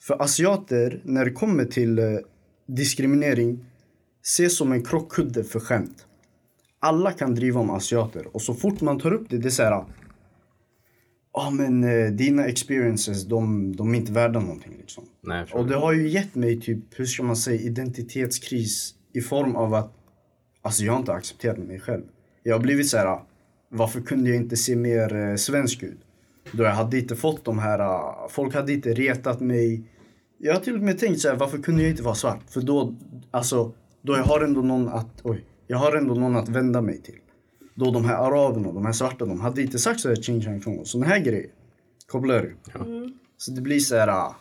För 0.00 0.22
asiater, 0.22 1.00
när 1.04 1.24
det 1.24 1.30
kommer 1.30 1.64
till 1.64 1.98
eh, 1.98 2.04
diskriminering, 2.66 3.64
ses 4.22 4.56
som 4.56 4.72
en 4.72 4.84
krockkudde 4.84 5.44
för 5.44 5.60
skämt. 5.60 6.06
Alla 6.78 7.12
kan 7.12 7.34
driva 7.34 7.60
om 7.60 7.70
asiater 7.70 8.26
och 8.32 8.42
så 8.42 8.54
fort 8.54 8.80
man 8.80 8.98
tar 8.98 9.12
upp 9.12 9.30
det, 9.30 9.38
det 9.38 9.48
är 9.48 9.50
så 9.50 9.62
här. 9.62 9.84
Ja 11.32 11.50
men 11.50 11.84
eh, 11.84 12.10
dina 12.10 12.46
experiences, 12.46 13.24
de, 13.24 13.76
de 13.76 13.94
är 13.94 13.98
inte 13.98 14.12
värda 14.12 14.40
någonting 14.40 14.76
liksom. 14.78 15.04
Nej, 15.22 15.46
Och 15.52 15.66
det 15.66 15.76
har 15.76 15.92
ju 15.92 16.08
gett 16.08 16.34
mig 16.34 16.60
typ, 16.60 16.78
hur 16.96 17.06
ska 17.06 17.22
man 17.22 17.36
säga, 17.36 17.60
identitetskris 17.60 18.94
i 19.12 19.20
form 19.20 19.56
av 19.56 19.74
att 19.74 19.92
alltså 20.62 20.84
jag 20.84 20.92
har 20.92 21.00
inte 21.00 21.12
accepterat 21.12 21.58
mig 21.58 21.80
själv. 21.80 22.02
Jag 22.42 22.54
har 22.54 22.62
blivit 22.62 22.88
så 22.88 22.96
här, 22.96 23.20
varför 23.68 24.00
kunde 24.00 24.30
jag 24.30 24.36
inte 24.36 24.56
se 24.56 24.76
mer 24.76 25.16
eh, 25.16 25.36
svensk 25.36 25.82
ut? 25.82 26.00
Då 26.52 26.62
jag 26.64 26.70
hade 26.70 26.98
inte 26.98 27.16
fått 27.16 27.44
de 27.44 27.58
här, 27.58 27.78
eh, 27.78 28.28
folk 28.28 28.54
hade 28.54 28.72
inte 28.72 28.92
retat 28.94 29.40
mig. 29.40 29.82
Jag 30.38 30.54
har 30.54 30.60
till 30.60 30.74
och 30.74 30.80
med 30.80 30.98
tänkt 30.98 31.20
så 31.20 31.28
här, 31.28 31.36
varför 31.36 31.58
kunde 31.58 31.82
jag 31.82 31.90
inte 31.90 32.02
vara 32.02 32.14
svart? 32.14 32.40
För 32.50 32.60
då, 32.60 32.94
alltså, 33.30 33.72
då 34.02 34.16
jag 34.16 34.24
har 34.24 34.40
ändå 34.40 34.60
någon 34.62 34.88
att, 34.88 35.20
oj, 35.22 35.44
jag 35.66 35.78
har 35.78 35.96
ändå 35.96 36.14
någon 36.14 36.36
att 36.36 36.48
vända 36.48 36.80
mig 36.82 37.02
till. 37.02 37.18
Då 37.74 37.90
de 37.90 38.04
här 38.04 38.14
araberna, 38.14 38.72
de 38.72 38.86
här 38.86 38.92
svarta, 38.92 39.24
de 39.26 39.40
hade 39.40 39.62
inte 39.62 39.78
sagt 39.78 40.00
så 40.00 40.08
här 40.08 40.16
ching 40.16 40.42
chang 40.42 40.60
chong 40.60 40.78
och 40.78 40.86
såna 40.86 41.06
här 41.06 41.18
grejer. 41.18 41.50
Kopplar 42.08 42.42
du? 42.42 42.56
Så 43.36 43.50
det 43.50 43.60
blir 43.60 43.78
så 43.78 43.96
här, 43.96 44.08
ah, 44.08 44.36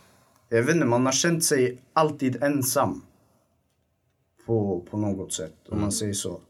jag 0.49 0.63
vet 0.63 0.75
inte, 0.75 0.87
man 0.87 1.05
har 1.05 1.13
känt 1.13 1.43
sig 1.43 1.81
alltid 1.93 2.43
ensam. 2.43 3.01
På, 4.45 4.85
på 4.91 4.97
något 4.97 5.33
sätt, 5.33 5.53
om 5.69 5.81
man 5.81 5.91
säger 5.91 6.13
så. 6.13 6.41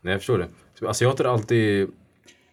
Nej, 0.00 0.12
jag 0.12 0.20
förstår 0.20 0.38
det. 0.38 0.48
Så 0.78 0.88
Asiater 0.88 1.24
har 1.24 1.32
alltid... 1.32 1.90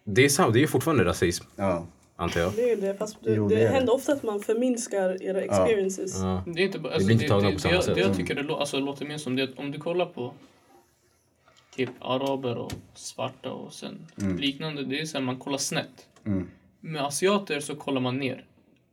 Det 0.04 0.24
är, 0.24 0.28
sam- 0.28 0.52
det 0.52 0.62
är 0.62 0.66
fortfarande 0.66 1.04
rasism, 1.04 1.44
Ja. 1.56 1.86
Antar 2.18 2.40
jag. 2.40 2.52
Det 2.56 2.70
är 2.72 2.76
det, 2.76 2.94
fast 2.94 3.16
det, 3.24 3.34
Jo, 3.34 3.48
det, 3.48 3.54
det 3.56 3.62
är 3.62 3.72
händer 3.72 3.94
ofta 3.94 4.12
att 4.12 4.22
man 4.22 4.40
förminskar 4.40 5.22
era 5.22 5.40
experiences. 5.42 6.18
Ja. 6.22 6.42
Det 6.46 6.60
är 6.62 6.64
inte 6.64 6.78
Alltså, 6.78 6.98
blir 6.98 7.06
det, 7.06 7.12
inte 7.12 7.28
tagna 7.28 7.48
det, 7.48 7.54
på 7.54 7.60
samma 7.60 7.70
det, 7.72 7.76
jag, 7.76 7.84
sätt. 7.84 7.94
det 7.94 8.00
jag 8.00 8.06
Mm. 8.06 8.18
tycker 8.18 8.34
det 8.34 8.42
lå, 8.42 8.56
alltså, 8.56 8.80
låter 8.80 9.06
mer 9.06 9.18
som 9.18 9.36
det 9.36 9.42
att 9.42 9.58
om 9.58 9.70
du 9.70 9.78
kollar 9.78 10.06
på 10.06 10.32
typ 11.76 11.90
araber 12.00 12.56
och 12.58 12.72
svarta 12.94 13.50
och 13.52 13.72
sen 13.72 14.06
liknande. 14.38 14.84
Det 14.84 15.00
är 15.00 15.04
så 15.06 15.18
här, 15.18 15.24
man 15.24 15.36
kollar 15.36 15.58
snett. 15.58 16.06
Mm. 16.26 16.48
Med 16.80 17.02
asiater 17.04 17.60
så 17.60 17.74
kollar 17.74 18.00
man 18.00 18.18
ner. 18.18 18.44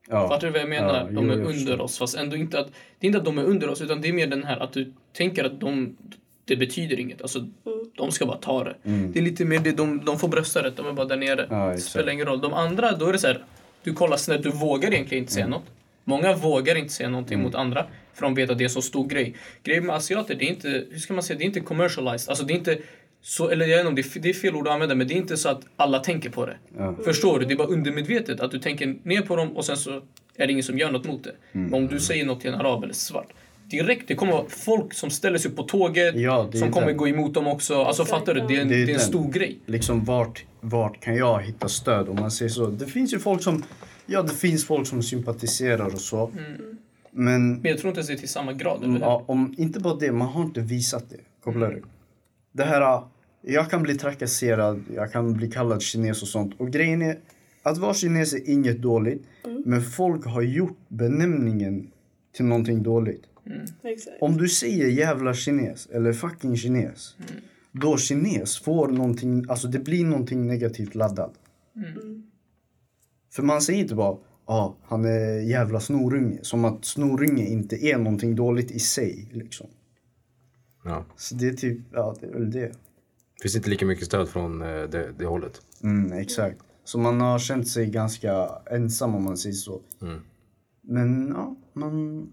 Ja. 0.09 0.27
Fattar 0.29 0.47
du 0.47 0.51
vad 0.53 0.61
jag 0.61 0.69
menar? 0.69 0.95
Ja, 0.99 1.03
de 1.03 1.15
jo, 1.15 1.21
är 1.21 1.27
jag 1.27 1.37
under 1.37 1.53
förstår. 1.53 1.81
oss. 1.81 1.97
Fast 1.97 2.15
ändå 2.17 2.35
inte 2.35 2.59
att... 2.59 2.67
Det 2.99 3.05
är 3.05 3.07
inte 3.07 3.17
att 3.19 3.25
de 3.25 3.37
är 3.37 3.43
under 3.43 3.69
oss, 3.69 3.81
utan 3.81 4.01
det 4.01 4.07
är 4.09 4.13
mer 4.13 4.27
den 4.27 4.43
här 4.43 4.57
att 4.59 4.73
du 4.73 4.93
tänker 5.13 5.43
att 5.43 5.59
de... 5.59 5.97
Det 6.45 6.55
betyder 6.55 6.99
inget. 6.99 7.21
Alltså, 7.21 7.47
de 7.97 8.11
ska 8.11 8.25
bara 8.25 8.37
ta 8.37 8.63
det. 8.63 8.75
Det 8.83 9.19
är 9.19 9.23
lite 9.23 9.45
mer 9.45 9.59
det, 9.59 9.71
de, 9.71 10.05
de 10.05 10.19
får 10.19 10.27
brösträtt, 10.27 10.77
de 10.77 10.87
är 10.87 10.93
bara 10.93 11.05
där 11.07 11.17
nere. 11.17 11.43
Mm. 11.43 11.59
Ja, 11.59 11.69
det 11.71 11.77
spelar 11.77 12.11
ingen 12.13 12.25
roll. 12.25 12.41
De 12.41 12.53
andra, 12.53 12.91
då 12.91 13.07
är 13.07 13.13
det 13.13 13.19
så 13.19 13.27
här... 13.27 13.43
Du 13.83 13.93
kollar 13.93 14.17
snett, 14.17 14.43
du 14.43 14.49
vågar 14.49 14.93
egentligen 14.93 15.23
inte 15.23 15.33
säga 15.33 15.45
Mm. 15.45 15.59
något. 15.59 15.65
Många 16.03 16.33
vågar 16.35 16.75
inte 16.75 16.93
säga 16.93 17.09
någonting 17.09 17.41
mot 17.41 17.55
andra, 17.55 17.85
för 18.13 18.21
de 18.21 18.35
vet 18.35 18.49
att 18.49 18.57
det 18.57 18.63
är 18.63 18.67
så 18.67 18.81
stor 18.81 19.07
grej. 19.07 19.35
Grejen 19.63 19.85
med 19.85 19.95
asiater, 19.95 20.35
det 20.35 20.45
är 20.45 20.49
inte... 20.49 20.85
Hur 20.91 20.99
ska 20.99 21.13
man 21.13 21.23
säga? 21.23 21.37
Det 21.39 21.43
är 21.43 21.45
inte 21.45 21.59
commercialized. 21.59 22.29
Alltså, 22.29 22.45
det 22.45 22.53
är 22.53 22.57
inte... 22.57 22.77
Så, 23.21 23.49
eller 23.49 23.65
jag 23.65 23.77
vet 23.77 23.79
inte 23.79 23.89
om 23.89 23.95
det 23.95 24.15
är, 24.15 24.19
det 24.19 24.29
är 24.29 24.33
fel 24.33 24.55
ord 24.55 24.67
att 24.67 24.73
använda, 24.73 24.95
men 24.95 25.07
det 25.07 25.13
är 25.13 25.17
inte 25.17 25.37
så 25.37 25.49
att 25.49 25.61
alla 25.75 25.99
tänker 25.99 26.29
på 26.29 26.45
det. 26.45 26.57
Ja. 26.77 26.95
Förstår 27.05 27.39
du? 27.39 27.45
Det 27.45 27.53
är 27.53 27.57
bara 27.57 27.67
undermedvetet 27.67 28.39
att 28.39 28.51
du 28.51 28.59
tänker 28.59 28.95
ner 29.03 29.21
på 29.21 29.35
dem 29.35 29.57
och 29.57 29.65
sen 29.65 29.77
så 29.77 29.91
är 30.35 30.47
det 30.47 30.51
ingen 30.51 30.63
som 30.63 30.77
gör 30.77 30.91
något 30.91 31.05
mot 31.05 31.23
det. 31.23 31.31
Mm. 31.51 31.67
Men 31.67 31.73
om 31.73 31.87
du 31.87 31.99
säger 31.99 32.25
något 32.25 32.41
till 32.41 32.49
en 32.53 32.59
arab 32.59 32.83
eller 32.83 32.93
svart. 32.93 33.27
Direkt, 33.69 34.07
det 34.07 34.15
kommer 34.15 34.31
vara 34.31 34.45
folk 34.49 34.93
som 34.93 35.09
ställer 35.09 35.37
sig 35.37 35.51
upp 35.51 35.57
på 35.57 35.63
tåget, 35.63 36.15
Ja, 36.15 36.49
är 36.53 36.57
som 36.57 36.71
kommer 36.71 36.87
den. 36.87 36.97
gå 36.97 37.07
emot 37.07 37.33
dem 37.33 37.47
också. 37.47 37.75
Alltså 37.83 38.05
fattar 38.05 38.33
du? 38.33 38.41
Det 38.47 38.57
är 38.57 38.61
en, 38.61 38.67
Det 38.67 38.75
det 38.75 38.83
är 38.83 38.89
är 38.89 38.93
en 38.93 38.99
stor 38.99 39.31
grej. 39.31 39.59
Liksom 39.65 40.03
vart, 40.05 40.45
vart 40.61 40.99
kan 41.01 41.15
jag 41.15 41.41
hitta 41.41 41.67
stöd 41.69 42.09
om 42.09 42.15
man 42.15 42.31
säger 42.31 42.49
så. 42.49 42.65
Det 42.67 42.85
finns 42.85 43.13
ju 43.13 43.19
folk 43.19 43.43
som, 43.43 43.63
ja 44.05 44.21
det 44.21 44.33
finns 44.33 44.65
folk 44.65 44.87
som 44.87 45.03
sympatiserar 45.03 45.85
och 45.85 46.01
så. 46.01 46.31
Men 47.11 47.53
Men 47.53 47.71
jag 47.71 47.77
tror 47.79 47.89
inte 47.89 47.99
ens 47.99 48.07
det 48.07 48.13
är 48.13 48.17
till 48.17 48.29
samma 48.29 48.53
grad. 48.53 48.83
Eller? 48.83 48.93
hur? 48.93 48.99
ja, 48.99 49.23
om, 49.27 49.55
inte 49.57 49.79
bara 49.79 49.95
det, 49.95 50.11
man 50.11 50.27
har 50.27 50.43
inte 50.43 50.61
visat 50.61 51.09
det. 51.09 51.19
Kopplar 51.43 51.69
du? 51.69 51.83
Det 52.51 52.63
här, 52.63 53.01
jag 53.41 53.69
kan 53.69 53.83
bli 53.83 53.97
trakasserad, 53.97 54.83
jag 54.95 55.11
kan 55.11 55.33
bli 55.33 55.51
kallad 55.51 55.81
kines 55.81 56.21
och 56.21 56.27
sånt. 56.27 56.53
Och 56.57 56.71
grejen 56.71 57.01
är, 57.01 57.17
att 57.63 57.77
vara 57.77 57.93
kines 57.93 58.33
är 58.33 58.49
inget 58.49 58.81
dåligt. 58.81 59.23
Men 59.65 59.81
folk 59.81 60.25
har 60.25 60.41
gjort 60.41 60.77
benämningen 60.87 61.91
till 62.35 62.45
någonting 62.45 62.83
dåligt. 62.83 63.21
Exakt. 63.83 64.17
Om 64.21 64.37
du 64.37 64.49
säger 64.49 64.87
jävla 64.87 65.33
kines 65.33 65.85
eller 65.85 66.13
fucking 66.13 66.57
kines. 66.57 67.15
Då 67.71 67.97
kines 67.97 68.57
får 68.57 68.87
någonting, 68.87 69.45
alltså 69.49 69.67
det 69.67 69.79
blir 69.79 70.05
någonting 70.05 70.47
negativt 70.47 70.95
laddat. 70.95 71.33
För 73.33 73.43
man 73.43 73.61
säger 73.61 73.79
inte 73.79 73.95
bara 73.95 74.17
ja, 74.47 74.53
ah, 74.53 74.75
han 74.83 75.05
är 75.05 75.39
jävla 75.39 75.79
snorunge. 75.79 76.39
Som 76.41 76.65
att 76.65 76.85
snorunge 76.85 77.45
inte 77.45 77.85
är 77.85 77.97
någonting 77.97 78.35
dåligt 78.35 78.71
i 78.71 78.79
sig 78.79 79.29
liksom. 79.31 79.67
Ja. 80.83 81.05
Så 81.17 81.35
det 81.35 81.47
är 81.47 81.53
typ, 81.53 81.79
ja 81.93 82.15
det 82.21 82.27
är 82.27 82.31
väl 82.31 82.51
det. 82.51 82.71
finns 83.41 83.55
inte 83.55 83.69
lika 83.69 83.85
mycket 83.85 84.05
stöd 84.05 84.29
från 84.29 84.61
eh, 84.61 84.67
det, 84.67 85.11
det 85.17 85.25
hållet. 85.25 85.61
Mm, 85.83 86.11
exakt. 86.11 86.59
Så 86.83 86.99
man 86.99 87.21
har 87.21 87.39
känt 87.39 87.67
sig 87.67 87.85
ganska 87.85 88.49
ensam 88.71 89.15
om 89.15 89.23
man 89.23 89.37
säger 89.37 89.55
så. 89.55 89.81
Mm. 90.01 90.21
Men 90.81 91.27
ja, 91.27 91.55
man, 91.73 92.27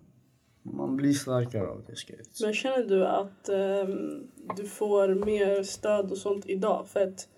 man 0.62 0.96
blir 0.96 1.12
starkare 1.12 1.68
av 1.68 1.84
det 1.86 1.96
ska 1.96 2.12
jag 2.16 2.26
säga. 2.26 2.46
Men 2.46 2.54
känner 2.54 2.84
du 2.84 3.06
att 3.06 3.48
ehm, 3.48 4.26
du 4.56 4.64
får 4.64 5.08
mer 5.08 5.62
stöd 5.62 6.10
och 6.10 6.18
sånt 6.18 6.46
idag? 6.46 6.88
För 6.88 7.00
att 7.00 7.28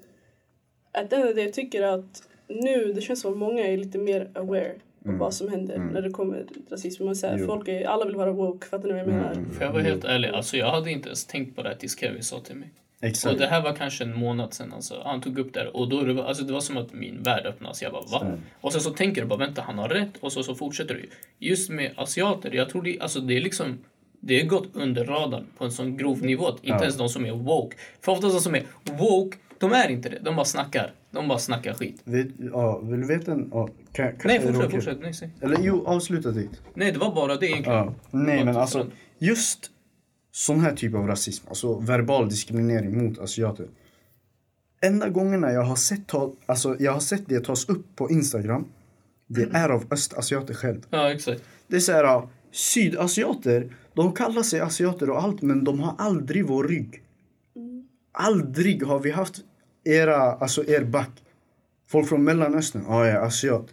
att 0.92 1.10
det 1.10 1.42
jag 1.42 1.52
tycker 1.52 1.82
att 1.82 2.22
nu, 2.48 2.92
det 2.92 3.00
känns 3.00 3.20
som 3.20 3.32
att 3.32 3.38
många 3.38 3.66
är 3.66 3.76
lite 3.76 3.98
mer 3.98 4.30
aware 4.34 4.74
av 5.08 5.14
vad 5.18 5.34
som 5.34 5.48
händer 5.48 5.78
när 5.78 6.02
det 6.02 6.10
kommer 6.10 6.44
till 6.44 6.62
rasism. 6.70 7.04
Man 7.04 7.16
säger, 7.16 7.46
folk 7.46 7.68
är, 7.68 7.86
alla 7.86 8.04
vill 8.04 8.16
vara 8.16 8.32
woke, 8.32 8.66
fattar 8.66 8.88
ni 8.88 8.92
vad 8.92 9.00
jag 9.00 9.08
menar? 9.08 9.44
För 9.52 9.64
jag 9.64 9.72
var 9.72 9.80
helt 9.80 10.04
ärlig, 10.04 10.28
alltså 10.28 10.56
jag 10.56 10.70
hade 10.70 10.90
inte 10.90 11.08
ens 11.08 11.26
tänkt 11.26 11.56
på 11.56 11.62
det 11.62 11.76
tills 11.76 11.98
Kevin 11.98 12.22
sa 12.22 12.40
till 12.40 12.56
mig. 12.56 12.72
Och 13.04 13.08
Exakt. 13.08 13.38
det 13.38 13.46
här 13.46 13.62
var 13.62 13.72
kanske 13.72 14.04
en 14.04 14.18
månad 14.18 14.54
sedan 14.54 14.72
alltså. 14.72 15.02
Han 15.04 15.20
tog 15.20 15.38
upp 15.38 15.54
det 15.54 15.68
och 15.68 15.88
då 15.88 16.02
det 16.02 16.12
var, 16.12 16.24
alltså 16.24 16.44
det 16.44 16.52
var 16.52 16.60
som 16.60 16.76
att 16.76 16.92
min 16.92 17.22
värld 17.22 17.46
öppnades. 17.46 17.82
Jag 17.82 17.92
bara 17.92 18.02
va? 18.02 18.38
Och 18.60 18.72
sen 18.72 18.80
så 18.80 18.90
tänker 18.90 19.22
du 19.22 19.28
bara 19.28 19.38
vänta 19.38 19.62
han 19.62 19.78
har 19.78 19.88
rätt 19.88 20.16
och 20.20 20.32
så, 20.32 20.42
så 20.42 20.54
fortsätter 20.54 20.94
du. 20.94 21.08
Just 21.38 21.70
med 21.70 21.92
asiater, 21.96 22.54
jag 22.54 22.68
tror 22.68 22.82
det, 22.82 23.00
alltså 23.00 23.20
det 23.20 23.36
är 23.36 23.40
liksom 23.40 23.78
det 24.20 24.40
är 24.40 24.46
gått 24.46 24.68
under 24.72 25.04
radarn 25.04 25.46
på 25.58 25.64
en 25.64 25.72
sån 25.72 25.96
grov 25.96 26.22
nivå 26.22 26.46
att 26.46 26.64
inte 26.64 26.82
ens 26.82 26.96
de 26.96 27.08
som 27.08 27.24
är 27.24 27.32
woke. 27.32 27.76
För 28.00 28.12
oftast 28.12 28.34
de 28.34 28.40
som 28.40 28.54
är 28.54 28.62
woke, 28.84 29.36
de 29.58 29.72
är 29.72 29.88
inte 29.88 30.08
det. 30.08 30.18
De 30.22 30.36
bara 30.36 30.44
snackar. 30.44 30.92
De 31.10 31.28
bara 31.28 31.38
snackar 31.38 31.74
skit. 31.74 32.02
Vet, 32.04 32.28
ja, 32.52 32.78
vill 32.78 33.00
du 33.00 33.06
veta 33.06 33.32
en... 33.32 33.50
Ja, 33.52 33.68
kan, 33.92 34.16
kan, 34.16 34.18
Nej 34.24 34.40
fortsätt, 34.40 34.70
fortsätt. 34.70 34.98
Nej. 35.00 35.30
Eller 35.40 35.58
jo, 35.60 35.86
avsluta 35.86 36.30
ditt. 36.30 36.62
Nej 36.74 36.92
det 36.92 36.98
var 36.98 37.14
bara 37.14 37.36
det 37.36 37.46
egentligen. 37.46 37.78
Ja. 37.78 37.94
Nej 38.10 38.44
men 38.44 38.56
alltså, 38.56 38.86
just 39.18 39.70
sån 40.34 40.60
här 40.60 40.76
typ 40.76 40.94
av 40.94 41.06
rasism, 41.06 41.48
alltså 41.48 41.78
verbal 41.78 42.28
diskriminering 42.28 43.04
mot 43.04 43.18
asiater. 43.18 43.66
Enda 44.80 45.08
gångerna 45.08 45.52
jag 45.52 45.62
har 45.62 45.76
sett, 45.76 46.06
ta, 46.06 46.34
alltså, 46.46 46.76
jag 46.78 46.92
har 46.92 47.00
sett 47.00 47.22
det 47.26 47.40
tas 47.40 47.68
upp 47.68 47.96
på 47.96 48.10
Instagram, 48.10 48.64
det 49.26 49.48
är 49.52 49.68
av 49.68 49.84
östasiater 49.90 50.54
själv. 50.54 50.86
Ja 50.90 51.12
exakt. 51.12 51.42
Det 51.66 51.76
är 51.76 51.80
så 51.80 51.92
här, 51.92 52.28
sydasiater, 52.52 53.76
de 53.94 54.12
kallar 54.12 54.42
sig 54.42 54.60
asiater 54.60 55.10
och 55.10 55.22
allt 55.22 55.42
men 55.42 55.64
de 55.64 55.80
har 55.80 55.94
aldrig 55.98 56.46
vår 56.46 56.64
rygg. 56.64 57.02
Aldrig 58.12 58.82
har 58.82 59.00
vi 59.00 59.10
haft 59.10 59.40
era, 59.84 60.16
alltså 60.16 60.64
er 60.64 60.84
back. 60.84 61.10
Folk 61.88 62.08
från 62.08 62.24
mellanöstern, 62.24 62.84
ja 62.88 63.06
jag 63.06 63.16
är 63.16 63.26
asiat. 63.26 63.66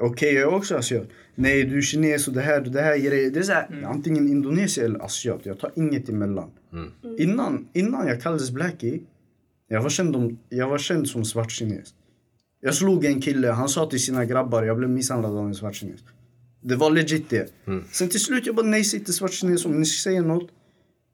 Okej 0.00 0.34
jag 0.34 0.42
är 0.42 0.56
också 0.56 0.76
asiat. 0.76 1.08
Nej 1.34 1.64
du 1.64 1.78
är 1.78 1.82
kines 1.82 2.28
och 2.28 2.34
det 2.34 2.40
här, 2.40 2.60
det 2.60 2.80
här 2.80 2.98
grejer. 2.98 3.30
Det 3.30 3.38
är 3.38 3.42
så 3.42 3.52
här, 3.52 3.84
antingen 3.84 4.28
Indonesien 4.28 4.86
eller 4.86 5.04
asiat. 5.04 5.40
Jag 5.46 5.58
tar 5.58 5.72
inget 5.76 6.08
emellan. 6.08 6.50
Innan, 7.18 7.68
innan 7.72 8.06
jag 8.06 8.22
kallades 8.22 8.50
blackie, 8.50 9.00
jag 9.68 9.82
var, 9.82 9.90
känd 9.90 10.16
om, 10.16 10.38
jag 10.48 10.68
var 10.68 10.78
känd 10.78 11.08
som 11.08 11.24
svart 11.24 11.50
kines. 11.50 11.94
Jag 12.60 12.74
slog 12.74 13.04
en 13.04 13.20
kille, 13.20 13.48
han 13.48 13.68
sa 13.68 13.86
till 13.90 14.02
sina 14.02 14.24
grabbar, 14.24 14.62
jag 14.62 14.76
blev 14.76 14.90
misshandlad 14.90 15.36
av 15.36 15.46
en 15.46 15.54
svart 15.54 15.74
kines. 15.74 16.00
Det 16.60 16.76
var 16.76 16.90
legit 16.90 17.30
det. 17.30 17.52
Sen 17.90 18.08
till 18.08 18.20
slut 18.20 18.46
jag 18.46 18.54
bara, 18.54 18.66
nej 18.66 18.84
sitter 18.84 19.12
svart 19.12 19.32
kines 19.32 19.64
om 19.64 19.80
ni 19.80 19.86
säger 19.86 20.22
något. 20.22 20.50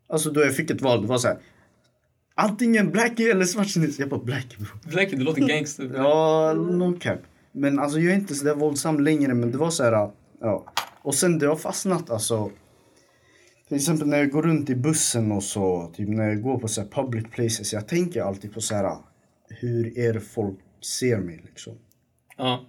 Alltså 0.09 0.31
då 0.31 0.41
jag 0.41 0.57
fick 0.57 0.71
ett 0.71 0.81
val, 0.83 1.03
det 1.03 1.09
var 1.09 1.19
så 1.19 1.29
här. 1.29 1.39
Antingen 2.35 2.91
blackie 2.91 3.31
eller 3.31 3.45
svart 3.45 3.69
kines. 3.69 3.99
Jag 3.99 4.09
bara 4.09 4.21
blackie 4.21 4.59
bro. 4.59 4.91
Blackie, 4.93 5.19
det 5.19 5.25
låter 5.25 5.49
gangster. 5.49 5.91
Ja, 5.95 6.53
no 6.53 6.99
cap. 7.01 7.19
Men 7.55 7.79
alltså 7.79 7.99
jag 7.99 8.13
är 8.13 8.19
inte 8.19 8.35
så 8.35 8.45
där 8.45 8.55
våldsam 8.55 9.01
längre 9.01 9.35
men 9.35 9.53
det 9.53 9.59
var 9.59 9.71
så 9.71 9.85
här, 9.85 10.11
ja. 10.41 10.65
Och 11.03 11.15
sen 11.15 11.39
det 11.39 11.47
har 11.47 11.57
fastnat 11.57 12.11
alltså. 12.11 12.51
Till 13.69 13.77
exempel 13.77 14.09
när 14.09 14.19
jag 14.19 14.31
går 14.31 14.43
runt 14.43 14.71
i 14.71 14.75
bussen 14.75 15.33
och 15.33 15.43
så, 15.43 15.93
typ 15.97 16.09
när 16.09 16.29
jag 16.29 16.43
går 16.43 16.59
på 16.59 16.69
så 16.69 16.81
här 16.81 16.89
public 16.89 17.25
places. 17.31 17.73
Jag 17.73 17.89
tänker 17.89 18.23
alltid 18.23 18.55
på 18.55 18.61
så 18.61 18.75
här, 18.75 18.97
hur 19.49 19.99
är 19.99 20.13
det 20.13 20.21
folk 20.21 20.59
ser 20.99 21.19
mig 21.19 21.41
liksom. 21.45 21.79
Ja. 22.37 22.65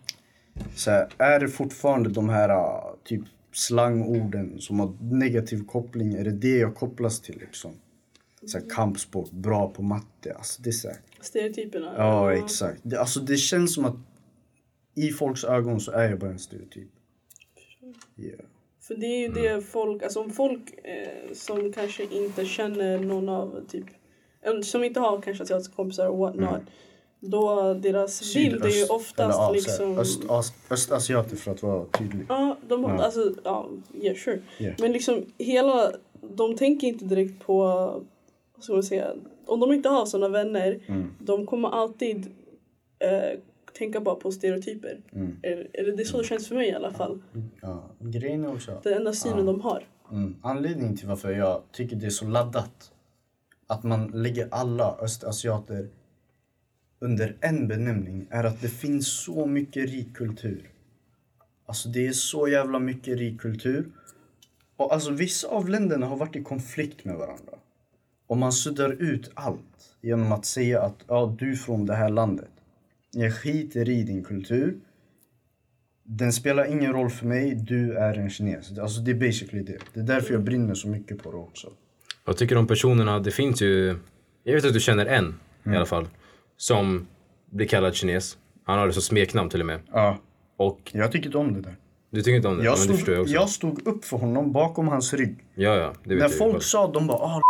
Så 0.75 0.91
här, 0.91 1.07
är 1.17 1.39
det 1.39 1.47
fortfarande 1.47 2.09
de 2.09 2.29
här 2.29 2.81
typ 3.03 3.21
slangorden 3.51 4.59
som 4.59 4.79
har 4.79 4.97
negativ 5.01 5.65
koppling? 5.65 6.13
Är 6.13 6.23
det 6.23 6.31
det 6.31 6.57
jag 6.57 6.75
kopplas 6.75 7.21
till 7.21 7.38
liksom? 7.39 7.71
Så 8.45 8.59
här, 8.59 8.69
kampsport, 8.69 9.31
bra 9.31 9.69
på 9.69 9.81
matte. 9.81 10.33
Alltså 10.36 10.61
det 10.61 10.69
är 10.69 10.71
så 10.71 10.88
här, 10.88 10.97
Stereotyperna. 11.21 11.93
Ja, 11.97 12.33
exakt. 12.33 12.79
Det, 12.83 12.99
alltså, 12.99 13.19
det 13.19 13.38
känns 13.38 13.73
som 13.73 13.86
att 13.86 13.95
i 14.95 15.11
folks 15.11 15.43
ögon 15.43 15.79
så 15.79 15.91
är 15.91 16.09
jag 16.09 16.19
bara 16.19 16.29
en 16.31 16.39
stereotyp. 16.39 16.89
Yeah. 18.17 18.39
För 18.81 18.95
det 18.95 19.05
är 19.05 19.19
ju 19.19 19.27
det 19.27 19.61
folk, 19.61 20.03
alltså 20.03 20.19
om 20.19 20.31
folk 20.31 20.73
eh, 20.83 21.33
som 21.33 21.73
kanske 21.73 22.03
inte 22.03 22.45
känner 22.45 22.99
någon 22.99 23.29
av 23.29 23.65
typ, 23.67 23.85
som 24.63 24.83
inte 24.83 24.99
har 24.99 25.21
kanske 25.21 25.43
asiatiska 25.43 25.75
kompisar 25.75 26.07
och 26.07 26.17
what 26.17 26.35
not. 26.35 26.61
Då 27.19 27.73
deras 27.73 28.33
bild 28.33 28.65
är 28.65 28.69
ju 28.69 28.85
oftast 28.85 29.53
liksom... 29.53 29.97
öst, 29.99 30.21
as, 30.29 30.53
östasiater 30.69 31.35
för 31.35 31.51
att 31.51 31.63
vara 31.63 31.85
tydlig. 31.85 32.25
Ja, 32.29 32.57
de 32.67 32.83
har, 32.83 32.91
Ja. 32.97 33.03
alltså, 33.03 33.33
ja, 33.43 33.69
yeah 34.01 34.15
sure. 34.15 34.41
Yeah. 34.59 34.75
Men 34.79 34.91
liksom 34.91 35.25
hela, 35.37 35.91
de 36.21 36.55
tänker 36.57 36.87
inte 36.87 37.05
direkt 37.05 37.45
på, 37.45 37.63
vad 38.55 38.63
ska 38.63 38.73
man 38.73 38.83
säga, 38.83 39.13
om 39.45 39.59
de 39.59 39.73
inte 39.73 39.89
har 39.89 40.05
såna 40.05 40.27
vänner, 40.29 40.79
Mm. 40.87 41.13
de 41.19 41.45
kommer 41.45 41.69
alltid 41.69 42.25
eh, 42.99 43.39
tänka 43.76 44.01
bara 44.01 44.15
på 44.15 44.32
stereotyper. 44.32 45.01
Mm. 45.11 45.38
Eller, 45.43 45.67
eller 45.73 45.97
det 45.97 46.03
är 46.03 46.05
så 46.05 46.17
det 46.17 46.28
känns 46.28 46.47
för 46.47 46.55
mig 46.55 46.69
i 46.69 46.73
alla 46.73 46.93
fall. 46.93 47.21
Ja, 47.61 47.91
grejen 47.99 48.45
är 48.45 48.53
också... 48.53 48.82
Den 48.84 48.93
enda 48.93 49.13
synen 49.13 49.45
de 49.45 49.61
har. 49.61 49.88
Mm. 50.11 50.36
Anledningen 50.41 50.97
till 50.97 51.07
varför 51.07 51.32
jag 51.32 51.61
tycker 51.71 51.95
det 51.95 52.05
är 52.05 52.09
så 52.09 52.28
laddat 52.28 52.91
att 53.67 53.84
man 53.84 54.07
lägger 54.07 54.47
alla 54.51 54.97
östasiater 55.01 55.89
under 56.99 57.38
en 57.41 57.67
benämning 57.67 58.28
är 58.30 58.43
att 58.43 58.61
det 58.61 58.67
finns 58.67 59.07
så 59.07 59.45
mycket 59.45 59.89
rik 59.89 60.15
kultur. 60.15 60.69
Alltså 61.65 61.89
det 61.89 62.07
är 62.07 62.11
så 62.11 62.47
jävla 62.47 62.80
mycket 62.80 63.17
rik 63.17 63.41
kultur. 63.41 63.91
Och 64.78 64.93
alltså 64.93 65.11
vissa 65.11 65.47
av 65.47 65.69
länderna 65.69 66.05
har 66.05 66.17
varit 66.17 66.36
i 66.36 66.43
konflikt 66.43 67.05
med 67.05 67.15
varandra. 67.15 67.53
Och 68.28 68.38
man 68.38 68.51
suddar 68.51 68.91
ut 68.91 69.32
allt 69.34 69.95
genom 70.01 70.32
att 70.32 70.45
säga 70.45 70.82
att 70.82 71.05
ja, 71.07 71.36
du 71.39 71.51
är 71.51 71.55
från 71.55 71.86
det 71.86 71.95
här 71.95 72.09
landet. 72.09 72.49
Jag 73.18 73.34
skiter 73.34 73.89
i 73.89 74.03
din 74.03 74.24
kultur. 74.24 74.80
Den 76.03 76.34
spelar 76.34 76.66
ingen 76.66 76.93
roll 76.93 77.09
för 77.09 77.26
mig, 77.26 77.55
du 77.55 77.93
är 77.93 78.13
en 78.13 78.30
kines. 78.30 78.80
Alltså 78.80 79.01
det 79.01 79.11
är 79.11 79.16
basically 79.16 79.63
det. 79.63 79.78
Det 79.93 79.99
är 79.99 80.03
därför 80.03 80.34
jag 80.34 80.43
brinner 80.43 80.74
så 80.74 80.88
mycket 80.88 81.24
på 81.24 81.32
det 81.32 81.38
också. 81.38 81.68
Jag 82.26 82.38
tycker 82.38 82.57
om 82.57 82.68
personerna, 82.68 83.20
det 83.20 83.32
finns 83.32 83.61
ju, 83.61 83.97
jag 84.43 84.53
vet 84.53 84.66
att 84.66 84.74
du 84.74 84.80
känner 84.80 85.05
en 85.05 85.36
i 85.66 85.70
alla 85.70 85.86
fall, 85.86 86.07
som 86.57 87.07
blir 87.51 87.68
kallad 87.68 87.95
kines. 87.95 88.38
Han 88.63 88.80
har 88.80 88.88
det 88.88 88.93
som 88.93 89.01
smeknamn 89.01 89.49
till 89.49 89.59
och 89.59 89.66
med. 89.66 89.80
Ja, 89.91 90.20
Och 90.57 90.91
jag 90.93 91.11
tycker 91.11 91.26
inte 91.26 91.38
om 91.38 91.53
det 91.53 91.61
där. 91.61 91.76
du 92.09 92.22
tycker 92.22 92.36
inte 92.36 92.47
om 92.47 92.57
det? 92.57 92.63
Jag 92.63 92.80
stod, 92.80 93.16
jag 93.16 93.28
jag 93.28 93.49
stod 93.49 93.88
upp 93.88 94.05
för 94.05 94.18
honom 94.18 94.51
bakom 94.51 94.88
hans 94.88 95.13
rygg. 95.13 95.38
Ja, 95.55 95.76
ja, 95.76 95.93
det 96.03 96.09
vet 96.09 96.18
När 96.18 96.30
jag 96.30 96.38
folk 96.38 96.63
sa, 96.63 96.91
de 96.91 97.07
bara 97.07 97.18
ah, 97.18 97.41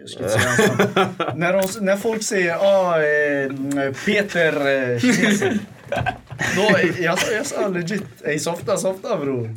jag 0.00 0.08
ska 0.10 0.18
inte 0.18 0.30
säga 0.38 0.48
hans 0.48 1.18
när, 1.36 1.52
de, 1.52 1.84
när 1.86 1.96
folk 1.96 2.22
säger 2.22 2.56
ah, 2.60 3.02
eh, 3.02 3.92
Peter 4.06 4.52
eh. 4.92 5.52
Då, 6.56 6.78
jag, 7.02 7.18
sa- 7.18 7.32
jag 7.32 7.46
sa 7.46 7.68
legit, 7.68 8.04
ey 8.24 8.38
softa 8.38 8.76
softa 8.76 9.16
bror. 9.16 9.50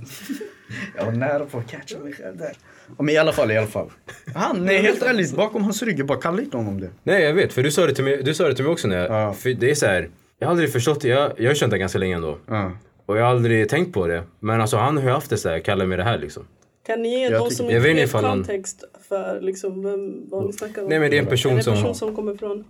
Jag 0.97 1.05
var 1.05 1.11
nära 1.11 1.45
på 1.45 1.57
att 1.57 1.67
catcha 1.71 1.99
mig 1.99 2.13
själv 2.13 2.37
där. 2.37 2.51
Men 2.97 3.09
i 3.09 3.17
alla 3.17 3.31
fall, 3.33 3.51
i 3.51 3.57
alla 3.57 3.67
fall. 3.67 3.91
Han, 4.35 4.65
nej 4.65 4.81
helt 4.81 5.03
ärligt, 5.03 5.35
bakom 5.35 5.63
hans 5.63 5.83
rygg, 5.83 5.99
jag 5.99 6.07
bara 6.07 6.21
kalla 6.21 6.41
inte 6.41 6.57
honom 6.57 6.81
det. 6.81 6.89
Nej, 7.03 7.23
jag 7.23 7.33
vet. 7.33 7.53
För 7.53 7.63
du 7.63 7.71
sa 7.71 7.85
det 7.85 7.95
till 7.95 8.03
mig, 8.03 8.23
du 8.23 8.33
sa 8.33 8.47
det 8.47 8.55
till 8.55 8.63
mig 8.63 8.71
också 8.71 8.87
när 8.87 8.97
jag... 8.97 9.11
Ja. 9.11 9.33
För 9.33 9.49
det 9.49 9.71
är 9.71 9.75
så 9.75 9.85
här, 9.85 10.09
jag 10.39 10.47
har 10.47 10.51
aldrig 10.51 10.71
förstått 10.71 11.01
det. 11.01 11.07
Jag, 11.07 11.31
jag 11.37 11.49
har 11.49 11.55
känt 11.55 11.71
det 11.71 11.77
ganska 11.77 11.99
länge 11.99 12.15
ändå. 12.15 12.37
Ja. 12.47 12.71
Och 13.05 13.17
jag 13.17 13.23
har 13.23 13.29
aldrig 13.29 13.69
tänkt 13.69 13.93
på 13.93 14.07
det. 14.07 14.23
Men 14.39 14.61
alltså 14.61 14.77
han 14.77 14.97
har 14.97 15.03
ju 15.03 15.09
haft 15.09 15.29
det 15.29 15.37
så 15.37 15.49
här, 15.49 15.59
kallar 15.59 15.85
mig 15.85 15.97
det 15.97 16.03
här 16.03 16.17
liksom. 16.17 16.47
Kan 16.85 17.01
ni 17.01 17.09
ge 17.19 17.27
Jag 17.29 17.43
tycker- 17.43 17.55
som 17.55 17.69
jag 17.69 17.89
inte 17.89 18.01
vet 18.05 18.11
kontext 18.11 18.83
för 19.09 19.41
liksom 19.41 19.83
vem, 19.83 20.29
vad 20.29 20.45
ni 20.45 20.53
snackar 20.53 20.81
om? 20.83 20.89
Nej 20.89 20.99
men 20.99 21.09
det 21.11 21.17
är 21.17 21.19
en 21.21 21.25
är 21.25 21.29
person 21.29 21.55
det 21.55 21.63
som... 21.63 21.73
en 21.73 21.79
person 21.79 21.95
som 21.95 22.15
kommer 22.15 22.35
från? 22.37 22.63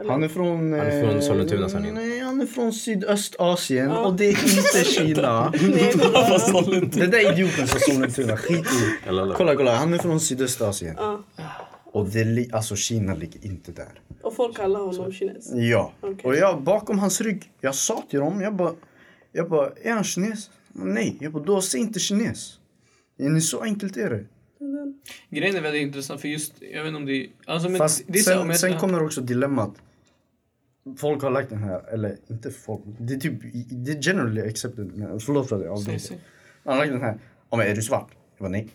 Eller? 0.00 0.10
Han 0.10 0.22
är 0.22 0.28
från... 0.28 0.72
Han 0.72 0.80
är 0.80 1.02
från 1.02 1.14
eh, 1.16 1.20
Sollentuna, 1.20 1.68
sanningen. 1.68 1.94
Nej, 1.94 2.18
han 2.20 2.40
är 2.40 2.46
från 2.46 2.72
Sydöstasien 2.72 3.90
Ja. 3.90 4.06
och 4.06 4.14
det 4.14 4.24
är 4.24 4.30
inte 4.30 4.84
Kina. 4.90 5.50
Nej, 5.62 5.92
det 6.92 7.00
Den 7.00 7.10
där 7.10 7.32
idioten 7.32 7.68
sa 7.68 7.78
Sollentuna, 7.78 8.36
skit 8.36 8.66
i. 8.66 9.06
Kolla, 9.08 9.56
kolla, 9.56 9.74
han 9.74 9.94
är 9.94 9.98
från 9.98 10.20
Sydöstasien. 10.20 10.94
ja. 10.98 11.22
Och 11.84 12.06
det, 12.08 12.24
li- 12.24 12.50
alltså 12.52 12.76
Kina 12.76 13.14
ligger 13.14 13.44
inte 13.46 13.72
där. 13.72 14.00
Och 14.22 14.34
folk 14.36 14.56
kallar 14.56 14.80
honom 14.80 15.12
kines. 15.12 15.50
Ja. 15.54 15.92
Okej. 16.00 16.16
Och 16.24 16.36
jag 16.36 16.62
bakom 16.62 16.98
hans 16.98 17.20
rygg, 17.20 17.42
jag 17.60 17.74
sa 17.74 18.02
till 18.10 18.18
dem, 18.18 18.40
jag 18.40 18.54
bara, 18.56 18.72
jag 19.32 19.48
bara, 19.50 19.70
är 19.82 19.90
han 19.92 20.04
kines? 20.04 20.50
Nej, 20.72 21.16
jag 21.20 21.32
bara, 21.32 21.42
då 21.44 21.60
säg 21.60 21.80
inte 21.80 21.98
kines. 22.00 22.58
Ja, 23.22 23.28
ni, 23.30 23.40
Så 23.40 23.60
enkelt 23.62 23.96
är 23.96 24.10
det. 24.10 24.24
Grejen 25.30 25.56
är 25.56 25.60
väldigt 25.60 25.82
intressant 25.82 26.20
för 26.20 26.28
just, 26.28 26.54
jag 26.60 26.82
vet 26.82 26.88
inte 26.88 26.96
om 26.96 27.06
det 27.06 27.12
är... 27.16 27.26
Alltså, 27.46 27.68
men 27.68 27.78
Fast 27.78 28.02
det 28.06 28.18
är 28.18 28.22
så, 28.22 28.30
sen, 28.30 28.46
men- 28.46 28.56
sen 28.58 28.78
kommer 28.78 29.02
också 29.04 29.20
dilemmat. 29.20 29.74
Folk 30.98 31.22
har 31.22 31.30
lagt 31.30 31.50
den 31.50 31.62
här, 31.62 31.92
eller 31.94 32.16
inte 32.30 32.50
folk, 32.50 32.80
det 32.98 33.14
är 33.14 33.18
typ, 33.18 33.34
det 33.70 33.92
är 33.92 34.02
generally 34.02 34.40
accepted. 34.48 34.90
men 34.96 35.20
Förlåt 35.20 35.48
för 35.48 35.56
att 35.56 35.64
jag 35.64 35.78
Säg, 35.78 35.82
avbryter. 35.94 36.06
säg. 36.08 36.18
Han 36.64 36.72
har 36.74 36.80
lagt 36.80 36.92
den 36.92 37.02
här, 37.02 37.18
ja 37.50 37.56
men 37.56 37.66
är 37.66 37.74
du 37.74 37.82
svart? 37.82 38.08
Jag 38.38 38.44
bara 38.44 38.48
nej. 38.50 38.68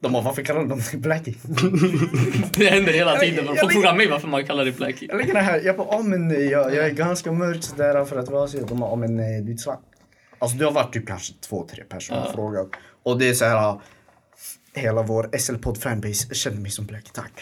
De 0.00 0.12
bara, 0.12 0.22
varför 0.22 0.42
kallar 0.42 0.60
de 0.60 0.68
dem 0.68 0.80
blackie? 0.94 1.34
Det 2.56 2.66
händer 2.66 2.92
hela 2.92 3.16
tiden. 3.18 3.44
jag- 3.46 3.58
Folk 3.60 3.72
frågar 3.72 3.96
mig 3.96 4.08
varför 4.08 4.28
man 4.28 4.44
kallar 4.44 4.64
det 4.64 4.72
blackie. 4.72 5.08
Jag 5.08 5.16
lägger 5.18 5.34
den 5.34 5.44
här, 5.44 5.60
jag 5.64 5.76
bara, 5.76 5.86
ja 5.90 6.02
men 6.02 6.30
eh, 6.30 6.36
jag, 6.38 6.74
jag 6.74 6.86
är 6.86 6.90
ganska 6.90 7.32
mörk 7.32 7.62
sådär 7.64 8.04
för 8.04 8.18
att 8.18 8.28
vara 8.30 8.44
asiat. 8.44 8.68
De 8.68 8.80
bara, 8.80 8.90
ja 8.90 8.96
men 8.96 9.18
eh, 9.18 9.44
du 9.44 9.52
är 9.52 9.56
svart. 9.56 9.82
Alltså 10.38 10.58
det 10.58 10.64
har 10.64 10.72
varit 10.72 10.92
typ 10.92 11.06
kanske 11.06 11.34
två, 11.40 11.66
tre 11.70 11.84
personer 11.84 12.20
har 12.20 12.32
frågat. 12.32 12.68
Och 13.08 13.18
det 13.18 13.28
är 13.28 13.34
så 13.34 13.44
här, 13.44 13.80
hela 14.74 15.02
vår 15.02 15.30
SL-podd 15.38 15.78
fanbase 15.78 16.34
känner 16.34 16.60
mig 16.60 16.70
som 16.70 16.86
black, 16.86 17.04
tack. 17.12 17.32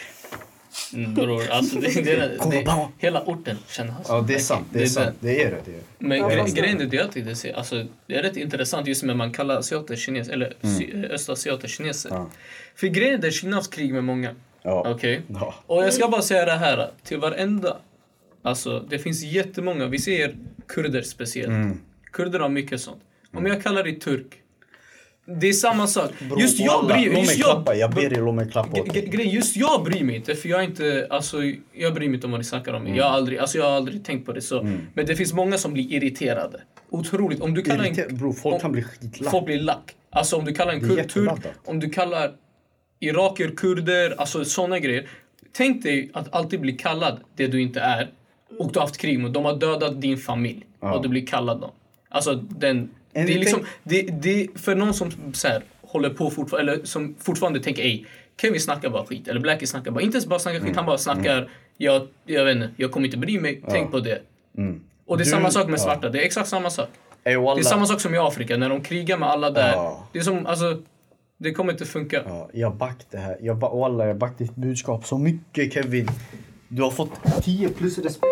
Mm, 0.93 1.13
bror, 1.13 1.49
alltså 1.49 1.79
det, 1.79 1.87
det, 2.03 2.37
det, 2.51 2.87
hela 2.97 3.23
orten 3.25 3.57
känner 3.67 3.91
han 3.91 4.01
Ja 4.07 4.21
det 4.27 4.35
är 4.35 4.39
sant, 4.39 4.67
det 4.73 4.83
är 4.83 4.87
sant. 4.87 5.15
Det 5.19 5.43
är 5.43 5.51
det. 5.51 5.57
det 5.65 5.71
är. 5.71 5.75
det. 5.75 6.05
Men 6.05 6.17
Ja, 6.17 6.29
gre- 6.29 6.55
grejen 6.55 6.81
är 6.81 6.85
det 6.85 6.97
jag 6.97 7.11
tänkte 7.11 7.35
säga, 7.35 7.55
alltså, 7.55 7.85
det 8.07 8.15
är 8.15 8.23
rätt 8.23 8.37
intressant 8.37 8.87
just 8.87 9.03
när 9.03 9.13
man 9.15 9.33
kallar 9.33 9.57
asiater 9.57 9.95
kines, 9.95 10.29
eller 10.29 10.53
sy- 10.77 11.05
östasiater 11.05 11.67
kineser. 11.67 12.09
Ja. 12.13 12.29
För 12.75 12.87
grejen 12.87 13.23
är 13.23 13.31
Kinas 13.31 13.67
krig 13.67 13.93
med 13.93 14.03
många. 14.03 14.35
Ja. 14.61 14.91
Okej? 14.91 15.21
Ja. 15.27 15.55
Och 15.67 15.83
jag 15.83 15.93
ska 15.93 16.07
bara 16.07 16.21
säga 16.21 16.45
det 16.45 16.51
här 16.57 16.91
till 17.03 17.17
varenda. 17.17 17.77
Alltså 18.41 18.79
det 18.89 18.99
finns 18.99 19.21
jättemånga, 19.23 19.85
vi 19.85 19.99
ser 19.99 20.35
kurder 20.67 21.01
speciellt. 21.01 21.47
Mm. 21.49 21.79
Kurder 22.11 22.39
har 22.39 22.49
mycket 22.49 22.81
sånt. 22.81 23.01
Om 23.33 23.45
jag 23.45 23.63
kallar 23.63 23.83
dig 23.83 23.99
turk. 23.99 24.41
Det 25.29 25.47
är 25.49 25.53
samma 25.53 25.87
sak. 25.87 26.11
Bro, 26.29 26.39
just 26.39 26.59
jag 26.59 26.87
bryr 26.87 27.09
mig 27.09 27.19
just 27.21 27.35
klappa, 27.43 27.75
jag 27.75 27.91
ber 27.91 28.13
er 28.13 28.21
låt 28.21 28.35
mig 28.35 28.51
klappa 28.51 28.81
åt 28.81 28.93
dig. 28.93 29.35
Just 29.35 29.55
jag 29.57 29.83
bryr 29.83 30.03
mig 30.03 30.15
inte 30.15 30.35
för 30.35 30.49
jag 30.49 30.59
är 30.59 30.63
inte, 30.63 31.07
alltså 31.09 31.37
jag 31.73 31.93
bryr 31.93 32.07
mig 32.07 32.15
inte 32.15 32.27
om 32.27 32.31
vad 32.31 32.39
ni 32.39 32.43
snackar 32.43 32.73
om. 32.73 32.95
Jag, 32.95 33.03
har 33.05 33.11
aldrig, 33.11 33.39
alltså, 33.39 33.57
jag 33.57 33.65
har 33.65 33.71
aldrig 33.71 34.05
tänkt 34.05 34.25
på 34.25 34.33
det 34.33 34.41
så. 34.41 34.63
Men 34.93 35.05
det 35.05 35.15
finns 35.15 35.33
många 35.33 35.57
som 35.57 35.73
blir 35.73 35.93
irriterade. 35.93 36.61
Otroligt. 36.89 37.41
Om 37.41 37.53
du 37.53 37.61
kallar 37.61 37.85
Irriter- 37.85 38.09
en... 38.09 38.17
Bro, 38.17 38.33
folk 38.33 38.55
om- 38.55 38.61
kan 38.61 38.71
bli 38.71 38.83
skitlack. 38.83 39.31
Folk 39.31 39.45
blir 39.45 39.59
lack. 39.59 39.95
Alltså 40.09 40.35
om 40.35 40.45
du 40.45 40.53
kallar 40.53 40.73
en 40.73 40.79
kurd 40.79 40.89
turk, 40.89 40.97
jätteladdat. 40.97 41.51
om 41.65 41.79
du 41.79 41.89
kallar 41.89 42.31
iraker 42.99 43.49
kurder, 43.57 44.15
alltså 44.17 44.45
såna 44.45 44.79
grejer. 44.79 45.07
Tänk 45.53 45.83
dig 45.83 46.09
att 46.13 46.33
alltid 46.35 46.59
bli 46.61 46.73
kallad 46.73 47.19
det 47.35 47.47
du 47.47 47.61
inte 47.61 47.79
är. 47.79 48.09
Och 48.59 48.71
du 48.71 48.79
har 48.79 48.85
haft 48.85 48.97
krig 48.97 49.19
mot, 49.19 49.33
de 49.33 49.45
har 49.45 49.55
dödat 49.55 50.01
din 50.01 50.17
familj. 50.17 50.65
Och 50.79 51.01
du 51.01 51.09
blir 51.09 51.25
kallad 51.25 51.61
dem. 51.61 51.71
Alltså 52.09 52.35
den... 52.35 52.89
Det 53.17 53.21
är 53.33 53.35
Anything- 53.35 53.39
liksom, 53.39 53.65
det, 53.83 54.01
det, 54.01 54.47
för 54.55 54.75
någon 54.75 54.93
som 54.93 55.11
så 55.33 55.47
här, 55.47 55.61
håller 55.81 56.09
på 56.09 56.29
fortfarande, 56.29 56.71
eller 56.73 56.85
som 56.85 57.15
fortfarande 57.19 57.59
tänker 57.59 57.81
ej, 57.83 58.05
Kevin 58.41 58.61
snackar 58.61 58.89
bara 58.89 59.05
skit. 59.05 59.27
Eller 59.27 59.39
Blackie 59.39 59.67
snackar 59.67 59.91
bara, 59.91 60.01
inte 60.01 60.15
ens 60.15 60.25
bara 60.25 60.39
snackar 60.39 60.59
skit, 60.59 60.75
han 60.75 60.85
bara 60.85 60.97
snackar, 60.97 61.49
jag, 61.77 62.07
jag 62.25 62.45
vet 62.45 62.55
inte, 62.55 62.69
jag 62.77 62.91
kommer 62.91 63.05
inte 63.07 63.17
bry 63.17 63.39
mig, 63.39 63.61
tänk 63.69 63.91
på 63.91 63.99
det. 63.99 64.21
Och 65.05 65.17
det 65.17 65.23
är 65.23 65.25
Du- 65.25 65.31
samma 65.31 65.51
sak 65.51 65.65
med 65.67 65.73
ja. 65.79 65.83
svarta, 65.83 66.09
det 66.09 66.21
är 66.21 66.25
exakt 66.25 66.49
samma 66.49 66.69
sak. 66.69 66.89
Ey, 67.23 67.33
Det 67.35 67.39
är 67.39 67.61
samma 67.63 67.85
sak 67.85 68.01
som 68.01 68.15
i 68.15 68.17
Afrika, 68.17 68.57
när 68.57 68.69
de 68.69 68.81
krigar 68.81 69.17
med 69.17 69.29
alla 69.29 69.49
där. 69.51 69.71
Ja. 69.71 70.07
Det 70.13 70.19
är 70.19 70.23
som, 70.23 70.45
alltså, 70.45 70.81
det 71.37 71.51
kommer 71.51 71.71
inte 71.71 71.85
funka. 71.85 72.21
Ja, 72.25 72.49
jag 72.53 72.75
back 72.75 72.97
det 73.11 73.17
här. 73.17 73.37
Jag 73.41 73.57
ba, 73.57 73.75
walla, 73.75 74.05
jag 74.07 74.17
back 74.17 74.37
ditt 74.37 74.55
budskap 74.55 75.05
så 75.05 75.17
mycket 75.17 75.73
Kevin. 75.73 76.07
Du 76.67 76.81
har 76.81 76.91
fått 76.91 77.11
10 77.43 77.69
plus 77.69 77.97
respekt. 77.97 78.23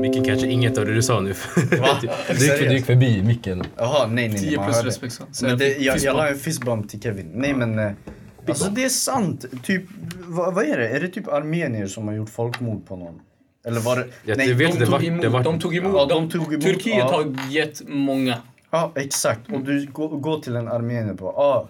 Micken 0.00 0.24
kanske 0.24 0.46
inget 0.46 0.78
av 0.78 0.86
det 0.86 0.94
du 0.94 1.02
sa 1.02 1.20
nu. 1.20 1.32
Va? 1.80 1.88
du, 2.28 2.34
gick, 2.46 2.58
du 2.58 2.72
gick 2.74 2.86
förbi 2.86 3.22
micken. 3.22 3.62
Jaha, 3.76 4.06
nej 4.06 4.28
nej. 4.28 4.28
nej 4.28 4.40
10 4.50 4.56
man 4.56 4.66
plus 4.66 4.84
respekt. 4.84 5.12
så. 5.14 5.22
Så 5.32 5.46
Men 5.46 5.58
det, 5.58 5.78
jag, 5.78 5.98
jag 5.98 6.16
la 6.16 6.28
en 6.28 6.36
fistbump 6.38 6.88
till 6.88 7.00
Kevin. 7.00 7.30
Nej 7.34 7.54
men... 7.54 7.78
eh, 7.78 7.90
Alltså 8.48 8.70
det 8.70 8.84
är 8.84 8.88
sant. 8.88 9.44
Typ, 9.62 9.82
vad, 10.26 10.54
vad 10.54 10.64
är 10.64 10.78
det? 10.78 10.88
Är 10.88 11.00
det 11.00 11.08
typ 11.08 11.28
armenier 11.28 11.86
som 11.86 12.08
har 12.08 12.14
gjort 12.14 12.30
folkmord 12.30 12.86
på 12.86 12.96
någon? 12.96 13.20
Eller 13.66 13.80
var 13.80 13.96
det... 13.96 14.36
Nej, 14.36 14.54
De 14.54 14.54
tog, 14.86 15.04
emot, 15.04 15.22
det 15.22 15.28
var. 15.28 15.42
de 15.42 15.58
tog 15.60 15.76
emot, 15.76 15.92
Ja, 15.94 16.06
de, 16.06 16.14
de 16.22 16.30
tog 16.30 16.52
emot, 16.52 16.62
Turkiet 16.64 16.96
ja. 16.98 17.04
har 17.12 17.52
gett 17.52 17.82
många. 17.88 18.36
Ja, 18.70 18.92
exakt. 18.94 19.40
Och 19.52 19.60
du 19.60 19.86
går, 19.92 20.08
går 20.08 20.38
till 20.40 20.56
en 20.56 20.68
armenier 20.68 21.14
på... 21.14 21.28
Ah, 21.28 21.68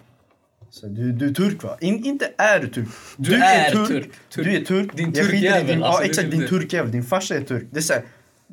så 0.70 0.86
du, 0.86 1.12
du 1.12 1.28
är 1.28 1.34
turk 1.34 1.62
va? 1.62 1.76
In, 1.80 2.04
inte 2.06 2.30
är 2.38 2.60
du 2.60 2.68
turk. 2.68 2.88
Du 3.16 3.34
är 3.34 3.70
turk. 3.72 3.88
Turk. 3.88 4.46
Du 4.46 4.56
är 4.56 4.64
turk. 4.64 4.96
Din 4.96 5.12
turkjävel, 5.12 5.66
Din, 5.66 5.82
alltså, 5.82 5.92
ja, 5.92 5.98
det 6.00 6.04
är 6.04 6.08
exakt. 6.10 6.30
typ 6.30 6.40
Din 6.40 6.48
turkjävel. 6.48 6.92
Din 6.92 7.04
farsa 7.04 7.34
är 7.34 7.40
turk. 7.40 7.64
Det 7.70 7.78
är 7.78 7.82
så 7.82 7.92
här, 7.92 8.02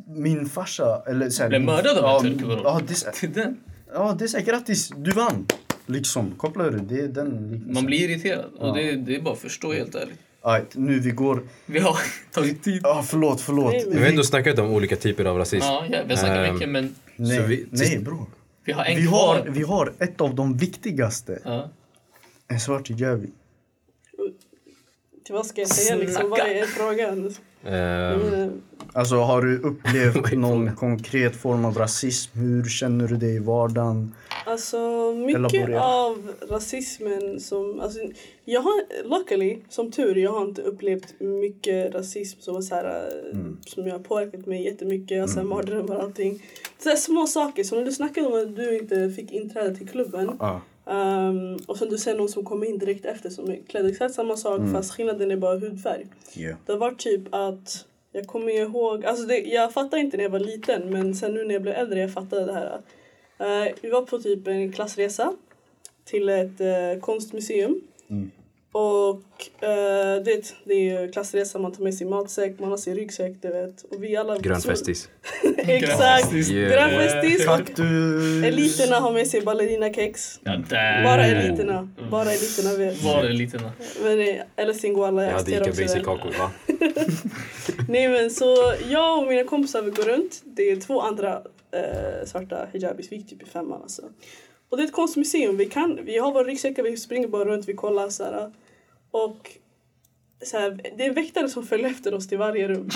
min 0.07 0.49
farsa, 0.49 1.03
eller 1.07 1.29
så 1.29 1.41
här, 1.43 1.49
Blev 1.49 1.61
mördad 1.61 1.97
av 1.97 2.25
en 2.25 2.31
ja, 2.31 2.39
turk. 2.39 2.59
Ja, 2.63 2.81
det 2.87 3.37
är 3.37 3.53
ja, 3.93 4.15
det 4.19 4.25
är 4.25 4.27
så 4.27 4.37
här, 4.37 4.45
grattis, 4.45 4.91
du 4.97 5.11
vann. 5.11 5.45
Liksom, 5.85 6.31
kopplar 6.37 6.71
du? 6.71 6.77
Det 6.79 6.99
är 6.99 7.07
den 7.07 7.25
liknelsen. 7.51 7.73
Man 7.73 7.85
blir 7.85 8.09
irriterad. 8.09 8.45
Och 8.57 8.75
det, 8.77 8.91
det 8.95 9.15
är 9.15 9.21
bara 9.21 9.33
att 9.33 9.39
förstå 9.39 9.73
helt 9.73 9.95
ärligt. 9.95 10.19
Right, 10.45 10.75
nu 10.75 10.99
vi 10.99 11.11
går... 11.11 11.43
Vi 11.65 11.79
har 11.79 11.97
tagit 12.33 12.63
tid. 12.63 12.81
Ja, 12.83 13.03
förlåt, 13.07 13.41
förlåt. 13.41 13.71
Nej, 13.73 13.85
Vi 13.91 13.99
har 13.99 14.05
ändå 14.07 14.23
snackat 14.23 14.59
om 14.59 14.69
olika 14.71 14.95
typer 14.95 15.25
av 15.25 15.37
rasism. 15.37 15.65
Ja, 15.67 15.85
ja, 15.91 15.97
vi 16.07 16.09
har 16.13 16.17
snackat 16.17 16.37
Ehm, 16.47 16.53
mycket 16.53 16.69
men 16.69 16.95
Nej, 17.15 17.37
Så 17.37 17.43
vi- 17.43 17.65
nej 17.71 17.99
bror. 17.99 18.25
vi 18.65 18.71
har 18.71 18.85
en 18.85 18.95
Vi 18.97 19.07
kvar. 19.07 19.35
har, 19.37 19.45
vi 19.49 19.61
har 19.63 19.93
ett 19.99 20.21
av 20.21 20.35
de 20.35 20.57
viktigaste. 20.57 21.39
Ja. 21.45 21.69
En 22.47 22.59
svart 22.59 22.89
hijabi. 22.89 23.29
Till 25.25 25.35
vad 25.35 25.45
ska 25.45 25.61
jag 25.61 25.69
säga 25.69 25.95
liksom? 25.95 26.29
Vad 26.29 26.39
är 26.39 26.65
frågan? 26.65 27.33
Menar, 27.63 28.51
Alltså 28.93 29.15
har 29.15 29.41
du 29.41 29.59
upplevt 29.59 30.31
någon 30.37 30.75
konkret 30.75 31.35
form 31.35 31.65
av 31.65 31.77
rasism? 31.77 32.39
Hur 32.39 32.63
känner 32.63 33.07
du 33.07 33.15
dig 33.17 33.35
i 33.35 33.39
vardagen? 33.39 34.15
Alltså 34.45 34.77
mycket 35.17 35.35
Elaborera. 35.35 35.83
av 35.83 36.31
rasismen 36.49 37.39
som, 37.39 37.79
alltså 37.79 37.99
jag 38.45 38.61
har, 38.61 38.83
luckily, 39.19 39.57
som 39.69 39.91
tur, 39.91 40.15
jag 40.15 40.31
har 40.31 40.41
inte 40.45 40.61
upplevt 40.61 41.19
mycket 41.19 41.95
rasism 41.95 42.39
som 42.41 42.61
så 42.61 42.75
här, 42.75 43.11
Mm. 43.33 43.57
som 43.65 43.87
jag 43.87 43.93
har 43.93 43.99
påverkat 44.03 44.45
mig 44.45 44.63
jättemycket, 44.65 45.21
alltså 45.21 45.43
mardrömmar 45.43 45.95
och 45.95 46.03
allting. 46.03 46.43
Så 46.83 46.89
här 46.89 46.95
små 46.95 47.27
saker, 47.27 47.63
som 47.63 47.77
när 47.77 47.85
du 47.85 47.91
snackade 47.91 48.27
om 48.27 48.33
att 48.33 48.55
du 48.55 48.77
inte 48.77 49.09
fick 49.09 49.31
inträde 49.31 49.75
till 49.75 49.89
klubben 49.89 50.31
Ja. 50.39 50.61
Ehm, 50.89 51.57
och 51.67 51.77
sen 51.77 51.89
du 51.89 51.97
ser 51.97 52.15
någon 52.15 52.29
som 52.29 52.45
kommer 52.45 52.65
in 52.65 52.77
direkt 52.77 53.05
efter 53.05 53.29
som 53.29 53.49
är 53.51 53.59
klädd 53.67 53.85
exakt 53.85 54.13
samma 54.15 54.37
sak 54.37 54.59
Mm. 54.59 54.73
fast 54.73 54.91
skillnaden 54.93 55.31
är 55.31 55.37
bara 55.37 55.57
hudfärg. 55.59 56.07
Yeah. 56.35 56.57
Det 56.65 56.75
var 56.75 56.91
typ 56.91 57.21
att 57.31 57.85
jag 58.11 58.27
kommer 58.27 58.51
ihåg, 58.51 59.05
alltså 59.05 59.25
det, 59.25 59.37
jag 59.39 59.73
fattade 59.73 59.99
inte 60.01 60.17
när 60.17 60.23
jag 60.23 60.31
var 60.31 60.39
liten 60.39 60.89
men 60.89 61.15
sen 61.15 61.33
nu 61.33 61.45
när 61.45 61.53
jag 61.53 61.61
blev 61.61 61.75
äldre 61.75 61.99
jag 61.99 62.13
fattade 62.13 62.45
det 62.45 62.53
här. 62.53 62.81
Eh, 63.39 63.73
vi 63.81 63.89
var 63.89 64.01
på 64.01 64.19
typ 64.19 64.47
en 64.47 64.71
klassresa 64.73 65.33
till 66.05 66.29
ett 66.29 66.61
eh, 66.61 67.01
konstmuseum. 67.01 67.81
Mm. 68.09 68.31
Och 68.77 69.21
uh, 69.63 70.23
det, 70.25 70.53
det 70.65 70.73
är 70.73 71.01
ju 71.01 71.11
klassresa, 71.11 71.59
man 71.59 71.71
tar 71.71 71.83
med 71.83 71.93
sin 71.93 72.09
matsäck, 72.09 72.59
man 72.59 72.69
har 72.69 72.77
sin 72.77 72.95
ryggsäck, 72.95 73.33
du 73.41 73.47
vet. 73.47 73.81
Och 73.81 74.03
vi 74.03 74.17
alla... 74.17 74.37
grön 74.37 74.61
festis. 74.61 75.09
Exakt! 75.57 76.33
Yeah. 76.33 76.71
Grön 76.71 76.89
festis 76.89 77.47
och 77.47 77.85
eliterna 78.45 78.99
har 78.99 79.11
med 79.11 79.27
sig 79.27 79.41
ballerinakex. 79.41 80.39
Ja. 80.43 80.61
Bara 81.03 81.25
eliterna. 81.25 81.89
Bara 82.11 82.31
eliterna 82.31 82.73
vet. 82.73 83.03
Var 83.03 83.23
det 83.23 83.29
lite 83.29 83.57
nå? 83.57 83.71
Men, 84.03 84.19
eh, 84.19 84.41
eller 84.55 84.73
singoalla, 84.73 85.23
Jag 85.23 85.31
jag 85.31 85.37
hade 85.37 85.45
ser 85.45 85.61
Ica 85.61 85.69
också 85.69 85.81
Basic 85.81 85.93
den. 85.93 86.03
kakor 86.03 86.31
va? 86.39 86.51
Nej 87.89 88.09
men 88.09 88.29
så 88.29 88.73
jag 88.89 89.19
och 89.19 89.27
mina 89.27 89.43
kompisar 89.43 89.81
vi 89.81 89.91
går 89.91 90.03
runt. 90.03 90.41
Det 90.43 90.71
är 90.71 90.75
två 90.75 91.01
andra 91.01 91.41
eh, 91.71 92.25
svarta 92.25 92.67
hijabis. 92.73 93.11
Vi 93.11 93.15
gick 93.15 93.29
typ 93.29 93.43
i 93.43 93.45
femman 93.45 93.81
alltså. 93.81 94.01
Och 94.69 94.77
det 94.77 94.83
är 94.83 94.87
ett 94.87 94.93
konstmuseum. 94.93 95.57
Vi, 95.57 95.65
kan, 95.65 95.99
vi 96.05 96.17
har 96.17 96.31
våra 96.33 96.43
ryggsäckar, 96.43 96.83
vi 96.83 96.97
springer 96.97 97.27
bara 97.27 97.45
runt, 97.45 97.67
vi 97.67 97.73
kollar 97.73 98.09
så 98.09 98.23
här. 98.23 98.51
Och 99.25 99.51
så 100.43 100.57
här, 100.57 100.79
det 100.97 101.03
är 101.03 101.07
en 101.07 101.13
väktare 101.13 101.49
som 101.49 101.67
följer 101.67 101.87
efter 101.89 102.13
oss 102.13 102.27
till 102.27 102.37
varje 102.37 102.67
rum. 102.67 102.89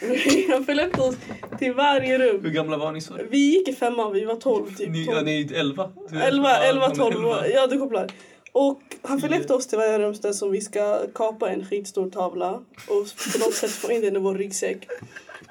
Han 0.52 0.64
följer 0.64 0.86
efter 0.86 1.08
oss 1.08 1.16
till 1.58 1.72
varje 1.74 2.18
Hur 2.18 2.32
rum. 2.32 2.52
gamla 2.52 2.76
var 2.76 2.92
ni? 2.92 3.00
du? 3.00 3.28
Vi 3.30 3.38
gick 3.38 3.68
i 3.68 3.72
femman, 3.72 4.12
vi 4.12 4.24
var 4.24 4.36
tolv 4.36 4.76
typ. 4.76 4.90
Ni, 4.90 5.04
12. 5.06 5.16
ja, 5.16 5.22
ni 5.22 5.40
är 5.40 5.54
11? 5.54 5.90
11, 6.22 6.56
11, 6.56 6.90
12 6.90 7.26
år. 7.26 7.46
Ja, 7.54 7.66
du 7.66 7.78
kopplar. 7.78 8.06
Och 8.52 8.80
han 9.02 9.20
följer 9.20 9.40
efter 9.40 9.54
oss 9.54 9.66
till 9.66 9.78
varje 9.78 9.98
rumsställe 9.98 10.34
som 10.34 10.50
vi 10.50 10.60
ska 10.60 11.06
kapa 11.14 11.50
en 11.50 11.66
skitstor 11.66 12.10
tavla 12.10 12.50
och 12.50 13.06
på 13.32 13.38
något 13.38 13.54
sätt 13.54 13.70
få 13.70 13.92
in 13.92 14.00
den 14.00 14.16
i 14.16 14.18
vår 14.18 14.34
ryggsäck. 14.34 14.88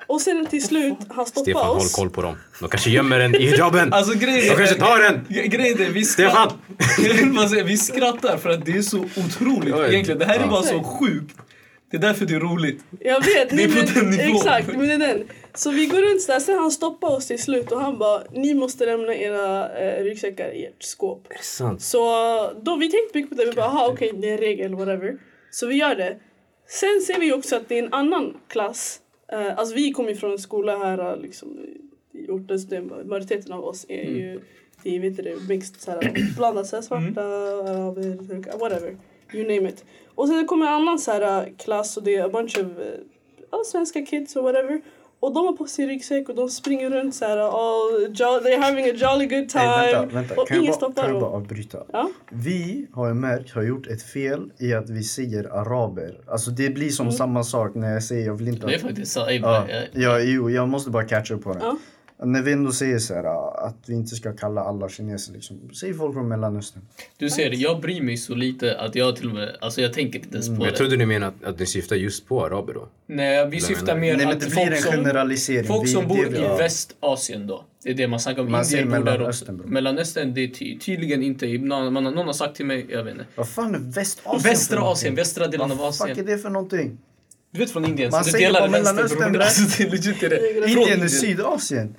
Och 0.08 0.22
sen 0.22 0.46
till 0.46 0.64
slut, 0.64 0.98
han 1.10 1.26
stoppar 1.26 1.44
Stefan, 1.44 1.66
håll 1.68 1.78
oss. 1.78 1.96
koll 1.96 2.10
på 2.10 2.22
dem. 2.22 2.36
De 2.60 2.70
kanske 2.70 2.90
gömmer 2.90 3.20
den 3.20 3.36
i 3.36 3.46
hijaben. 3.46 3.94
Alltså 3.94 4.14
grejen 4.14 4.50
De 4.50 4.56
kanske 4.56 4.76
tar 4.76 5.00
den! 5.00 5.26
Grejen 5.50 5.82
är, 5.82 5.90
vi 5.90 6.06
Stefan! 6.06 6.52
vi 7.66 7.78
skrattar 7.78 8.38
för 8.38 8.50
att 8.50 8.66
det 8.66 8.78
är 8.78 8.82
så 8.82 8.98
otroligt 8.98 9.76
egentligen. 9.76 10.20
Det 10.20 10.26
här 10.26 10.40
är 10.40 10.48
bara 10.48 10.64
så 10.64 10.84
sjukt. 10.84 11.36
Det 11.92 11.98
är 11.98 12.02
därför 12.02 12.26
det 12.26 12.36
är 12.36 12.40
roligt. 12.40 12.84
Jag 13.00 13.26
vet, 13.26 13.50
Det 13.50 13.64
är 13.64 13.68
på 13.68 13.74
men, 13.76 13.86
den 13.94 14.10
nivån. 14.10 14.36
exakt, 14.36 14.68
men 14.68 14.80
det 14.80 14.94
är 14.94 14.98
den. 14.98 15.24
Så 15.60 15.72
vi 15.72 15.86
går 15.86 16.02
runt 16.02 16.28
där, 16.28 16.40
sen 16.40 16.58
han 16.58 16.72
stoppar 16.72 17.16
oss 17.16 17.28
till 17.28 17.42
slut 17.42 17.72
och 17.72 17.82
han 17.82 17.98
bara, 17.98 18.24
ni 18.32 18.54
måste 18.54 18.86
lämna 18.86 19.16
era 19.16 19.78
eh, 19.78 20.04
ryggsäckar 20.04 20.52
i 20.52 20.66
ert 20.66 20.84
skåp. 20.84 21.28
Är 21.30 21.38
det 21.38 21.44
sant? 21.44 21.82
Så 21.82 22.00
då 22.62 22.76
vi 22.76 22.92
tänkte 22.92 23.18
mycket 23.18 23.30
på 23.30 23.36
det, 23.36 23.46
vi 23.46 23.52
bara 23.52 23.66
aha 23.66 23.90
okej 23.92 24.12
det 24.16 24.30
är 24.30 24.32
en 24.32 24.38
regel 24.38 24.76
whatever. 24.76 25.18
Så 25.52 25.68
vi 25.68 25.76
gör 25.76 25.96
det. 25.96 26.20
Sen 26.68 27.02
ser 27.02 27.20
vi 27.20 27.34
också 27.34 27.56
att 27.56 27.70
det 27.70 27.80
är 27.80 27.84
en 27.84 27.94
annan 27.94 28.38
klass. 28.48 29.02
Uh, 29.34 29.60
alltså 29.60 29.76
vi 29.76 29.92
kommer 29.92 30.14
från 30.14 30.32
en 30.32 30.40
skola 30.40 30.78
här 30.78 31.12
eh, 31.12 31.18
liksom 31.22 31.58
i 32.14 32.30
orten, 32.30 32.60
så 32.60 32.68
det, 32.68 32.82
majoriteten 32.82 33.54
av 33.54 33.64
oss 33.64 33.86
är 33.90 34.10
ju 34.10 34.40
det 34.84 34.96
är, 34.96 35.00
vet 35.00 35.18
du, 35.18 35.40
mixed 35.50 35.82
såhär, 35.82 36.36
blandat 36.38 36.68
såhär, 36.68 36.84
svarta, 36.84 37.22
araber, 37.22 38.28
turkar, 38.28 38.58
whatever. 38.58 38.98
You 39.34 39.44
name 39.44 39.70
it. 39.70 39.86
Och 40.16 40.28
sen 40.28 40.48
kommer 40.48 40.66
en 40.66 40.74
annan 40.74 41.00
så 41.00 41.12
här, 41.12 41.42
eh, 41.42 41.54
klass 41.58 41.98
och 41.98 42.04
det 42.04 42.16
är 42.16 42.26
a 42.26 42.30
bunch 42.30 42.58
of 42.58 42.66
uh, 42.66 43.64
svenska 43.66 44.06
kids 44.06 44.36
och 44.36 44.44
whatever. 44.44 44.82
Och 45.22 45.34
de 45.34 45.46
har 45.46 45.54
på 45.54 45.66
sig 45.66 45.86
ryggsäck 45.88 46.30
och 46.30 46.36
de 46.36 46.50
springer 46.50 46.90
runt 46.90 47.16
så 47.16 47.26
här, 47.26 47.38
all 47.38 48.02
jo- 48.10 48.40
they're 48.44 48.62
having 48.62 48.86
a 48.86 48.94
jolly 48.96 49.26
good 49.26 49.50
time. 49.50 49.64
Nej, 49.66 49.94
vänta, 49.94 50.16
vänta. 50.16 50.42
Och 50.42 50.48
Kan 50.48 50.58
jag, 50.58 50.64
ingen 50.64 50.72
bara, 50.72 50.76
stoppar 50.78 51.02
kan 51.04 51.12
jag 51.12 51.22
bara 51.22 51.32
avbryta? 51.32 51.84
Ja. 51.94 52.10
Vi 52.32 52.88
har 52.94 53.08
jag 53.08 53.16
märkt 53.18 53.52
har 53.52 53.62
gjort 53.64 53.88
ett 53.88 54.04
fel 54.04 54.52
i 54.60 54.74
att 54.74 54.90
vi 54.90 55.04
säger 55.04 55.44
araber. 55.44 56.20
Alltså 56.28 56.52
det 56.52 56.70
blir 56.70 56.84
Mm. 56.84 56.92
som 56.92 57.12
samma 57.12 57.44
sak 57.44 57.76
när 57.76 57.94
jag 57.94 58.04
säger 58.04 58.26
jag 58.26 58.34
vill 58.34 58.48
inte 58.48 58.68
Det 58.68 58.76
är 58.76 58.80
faktiskt 58.80 59.12
så. 59.12 59.20
Ja, 59.30 59.42
bara, 59.42 59.70
jag- 59.72 59.84
ja, 59.94 60.20
jo, 60.20 60.50
jag 60.50 60.70
måste 60.70 60.90
bara 60.90 61.04
catcha 61.04 61.34
upp 61.34 61.44
på 61.44 61.54
det. 61.54 61.60
Ja. 61.64 61.78
När 62.24 62.42
vi 62.42 62.52
ändå 62.52 62.72
säger 62.72 63.00
så 63.00 63.14
här, 63.14 63.24
att 63.68 63.76
vi 63.86 63.94
inte 63.94 64.16
ska 64.16 64.34
kalla 64.34 64.62
alla 64.62 64.90
kineser 64.90 65.34
liksom. 65.34 65.70
Säg 65.80 65.94
folk 65.94 66.14
från 66.14 66.28
Mellanöstern. 66.28 66.82
Du 67.18 67.30
ser, 67.30 67.52
jag 67.52 67.82
bryr 67.82 68.02
mig 68.02 68.18
så 68.18 68.36
lite 68.36 68.80
att 68.80 68.96
jag 68.96 69.16
till 69.16 69.28
och 69.30 69.34
med, 69.36 69.58
alltså 69.62 69.82
jag 69.82 69.94
tänker 69.94 70.20
inte 70.20 70.34
ens 70.34 70.48
på 70.48 70.54
Men 70.54 70.62
jag 70.62 70.74
det. 70.74 70.78
trodde 70.78 70.96
ni 70.98 71.06
menade 71.06 71.34
att, 71.42 71.48
att 71.50 71.60
ni 71.60 71.66
syftar 71.66 71.96
just 71.96 72.28
på 72.28 72.46
araber 72.46 72.74
då. 72.74 72.88
Nej, 73.08 73.50
vi 73.50 73.62
syftar 73.62 73.98
mer 73.98 74.18
Nej 74.18 74.26
att 74.26 74.40
det 74.40 74.46
blir 74.46 74.56
folk 74.56 74.72
en 74.72 74.78
som, 74.82 74.92
generalisering. 74.92 75.68
folk 75.68 75.84
Vi- 75.88 75.92
som 75.92 76.08
bor 76.08 76.26
det- 76.32 76.38
i 76.38 76.42
ja. 76.42 76.58
Västasien 76.58 77.48
då. 77.48 77.66
Det 77.84 77.90
är 77.90 77.94
det 77.94 78.08
man 78.08 78.20
snackar 78.20 78.42
om. 78.42 78.52
Man 78.52 78.64
Indier 78.64 78.86
bor 78.86 78.92
där 78.92 79.00
Mellanöstern, 79.00 79.56
också. 79.56 79.64
bro. 79.64 79.74
Mellanöstern, 79.74 80.34
det 80.34 80.44
är 80.44 80.48
ty 80.48 80.80
tydligen 80.80 81.24
inte, 81.24 81.48
någon, 81.48 81.94
man, 81.94 82.04
någon 82.04 82.26
har 82.26 82.34
sagt 82.34 82.56
till 82.56 82.66
mig, 82.66 82.86
jag 82.90 83.04
vet 83.04 83.14
inte. 83.14 83.26
Vad 83.36 83.50
fan 83.50 83.76
är 83.76 83.80
Västasien 83.80 84.42
Västra 84.44 84.82
Asien, 84.82 85.16
västra 85.16 85.48
delen 85.48 85.72
av 85.72 85.78
Vad 85.78 85.96
fuck 85.98 86.08
är 86.08 86.12
Asien. 86.12 86.26
det 86.26 86.38
för 86.38 86.50
någonting? 86.50 86.98
Du 87.52 87.60
vet 87.60 87.72
från 87.72 87.86
Indien, 87.86 88.12
Man 88.12 88.24
så 88.24 88.32
säger 88.32 88.48
delar 88.48 88.62
vänster 88.68 88.94
Mellanöstern, 88.94 89.32
bror. 89.32 89.42
Alltså 89.42 89.62
det 89.78 89.84
är 89.84 89.92
legit 89.92 90.20
det. 90.20 90.70
Från 90.74 90.82
Indien 90.82 91.02
är. 91.04 91.08
Sydasien. 91.08 91.96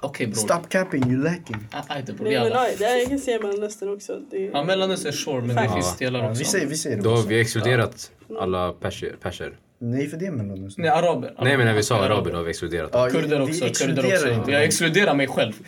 Okej 0.00 0.26
bror. 0.26 0.36
Stop 0.36 0.68
capping, 0.68 1.10
you 1.12 1.22
lacking. 1.24 1.56
Ah, 1.72 1.80
ah, 1.88 1.98
inte 1.98 2.12
bror, 2.12 2.28
jalla. 2.32 2.54
nej, 2.62 2.74
det 2.78 2.84
är, 2.84 2.98
jag 2.98 3.08
kan 3.08 3.18
säga 3.18 3.38
Mellanöstern 3.42 3.88
också. 3.94 4.20
Det 4.30 4.36
är, 4.46 4.50
Ja, 4.50 4.64
Mellanöstern 4.64 5.12
sure, 5.12 5.40
men 5.42 5.56
det 5.56 5.70
finns 5.74 5.96
delar 5.96 6.20
Ja, 6.20 6.30
också. 6.30 6.38
vi 6.38 6.44
säger, 6.44 6.66
vi 6.66 6.76
säger 6.76 6.96
det 6.96 7.02
Då 7.02 7.10
har 7.16 7.22
vi 7.22 7.40
exkluderat 7.40 8.10
alla 8.40 8.72
perser. 8.72 9.16
perser. 9.22 9.52
Nej 9.80 10.08
för 10.08 10.16
det 10.16 10.26
är 10.26 10.30
Mellanöstern. 10.30 10.82
Nej, 10.82 10.90
araber. 10.90 11.34
Nej 11.42 11.56
men 11.56 11.66
när 11.66 11.74
vi 11.74 11.82
sa 11.82 12.04
araber 12.04 12.30
då 12.30 12.36
har 12.36 12.44
vi 12.44 12.50
exkluderat 12.50 12.92
dem. 12.92 13.00
Ja, 13.14 13.20
Kurder 13.20 13.38
vi 13.46 13.52
också. 13.52 13.84
Kurder 13.84 14.14
också. 14.14 14.28
inte 14.30 14.50
Jag 14.52 14.64
exkluderar 14.64 15.14
mig 15.14 15.26
själv. 15.28 15.52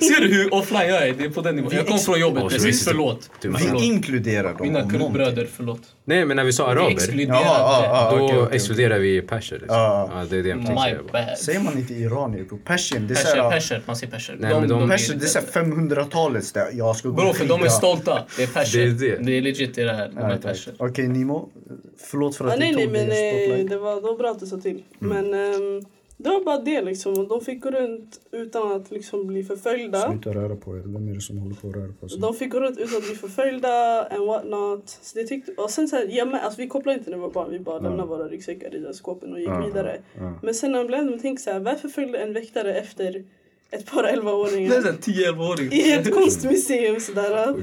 Ser 0.00 0.20
du 0.20 0.28
hur 0.34 0.54
offline 0.54 0.88
jag 0.88 1.08
är? 1.08 1.12
Det 1.14 1.24
är 1.24 1.30
på 1.30 1.40
den 1.40 1.56
nivån. 1.56 1.70
Jag 1.74 1.86
kom 1.86 1.98
från 1.98 2.20
jobbet 2.20 2.48
precis, 2.48 2.84
förlåt. 2.84 3.30
Du- 3.40 3.48
Vi 3.48 3.54
Förlåt. 3.58 3.82
inkluderar 3.82 4.48
dem. 4.54 4.56
Mina 4.60 4.90
kurdbröder, 4.90 5.48
förlåt. 5.56 5.80
Nej 6.10 6.24
men 6.24 6.36
när 6.36 6.44
vi 6.44 6.52
sa 6.52 6.66
araber, 6.66 7.20
Jaha, 7.26 7.40
ja, 7.44 7.82
ja, 7.84 8.16
då 8.18 8.24
okej, 8.24 8.38
okej. 8.38 8.56
exkluderar 8.56 8.98
vi 8.98 9.22
perser. 9.22 9.56
Liksom. 9.58 9.76
Ja. 9.76 10.10
Ja, 10.14 10.24
det 10.30 10.36
är 10.38 10.42
det 10.42 10.48
jag 10.48 10.66
tänkte 10.66 10.82
säga. 11.12 11.36
Säger 11.36 11.60
man 11.60 11.78
inte 11.78 11.94
iranier 11.94 12.44
bro? 12.44 12.58
Persian, 12.64 13.06
det 13.06 13.12
är 13.14 13.16
Perser, 13.16 13.36
såhär... 13.36 13.50
perser, 13.50 13.82
man 13.86 13.96
säger 13.96 14.12
perser. 14.12 14.36
Nej, 14.40 14.60
men 14.60 14.68
de- 14.68 14.88
Persian, 14.88 15.18
det 15.18 15.24
är 15.24 15.28
såhär 15.28 15.46
500-talets 15.46 16.52
där. 16.52 16.68
Jag 16.72 16.96
ska 16.96 17.08
gå 17.08 17.14
Bro, 17.14 17.32
för 17.32 17.44
de 17.48 17.62
är 17.62 17.68
stolta. 17.68 18.26
Det 18.36 18.42
är 18.42 18.46
perser. 18.46 18.78
Det 18.78 18.84
är 18.84 18.90
det. 19.18 19.24
Det 19.24 19.38
är 19.38 19.42
legit 19.42 19.74
det 19.74 19.92
här. 19.92 20.08
De 20.08 20.20
Ja, 20.20 20.32
är 20.32 20.38
perser. 20.38 20.74
Okej 20.78 21.08
Nimo, 21.08 21.48
förlåt 22.10 22.36
för 22.36 22.44
att 22.44 22.52
ah, 22.52 22.56
nej, 22.56 22.68
jag 22.70 22.76
nej, 22.76 22.84
tog 22.84 22.92
men 22.92 23.60
eh, 23.60 23.66
det 23.70 23.76
var, 23.78 23.94
det 23.94 24.00
var 24.00 24.18
bra 24.18 24.30
att 24.30 24.40
du 24.40 24.46
sa 24.46 24.56
till. 24.56 24.82
Mm. 25.02 25.30
Men 25.30 25.54
ehm, 25.54 25.84
det 26.22 26.28
var 26.30 26.44
bara 26.44 26.58
det 26.60 26.82
liksom. 26.82 27.18
Och 27.18 27.28
De 27.28 27.40
fick 27.40 27.62
gå 27.62 27.70
runt 27.70 28.20
utan 28.32 28.72
att 28.72 28.90
liksom 28.90 29.26
bli 29.26 29.44
förföljda. 29.44 30.10
Sluta 30.10 30.30
röra 30.30 30.56
på 30.56 30.76
er, 30.76 30.80
vem 30.80 31.08
är 31.08 31.14
det 31.14 31.20
som 31.20 31.38
håller 31.38 31.54
på 31.54 31.68
att 31.68 31.74
röra 31.76 31.92
på 32.00 32.08
sig? 32.08 32.20
De 32.20 32.34
fick 32.34 32.52
gå 32.52 32.60
runt 32.60 32.78
utan 32.78 32.96
att 32.98 33.04
bli 33.06 33.14
förföljda 33.14 34.02
and 34.10 34.26
what 34.26 34.44
not. 34.48 34.88
Så 35.02 35.18
det 35.18 35.24
tyckte, 35.26 35.52
och 35.52 35.70
sen 35.70 35.88
så 35.88 35.96
här, 35.96 36.06
ja, 36.10 36.24
men, 36.24 36.34
alltså, 36.40 36.60
vi 36.60 36.68
kopplade 36.68 36.98
inte 36.98 37.10
när 37.10 37.16
vi 37.16 37.22
var 37.22 37.30
barn, 37.30 37.50
vi 37.50 37.58
bara 37.58 37.76
Ja. 37.76 37.82
lämnade 37.82 38.08
våra 38.08 38.28
ryggsäckar 38.28 38.74
i 38.74 38.78
där 38.78 38.92
skåpen 38.92 39.32
och 39.32 39.38
gick 39.40 39.48
Ja, 39.48 39.66
vidare. 39.66 40.00
ja. 40.18 40.38
Men 40.42 40.54
sen 40.54 40.72
när 40.72 40.78
man 40.78 40.86
blev 40.86 41.00
äldre, 41.00 41.18
tänkte 41.18 41.42
så 41.44 41.50
här, 41.50 41.60
varför 41.60 41.88
följde 41.88 42.18
en 42.18 42.32
väktare 42.32 42.74
efter 42.74 43.24
ett 43.70 43.86
par 43.90 44.02
Det 44.02 44.08
är 44.08 44.16
11-åringar? 44.16 44.70
såhär 44.70 44.92
10-11-åring. 44.92 45.72
I 45.72 45.92
ett 45.92 46.14
konstmuseum 46.14 47.00
sådär. 47.00 47.54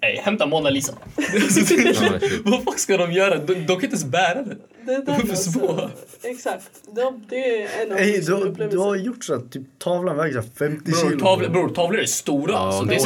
Ey, 0.00 0.16
hämta 0.16 0.46
Mona 0.46 0.70
Lisa. 0.70 0.92
Vad 2.44 2.64
fuck 2.64 2.78
ska 2.78 2.96
de 2.96 3.12
göra? 3.12 3.38
De, 3.38 3.54
de 3.54 3.66
kan 3.66 3.74
inte 3.74 3.86
ens 3.86 4.04
bära 4.04 4.42
det. 4.42 4.56
Det 4.86 4.92
är 4.92 5.02
De 5.02 5.12
är 5.12 5.16
den 5.18 5.26
för 5.26 5.34
små. 5.36 5.68
alltså. 5.68 5.88
Exakt. 6.22 6.70
Det, 6.94 7.12
det 7.28 7.62
är 7.62 7.68
en 7.86 7.92
av 7.92 7.98
Ey, 7.98 8.20
du, 8.20 8.66
du 8.70 8.78
har 8.78 8.96
gjort 8.96 9.24
så 9.24 9.34
att 9.34 9.52
typ, 9.52 9.62
tavlan 9.78 10.16
väger 10.16 10.32
så 10.32 10.40
här 10.40 10.48
50 10.68 10.90
Bror, 10.90 11.10
kilo. 11.10 11.20
tavlor, 11.20 11.48
bror, 11.48 11.68
tavlor 11.68 12.00
är 12.00 12.06
stora. 12.06 12.52
Ja, 12.52 12.72
så 12.72 12.84
det 12.84 12.94
är 12.94 12.98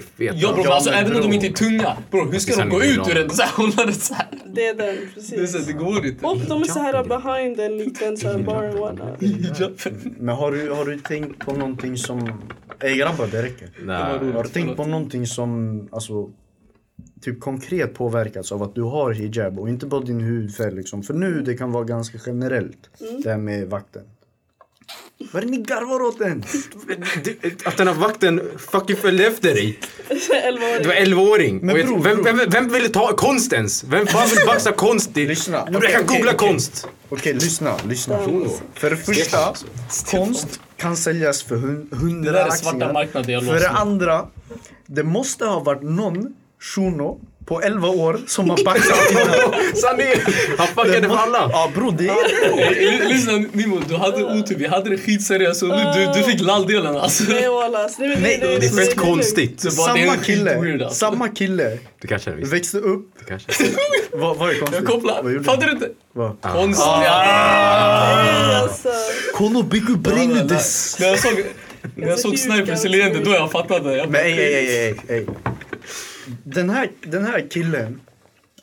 feta. 0.00 0.36
Ja 0.36 0.52
bror, 0.52 0.64
Ja, 0.66 0.74
alltså, 0.74 0.90
även 0.90 1.16
om 1.16 1.22
de 1.22 1.32
inte 1.32 1.46
är 1.46 1.52
tunga. 1.52 1.96
Bror, 2.10 2.32
hur 2.32 2.38
ska 2.38 2.56
de 2.56 2.68
gå 2.68 2.82
ut 2.82 3.08
ur 3.10 3.14
den 3.14 3.30
så 3.30 3.42
här, 3.42 3.50
hålla 3.52 3.86
det 3.86 3.92
så 3.92 4.14
här? 4.14 4.26
Det 4.46 4.66
är 4.66 4.74
den, 4.74 4.86
Det, 4.86 4.92
är 4.92 5.08
precis. 5.14 5.52
så 5.52 5.58
här, 5.58 5.64
det 5.66 5.72
går 5.72 6.06
inte. 6.06 6.26
Och 6.26 6.38
de 6.38 6.62
är 6.62 6.66
så 6.66 6.78
här 6.78 7.04
behind 7.04 7.60
en 7.60 7.78
liten 7.78 8.16
så 8.16 8.28
här 8.28 8.38
bar 8.38 8.62
and 8.64 8.78
whatnot. 8.78 9.22
Hijaben. 9.22 10.14
Men 10.18 10.34
har 10.36 10.52
du, 10.52 10.70
har 10.70 10.84
du 10.84 10.98
tänkt 10.98 11.38
på 11.46 11.52
någonting 11.52 11.96
som... 11.96 12.42
Ey 12.80 12.96
grabbar, 12.96 13.26
det 13.26 13.42
räcker. 13.42 13.70
Nej. 13.82 13.96
Har 14.32 14.42
du 14.42 14.48
tänkt 14.48 14.76
på 14.76 14.84
någonting 14.86 15.26
som 15.26 15.80
alltså, 15.92 16.30
typ 17.22 17.40
konkret 17.40 17.94
påverkats 17.94 18.52
av 18.52 18.62
att 18.62 18.74
du 18.74 18.82
har 18.82 19.12
hijab 19.12 19.58
och 19.58 19.68
inte 19.68 19.86
bara 19.86 20.00
din 20.00 20.20
hudfärg 20.20 20.74
liksom? 20.74 21.02
För 21.02 21.14
nu 21.14 21.42
det 21.42 21.54
kan 21.54 21.72
vara 21.72 21.84
ganska 21.84 22.18
generellt 22.26 22.90
det 23.24 23.30
här 23.30 23.38
med 23.38 23.70
vakten. 23.70 24.02
Vad 25.32 25.42
är 25.42 25.46
det 25.46 25.50
ni 25.52 25.62
garvar 25.62 26.02
åt 26.02 26.18
den? 26.18 26.44
Att 27.64 27.76
den 27.76 27.86
här 27.88 27.94
vakten 27.94 28.40
fucking 28.58 28.96
följde 28.96 29.26
efter 29.26 29.54
dig. 29.54 29.78
11 30.44 30.64
år. 30.66 30.78
Du 30.82 30.88
var 30.88 30.94
11-åring. 30.94 31.58
Men 31.62 31.70
Och 31.70 31.78
jag- 31.78 31.86
bror, 31.86 32.02
vem, 32.02 32.22
vem, 32.24 32.50
vem 32.50 32.68
ville 32.68 32.88
ta 32.88 33.12
konstens? 33.16 33.84
Vem 33.88 34.06
fan 34.06 34.28
vill 34.28 34.46
baxa 34.46 34.72
konst? 34.72 35.16
i- 35.16 35.26
Lyssna. 35.26 35.56
Jag 35.66 35.76
Okej, 35.76 35.92
kan 35.92 36.06
googla 36.06 36.32
konst. 36.32 36.88
Okej, 37.08 37.34
lyssna, 37.34 37.76
lyssna. 37.88 38.18
För 38.74 38.90
det 38.90 38.96
första, 38.96 39.54
konst 40.10 40.60
kan 40.78 40.96
säljas 40.96 41.42
för 41.42 41.56
hun- 41.56 41.86
Det 41.90 41.96
hundra 41.96 42.32
där 42.32 42.38
är 42.46 42.50
svarta 42.50 42.64
laxingar. 42.64 42.92
marknaden 42.92 43.30
jag 43.30 43.44
För 43.44 43.60
det 43.60 43.68
andra, 43.70 44.26
det 44.86 45.02
måste 45.02 45.44
ha 45.46 45.60
varit 45.60 45.82
någon 45.82 46.34
shuno 46.74 47.20
på 47.46 47.62
11 47.62 47.88
år 47.88 48.20
som 48.26 48.50
har 48.50 48.64
baxat 48.64 49.10
innan. 49.10 49.26
Sanningen! 49.74 50.18
Han 50.58 50.66
fuckade 50.66 51.08
för 51.08 51.16
alla. 51.16 51.48
Ja 51.52 51.70
bror, 51.74 51.94
det 51.98 52.08
är 52.08 52.98
det. 52.98 53.08
Lyssna 53.08 53.32
Nimo, 53.52 53.80
du 53.88 53.96
hade 53.96 54.24
otur. 54.24 54.56
Vi 54.58 54.66
hade 54.66 54.90
det 54.90 54.98
skitseriöst 54.98 55.62
och 55.62 55.68
nu 55.68 55.84
du, 55.94 56.12
du 56.20 56.22
fick 56.30 56.40
lalldelen 56.40 56.96
alltså. 56.96 57.24
Nej 57.28 57.48
walla. 57.48 57.78
Det, 57.98 58.06
Nej, 58.20 58.38
Det 58.60 58.66
är 58.66 58.70
fett 58.86 58.96
konstigt. 58.96 59.62
Det 59.62 59.68
det 59.68 59.72
Samma 59.72 60.16
kille, 60.16 60.56
alltså. 60.84 60.90
samma 60.90 61.28
kille 61.28 61.78
Det 62.00 62.08
kanske 62.08 62.30
är 62.30 62.34
visst. 62.34 62.52
växte 62.52 62.78
upp. 62.78 63.06
Det 63.18 63.24
kanske. 63.24 63.52
Vad, 64.12 64.36
vad 64.36 64.50
är 64.50 64.54
konstigt? 64.58 64.74
Jag 64.74 64.82
Vad 64.82 64.92
kopplar. 64.92 65.42
Fattar 65.44 65.66
du 65.66 65.72
inte? 65.72 65.88
Vad? 66.12 66.40
Konst. 66.42 66.82
Alltså. 69.36 69.44
Kono 69.44 69.62
bygger 69.62 69.94
bränndes. 69.94 70.96
När 71.00 71.06
jag 71.06 71.18
såg, 71.18 71.44
när 71.94 72.08
jag 72.08 72.18
såg 72.18 72.30
Huge 72.30 72.40
Snipers 72.40 72.84
leende 72.84 73.24
då 73.24 73.30
jag 73.30 73.50
fattade. 73.52 73.96
Jag 73.96 74.10
Men 74.10 74.20
ey, 74.20 74.32
ey, 74.32 74.66
ey, 74.66 74.94
ey. 75.08 75.26
Den 76.44 76.70
här, 76.70 76.90
den 77.02 77.24
här 77.24 77.46
killen 77.50 78.00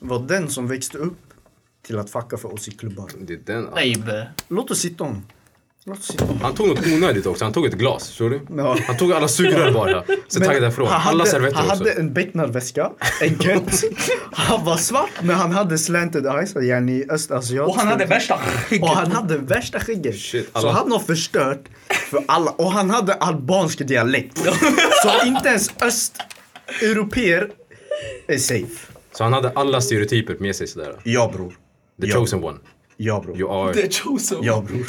var 0.00 0.18
den 0.18 0.50
som 0.50 0.68
växte 0.68 0.98
upp 0.98 1.18
till 1.86 1.98
att 1.98 2.10
fucka 2.10 2.36
för 2.36 2.54
oss 2.54 2.68
i 2.68 2.70
klubban. 2.70 3.08
Det 3.20 3.32
är 3.32 3.38
den. 3.44 3.68
Nej 3.74 3.96
be. 3.96 4.28
Låt 4.48 4.70
oss 4.70 4.78
sitta 4.78 5.04
om. 5.04 5.22
Han 6.42 6.54
tog 6.54 6.68
något 6.68 6.86
onödigt 6.86 7.26
också. 7.26 7.44
Han 7.44 7.52
tog 7.52 7.66
ett 7.66 7.74
glas. 7.74 8.08
Förstår 8.08 8.30
du? 8.30 8.40
Ja. 8.56 8.76
Han 8.86 8.96
tog 8.96 9.12
alla 9.12 9.28
sugrör 9.28 9.72
bara. 9.72 10.04
Så 10.28 10.38
Men 10.38 10.48
taggade 10.48 10.60
därifrån. 10.66 10.86
han 10.88 11.00
Alla 11.08 11.18
hade- 11.18 11.30
servetter 11.30 11.56
Han 11.56 11.66
också. 11.70 11.78
hade 11.78 11.92
en 11.92 12.12
becknarväska, 12.12 12.90
en 13.20 13.38
keps. 13.38 13.84
Han 14.32 14.64
var 14.64 14.76
svart 14.76 15.10
men 15.22 15.36
han 15.36 15.52
hade 15.52 15.78
slanted 15.78 16.26
eyes, 16.26 16.54
yani 16.56 17.04
östasiat. 17.10 17.68
Och 17.68 17.76
han 17.76 17.86
hade 17.88 18.04
värsta 18.06 18.38
Och 18.82 18.88
han 18.88 19.12
hade 19.12 19.38
värsta 19.38 19.80
skägget. 19.80 20.18
Shit, 20.20 20.50
Så 20.52 20.58
alla- 20.58 20.72
han 20.72 20.92
har 20.92 20.98
förstört 20.98 21.64
för 22.10 22.24
alla. 22.28 22.50
Och 22.50 22.72
han 22.72 22.90
hade 22.90 23.14
albansk 23.14 23.86
dialekt. 23.88 24.38
Så 25.02 25.26
inte 25.26 25.48
ens 25.48 25.70
östeuropeer 25.82 27.50
är 28.26 28.38
safe. 28.38 28.86
Så 29.12 29.24
han 29.24 29.32
hade 29.32 29.50
alla 29.54 29.80
stereotyper 29.80 30.36
med 30.40 30.56
sig 30.56 30.66
sådär. 30.66 30.96
Ja 31.04 31.30
bror. 31.34 31.50
The 32.02 32.06
Ja. 32.08 32.14
chosen 32.16 32.44
one. 32.44 32.58
Ja 32.96 33.20
bror. 33.20 33.38
You 33.40 33.66
are, 33.68 33.74
The 33.74 33.88
chosen. 33.90 34.42
Ja 34.42 34.60
bror. 34.60 34.84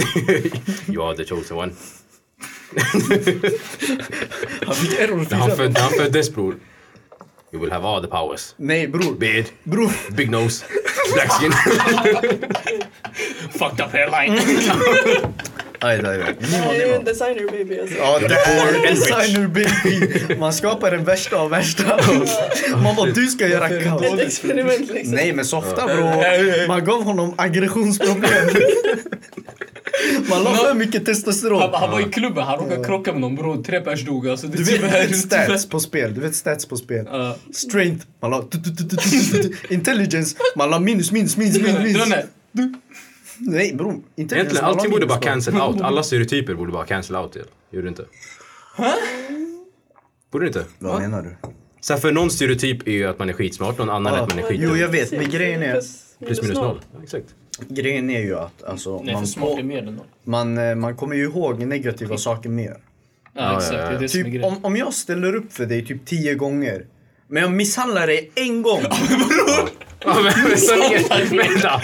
you 0.95 1.09
are 1.09 1.15
the 1.17 1.25
chosen 1.25 1.57
one. 1.57 1.71
Han 4.65 4.75
fick 4.75 4.99
error 4.99 5.15
När 5.29 5.37
han, 5.37 5.47
fyra. 5.49 5.55
föd, 5.55 5.77
han 5.77 5.89
föddes 5.91 6.31
bror. 6.33 6.55
You 7.51 7.61
will 7.61 7.71
have 7.71 7.87
all 7.87 8.01
the 8.01 8.07
powers. 8.07 8.53
Nej 8.57 8.87
bror. 8.87 9.15
Beard, 9.15 9.45
Bror. 9.63 9.91
big 10.15 10.29
nose, 10.29 10.65
black 11.13 11.31
skin. 11.31 11.51
Fucked 13.51 13.85
up 13.85 13.91
hairline. 13.91 14.37
Aj, 15.79 15.99
aj, 16.05 16.21
aj. 16.21 16.35
Han 16.41 16.75
är 16.75 16.85
ju 16.85 16.93
en 16.93 17.03
designer 17.03 17.51
baby 17.51 17.79
alltså. 17.79 17.95
Ja, 17.97 18.19
det 18.19 18.25
är 18.35 18.89
designer 18.89 19.47
baby. 19.47 20.35
Man 20.39 20.53
skapar 20.53 20.91
den 20.91 21.03
värsta 21.03 21.35
av 21.37 21.49
värsta. 21.49 21.99
Man 22.83 22.95
bara, 22.95 23.11
du 23.11 23.27
ska 23.27 23.47
göra 23.47 23.69
Ett 23.69 23.83
kaos. 23.83 24.19
experiment 24.19 24.91
liksom. 24.93 25.15
Nej 25.15 25.33
men 25.33 25.45
softa 25.45 25.85
bro. 25.87 26.05
Man 26.67 26.85
gav 26.85 27.03
honom 27.03 27.33
aggressionsproblem. 27.37 28.47
Man 30.29 30.43
la 30.43 30.53
för 30.55 30.73
mycket 30.73 30.95
Han, 30.95 31.05
testosteron. 31.05 31.69
han 31.73 31.91
var 31.91 31.99
i 31.99 32.03
klubben, 32.03 32.43
han 32.43 32.59
råkade 32.59 32.85
krocka 32.85 33.11
med 33.11 33.21
någon 33.21 33.35
bror. 33.35 33.63
Tre 33.63 33.81
pers 33.81 34.05
dog 34.05 34.27
alltså. 34.29 34.47
Det 34.47 34.57
Du 34.57 34.75
är 34.75 34.81
vet, 34.81 34.91
du 34.91 35.07
vet 35.07 35.17
stats 35.17 35.69
på 35.69 35.79
spel. 35.79 36.13
Du 36.13 36.21
vet 36.21 36.35
stats 36.35 36.65
på 36.65 36.77
spel. 36.77 37.07
Strength. 37.53 38.05
Man 38.21 38.31
la... 38.31 38.43
Intelligence. 39.69 40.35
Man 40.55 40.69
la 40.69 40.79
minus, 40.79 41.11
minus, 41.11 41.37
minus, 41.37 41.61
minus. 41.61 41.83
minus. 41.83 42.25
Nej 43.39 43.75
bror. 43.75 43.93
Intelligence. 43.93 44.35
Egentligen 44.35 44.65
allting 44.65 44.91
borde 44.91 45.05
bara 45.05 45.19
cancel 45.19 45.55
out. 45.61 45.81
Alla 45.81 46.03
stereotyper 46.03 46.53
borde 46.53 46.71
bara 46.71 46.85
cancel 46.85 47.15
out. 47.15 47.37
Gör 47.71 47.81
du 47.81 47.87
inte? 47.87 48.05
Borde 50.31 50.45
du 50.45 50.47
inte? 50.47 50.65
Vad 50.79 51.01
menar 51.01 51.21
du? 51.21 51.35
Så 51.81 51.93
här, 51.93 51.99
för 51.99 52.11
någon 52.11 52.29
stereotyp 52.29 52.87
är 52.87 52.91
ju 52.91 53.07
att 53.07 53.19
man 53.19 53.29
är 53.29 53.33
skitsmart, 53.33 53.77
någon 53.77 53.89
annan 53.89 54.13
är 54.13 54.17
att 54.17 54.29
man 54.29 54.39
är 54.39 54.43
skit. 54.43 54.59
Jo 54.63 54.75
jag 54.75 54.87
vet, 54.89 55.11
men 55.11 55.29
grejen 55.29 55.63
är... 55.63 55.81
Plus 56.25 56.41
minus 56.41 56.57
noll. 56.57 56.79
Ja, 56.93 56.99
exakt. 57.03 57.25
Grejen 57.67 58.09
är 58.09 58.21
ju 58.21 58.35
att 58.35 58.63
alltså, 58.63 59.01
Nej, 59.03 59.13
man, 59.13 59.27
smart 59.27 59.59
är 59.59 59.63
mer 59.63 59.77
än 59.77 59.85
noll. 59.95 60.05
man, 60.23 60.57
eh, 60.57 60.75
man 60.75 60.95
kommer 60.95 61.15
ju 61.15 61.23
ihåg 61.23 61.59
negativa 61.59 62.17
saker 62.17 62.49
mer. 62.49 62.77
Ja, 63.33 63.57
exakt. 63.57 63.71
Det 63.73 63.77
är 63.77 63.99
det 63.99 64.09
som 64.09 64.19
är 64.19 64.23
Typ 64.23 64.33
grejen. 64.33 64.43
om, 64.43 64.65
om 64.65 64.75
jag 64.75 64.93
ställer 64.93 65.35
upp 65.35 65.53
för 65.53 65.65
dig 65.65 65.85
typ 65.85 66.05
tio 66.05 66.35
gånger 66.35 66.85
men 67.27 67.43
jag 67.43 67.51
misshandlar 67.51 68.07
dig 68.07 68.31
en 68.35 68.61
gång. 68.61 68.81
Ja, 70.05 70.15
men, 70.15 70.33
men, 71.29 71.37
vänta. 71.37 71.81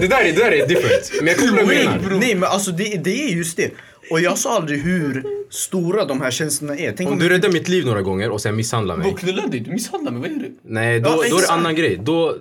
Det, 0.00 0.06
där 0.06 0.20
är, 0.20 0.24
det 0.24 0.32
där 0.32 0.52
är 0.52 0.66
different. 0.66 1.12
Men 1.18 1.26
jag 1.26 1.36
kommer 1.36 1.60
du 1.60 1.66
menar. 1.66 2.18
Nej 2.20 2.34
men 2.34 2.48
alltså 2.48 2.70
det, 2.70 3.04
det 3.04 3.24
är 3.24 3.28
just 3.28 3.56
det. 3.56 3.70
Och 4.10 4.20
jag 4.20 4.38
sa 4.38 4.56
aldrig 4.56 4.82
hur 4.82 5.24
stora 5.50 6.04
de 6.04 6.20
här 6.20 6.30
känslorna 6.30 6.76
är. 6.76 6.92
Tänk 6.96 7.10
Om 7.10 7.18
du 7.18 7.28
räddar 7.28 7.48
mitt 7.48 7.68
liv 7.68 7.86
några 7.86 8.02
gånger 8.02 8.30
och 8.30 8.40
sen 8.40 8.56
misshandlar 8.56 8.96
mig. 8.96 9.10
Vad 9.10 9.20
knullar 9.20 9.46
dig? 9.46 9.60
Du 9.60 9.70
misshandlar 9.70 10.12
mig. 10.12 10.20
Vad 10.20 10.30
är 10.30 10.34
det? 10.34 10.50
Nej, 10.62 11.00
då, 11.00 11.10
Ja, 11.10 11.16
då 11.30 11.36
är 11.36 11.40
det 11.40 11.52
annan 11.52 11.74
grej. 11.74 12.00
Då, 12.02 12.36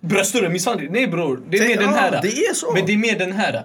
Bröstar 0.00 0.42
du 0.42 0.48
misshandel? 0.48 0.88
Nej 0.90 1.06
bror, 1.06 1.40
det 1.48 1.58
är 1.58 1.68
mer 1.68 1.76
den 1.76 1.94
här. 1.94 2.20
det 2.22 2.28
är 2.28 2.54
så. 2.54 2.72
Men 2.72 2.86
det 2.86 2.92
är 2.92 2.96
mer 2.96 3.18
den 3.18 3.32
här. 3.32 3.62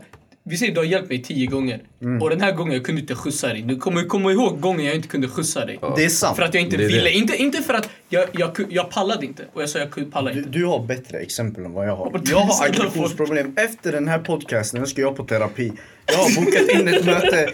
Vi 0.50 0.58
säger 0.58 0.74
du 0.74 0.80
har 0.80 0.86
hjälpt 0.86 1.10
mig 1.10 1.24
tio 1.24 1.46
gånger. 1.48 1.80
Mm. 2.02 2.22
Och 2.22 2.30
den 2.30 2.42
här 2.42 2.52
gången 2.52 2.74
jag 2.74 2.86
kunde 2.86 3.02
inte 3.02 3.16
skjutsa 3.16 3.48
dig. 3.48 3.62
Du 3.62 3.76
kommer 3.78 4.04
komma 4.04 4.32
ihåg 4.32 4.60
gången 4.62 4.86
jag 4.86 4.96
inte 4.96 5.08
kunde 5.08 5.28
skjutsa 5.28 5.66
dig. 5.66 5.80
Det 5.96 6.06
är 6.06 6.10
sant. 6.10 6.36
För 6.38 6.44
att 6.44 6.54
jag 6.54 6.64
inte 6.64 6.78
ville. 6.78 7.02
det. 7.02 7.12
Inte, 7.12 7.36
inte 7.38 7.62
för 7.62 7.74
att 7.74 7.90
jag, 8.10 8.26
jag, 8.32 8.52
jag 8.70 8.90
pallade 8.90 9.26
inte. 9.26 9.44
Och 9.54 9.62
jag 9.62 9.70
sa 9.70 9.80
jag 9.80 9.92
kunde 9.92 10.12
palla 10.12 10.32
Du, 10.32 10.38
inte. 10.40 10.50
du 10.50 10.66
har 10.66 10.86
bättre 10.86 11.18
exempel 11.18 11.66
än 11.66 11.74
vad 11.74 11.88
jag 11.88 11.96
har. 11.96 12.22
Jag 12.32 12.38
har 12.40 12.66
aggressionsproblem. 12.66 13.54
Efter 13.58 13.92
den 13.92 14.08
här 14.08 14.20
podcasten 14.20 14.88
ska 14.88 15.02
jag 15.02 15.16
på 15.16 15.24
terapi. 15.24 15.74
Jag 16.06 16.18
har 16.18 16.46
bokat 16.46 16.82
in 16.82 16.88
ett 16.88 17.06
möte 17.06 17.50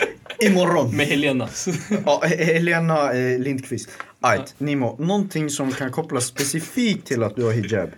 imorgon. 0.46 0.96
Med 0.98 1.06
Helena. 1.08 1.50
Ja, 2.06 2.22
He- 2.26 2.44
Helena 2.44 3.14
eh, 3.14 3.40
Lindqvist. 3.40 3.90
Ajt, 4.22 4.56
Nimo. 4.58 4.96
Någonting 5.00 5.50
som 5.50 5.72
kan 5.72 5.92
kopplas 5.92 6.26
specifikt 6.26 7.08
till 7.08 7.24
att 7.24 7.36
du 7.36 7.44
har 7.44 7.52
hijab. 7.52 7.90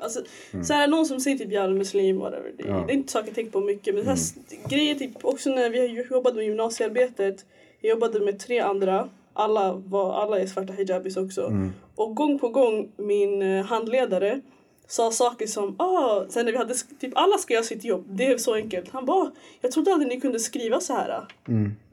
Alltså, 0.00 0.20
så 0.64 0.72
här, 0.72 0.88
någon 0.88 1.06
som 1.06 1.20
säger 1.20 1.38
typ 1.38 1.52
jag 1.52 1.64
är 1.64 1.68
muslim, 1.68 2.18
whatever. 2.18 2.52
Det, 2.56 2.64
Ja. 2.68 2.84
det 2.86 2.92
är 2.92 2.94
inte 2.96 3.12
saker 3.12 3.26
jag 3.26 3.34
tänker 3.34 3.52
på 3.52 3.60
mycket. 3.60 3.94
Men 3.94 4.04
så 4.04 4.10
här, 4.10 4.68
grejer 4.68 4.94
typ 4.94 5.24
också 5.24 5.50
när 5.50 5.70
vi 5.70 6.06
jobbade 6.10 6.36
med 6.36 6.44
gymnasiearbetet. 6.44 7.44
Jag 7.80 7.90
jobbade 7.90 8.20
med 8.20 8.38
tre 8.38 8.58
andra. 8.60 9.08
Alla, 9.32 9.72
var, 9.72 10.12
alla 10.22 10.38
är 10.40 10.46
svarta 10.46 10.72
hijabis 10.72 11.16
också. 11.16 11.52
Och 11.94 12.14
gång 12.16 12.38
på 12.38 12.48
gång 12.48 12.88
min 12.96 13.42
eh, 13.42 13.64
handledare 13.64 14.40
sa 14.86 15.10
saker 15.10 15.46
som 15.46 15.74
ah, 15.80 16.24
sen 16.28 16.44
när 16.44 16.52
vi 16.52 16.58
hade 16.58 16.74
typ 17.00 17.12
alla 17.14 17.38
ska 17.38 17.54
göra 17.54 17.64
sitt 17.64 17.84
jobb. 17.84 18.04
Det 18.08 18.26
är 18.26 18.38
så 18.38 18.54
enkelt. 18.54 18.90
Han 18.90 19.04
bara 19.04 19.30
jag 19.60 19.72
trodde 19.72 19.92
aldrig 19.92 20.08
ni 20.08 20.20
kunde 20.20 20.38
skriva 20.40 20.80
så 20.80 20.92
här. 20.92 21.24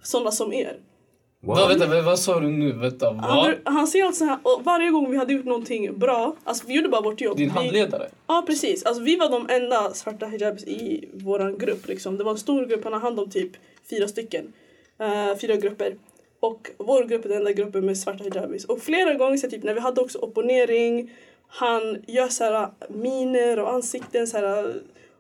Sådana 0.04 0.32
som 0.32 0.54
er. 0.54 0.78
Vad, 1.46 1.68
vänta, 1.70 2.02
vad, 2.02 2.20
sa 2.20 2.40
du 2.40 2.48
nu? 2.48 2.72
Vänta, 2.72 3.06
Han, 3.06 3.38
vad? 3.38 3.46
bör- 3.46 3.60
han 3.64 3.88
säger 3.88 4.06
alltså 4.06 4.20
så 4.20 4.26
här, 4.26 4.38
och 4.44 4.62
varje 4.64 4.90
gång 4.92 5.12
vi 5.12 5.18
hade 5.18 5.34
gjort 5.34 5.46
någonting 5.46 6.00
bra, 6.00 6.36
alltså 6.44 6.68
vi 6.68 6.74
gjorde 6.76 6.90
bara 6.90 7.02
vårt 7.02 7.22
jobb. 7.22 7.38
Din 7.38 7.48
vi, 7.50 7.54
handledare? 7.54 8.10
Ja 8.28 8.44
precis, 8.48 8.84
alltså 8.86 9.04
vi 9.04 9.16
var 9.16 9.30
de 9.30 9.50
enda 9.50 9.94
svarta 9.94 10.26
hijabs 10.26 10.64
i 10.64 11.10
våran 11.14 11.58
grupp 11.58 11.88
liksom. 11.88 12.18
Det 12.18 12.24
var 12.24 12.32
en 12.32 12.38
stor 12.38 12.66
grupp, 12.66 12.84
han 12.84 12.94
har 12.94 13.00
hand 13.00 13.20
om 13.20 13.30
typ 13.30 13.52
fyra 13.90 14.08
stycken. 14.08 14.54
Eh, 15.00 15.38
fyra 15.42 15.56
grupper. 15.56 15.96
Och 16.40 16.70
vår 16.78 17.04
grupp 17.04 17.26
är 17.26 17.30
den 17.30 17.38
enda 17.38 17.52
gruppen 17.52 17.86
med 17.86 17.98
svarta 17.98 18.24
hijabis. 18.24 18.66
Och 18.66 18.80
flera 18.82 19.14
gånger 19.14 19.38
så 19.38 19.50
typ 19.50 19.64
när 19.64 19.74
vi 19.74 19.80
hade 19.80 20.02
också 20.02 20.18
opponering, 20.18 21.12
han 21.48 21.98
gör 22.08 22.28
så 22.28 22.44
här 22.44 22.70
miner 22.90 23.60
och 23.60 23.74
ansikten 23.74 24.28
så 24.28 24.38
här. 24.38 24.74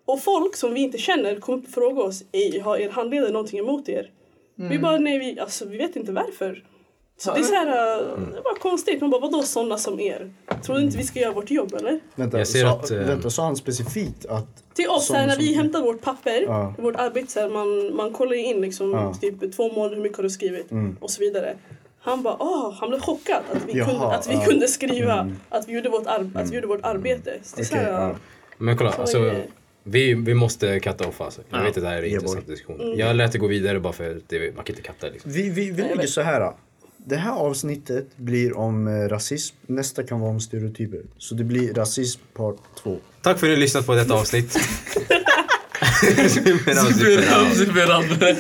Och 0.05 0.21
folk 0.21 0.55
som 0.55 0.73
vi 0.73 0.79
inte 0.81 0.97
känner 0.97 1.35
kommer 1.35 1.57
upp 1.59 1.65
och 1.65 1.71
frågar 1.73 2.03
oss, 2.03 2.23
"Ey, 2.31 2.59
har 2.59 2.77
er 2.77 2.89
handledare 2.89 3.31
någonting 3.31 3.59
emot 3.59 3.89
er? 3.89 4.09
Vi 4.55 4.79
bara, 4.79 4.97
nej 4.97 5.19
vi, 5.19 5.39
alltså, 5.39 5.65
vi 5.65 5.77
vet 5.77 5.95
inte 5.95 6.11
varför. 6.11 6.63
Så 7.17 7.33
det 7.33 7.39
är 7.39 7.43
så 7.43 7.53
här, 7.55 7.67
eh, 7.67 8.17
det 8.31 8.37
är 8.37 8.43
bara 8.43 8.55
konstigt. 8.59 9.01
Man 9.01 9.09
bara, 9.09 9.21
vadå 9.21 9.41
sådana 9.43 9.77
som 9.77 9.99
er? 9.99 10.33
Tror 10.63 10.75
du 10.75 10.81
inte 10.81 10.97
vi 10.97 11.03
ska 11.03 11.19
göra 11.19 11.31
vårt 11.33 11.51
jobb 11.51 11.73
eller? 11.73 11.99
Vänta, 12.15 12.37
Jag 12.37 12.47
ser 12.47 12.61
sa, 12.61 12.69
att, 12.69 12.91
eh, 12.91 12.97
vänta, 12.97 13.29
sa 13.29 13.43
han 13.43 13.55
specifikt 13.55 14.25
att... 14.25 14.63
Till 14.73 14.87
oss, 14.89 15.05
Som- 15.05 15.13
så 15.13 15.19
här, 15.19 15.27
när 15.27 15.33
som- 15.35 15.43
vi 15.43 15.53
hämtar 15.53 15.81
vårt 15.81 16.01
papper, 16.01 16.41
Ja. 16.41 16.73
vårt 16.77 16.95
arbete, 16.95 17.31
så 17.31 17.39
här, 17.39 17.49
man, 17.49 17.95
man 17.95 18.13
kollar 18.13 18.33
in 18.33 18.61
liksom, 18.61 18.91
Ja. 18.91 19.13
typ 19.21 19.55
två 19.55 19.71
månader 19.73 19.95
hur 19.95 20.03
mycket 20.03 20.17
har 20.17 20.23
du 20.23 20.29
skrivit 20.29 20.71
Mm. 20.71 20.97
och 21.01 21.11
så 21.11 21.19
vidare. 21.19 21.55
Han 21.99 22.23
bara, 22.23 22.37
åh, 22.39 22.73
han 22.79 22.89
blev 22.89 22.99
chockad 22.99 23.41
att 23.51 23.65
vi, 23.67 23.77
Jaha, 23.77 23.89
kunde, 23.89 24.05
att 24.15 24.29
vi 24.29 24.33
ja. 24.33 24.45
kunde 24.45 24.67
skriva 24.67 25.31
att 25.49 25.67
vi 25.67 25.73
gjorde 25.73 25.89
vårt, 25.89 26.07
ar- 26.07 26.29
att 26.35 26.51
vi 26.51 26.55
gjorde 26.55 26.67
vårt 26.67 26.85
arbete. 26.85 27.33
Så 27.43 27.55
det 27.55 27.61
är 27.61 27.65
så 27.65 27.75
Okej, 27.75 27.85
här, 27.85 27.91
ja. 28.01 28.15
Men 28.57 28.77
kolla, 28.77 28.91
Så 28.91 29.01
alltså, 29.01 29.17
är 29.17 29.21
det. 29.23 29.43
Vi, 29.87 30.13
vi 30.13 30.33
måste 30.33 30.79
katta 30.79 31.07
off 31.07 31.21
alltså. 31.21 31.41
Jag 31.49 31.59
Ja. 31.59 31.63
vet 31.63 31.77
att 31.77 31.83
det 31.83 31.89
här 31.89 31.95
är 31.97 32.03
en 32.03 32.09
intressant 32.13 32.45
boy. 32.45 32.55
diskussion. 32.55 32.97
Jag 32.97 33.15
lät 33.15 33.31
det 33.31 33.37
gå 33.37 33.47
vidare 33.47 33.79
bara 33.79 33.93
för 33.93 34.11
att 34.17 34.29
det, 34.29 34.55
man 34.55 34.65
kan 34.65 34.75
inte 34.75 34.87
katta 34.87 35.07
liksom. 35.07 35.31
Vi, 35.31 35.49
vi, 35.49 35.71
vi 35.71 35.81
lägger 35.81 36.07
så 36.07 36.21
här. 36.21 36.51
Det 36.97 37.15
här 37.15 37.31
avsnittet 37.31 38.17
blir 38.17 38.57
om 38.57 38.87
eh, 38.87 38.91
rasism. 39.09 39.55
Nästa 39.67 40.03
kan 40.03 40.19
vara 40.19 40.31
om 40.31 40.39
stereotyper. 40.39 40.99
Så 41.17 41.35
det 41.35 41.43
blir 41.43 41.73
rasism 41.73 42.21
part 42.33 42.55
2. 42.83 42.97
Tack 43.21 43.39
för 43.39 43.47
att 43.47 43.49
ni 43.49 43.55
har 43.55 43.61
lyssnat 43.61 43.85
på 43.85 43.95
detta 43.95 44.13
avsnitt. 44.13 44.57
Medan 46.65 46.85
vi- 46.87 46.93
Super, 46.93 47.55
super, 47.55 47.85
super. 48.15 48.35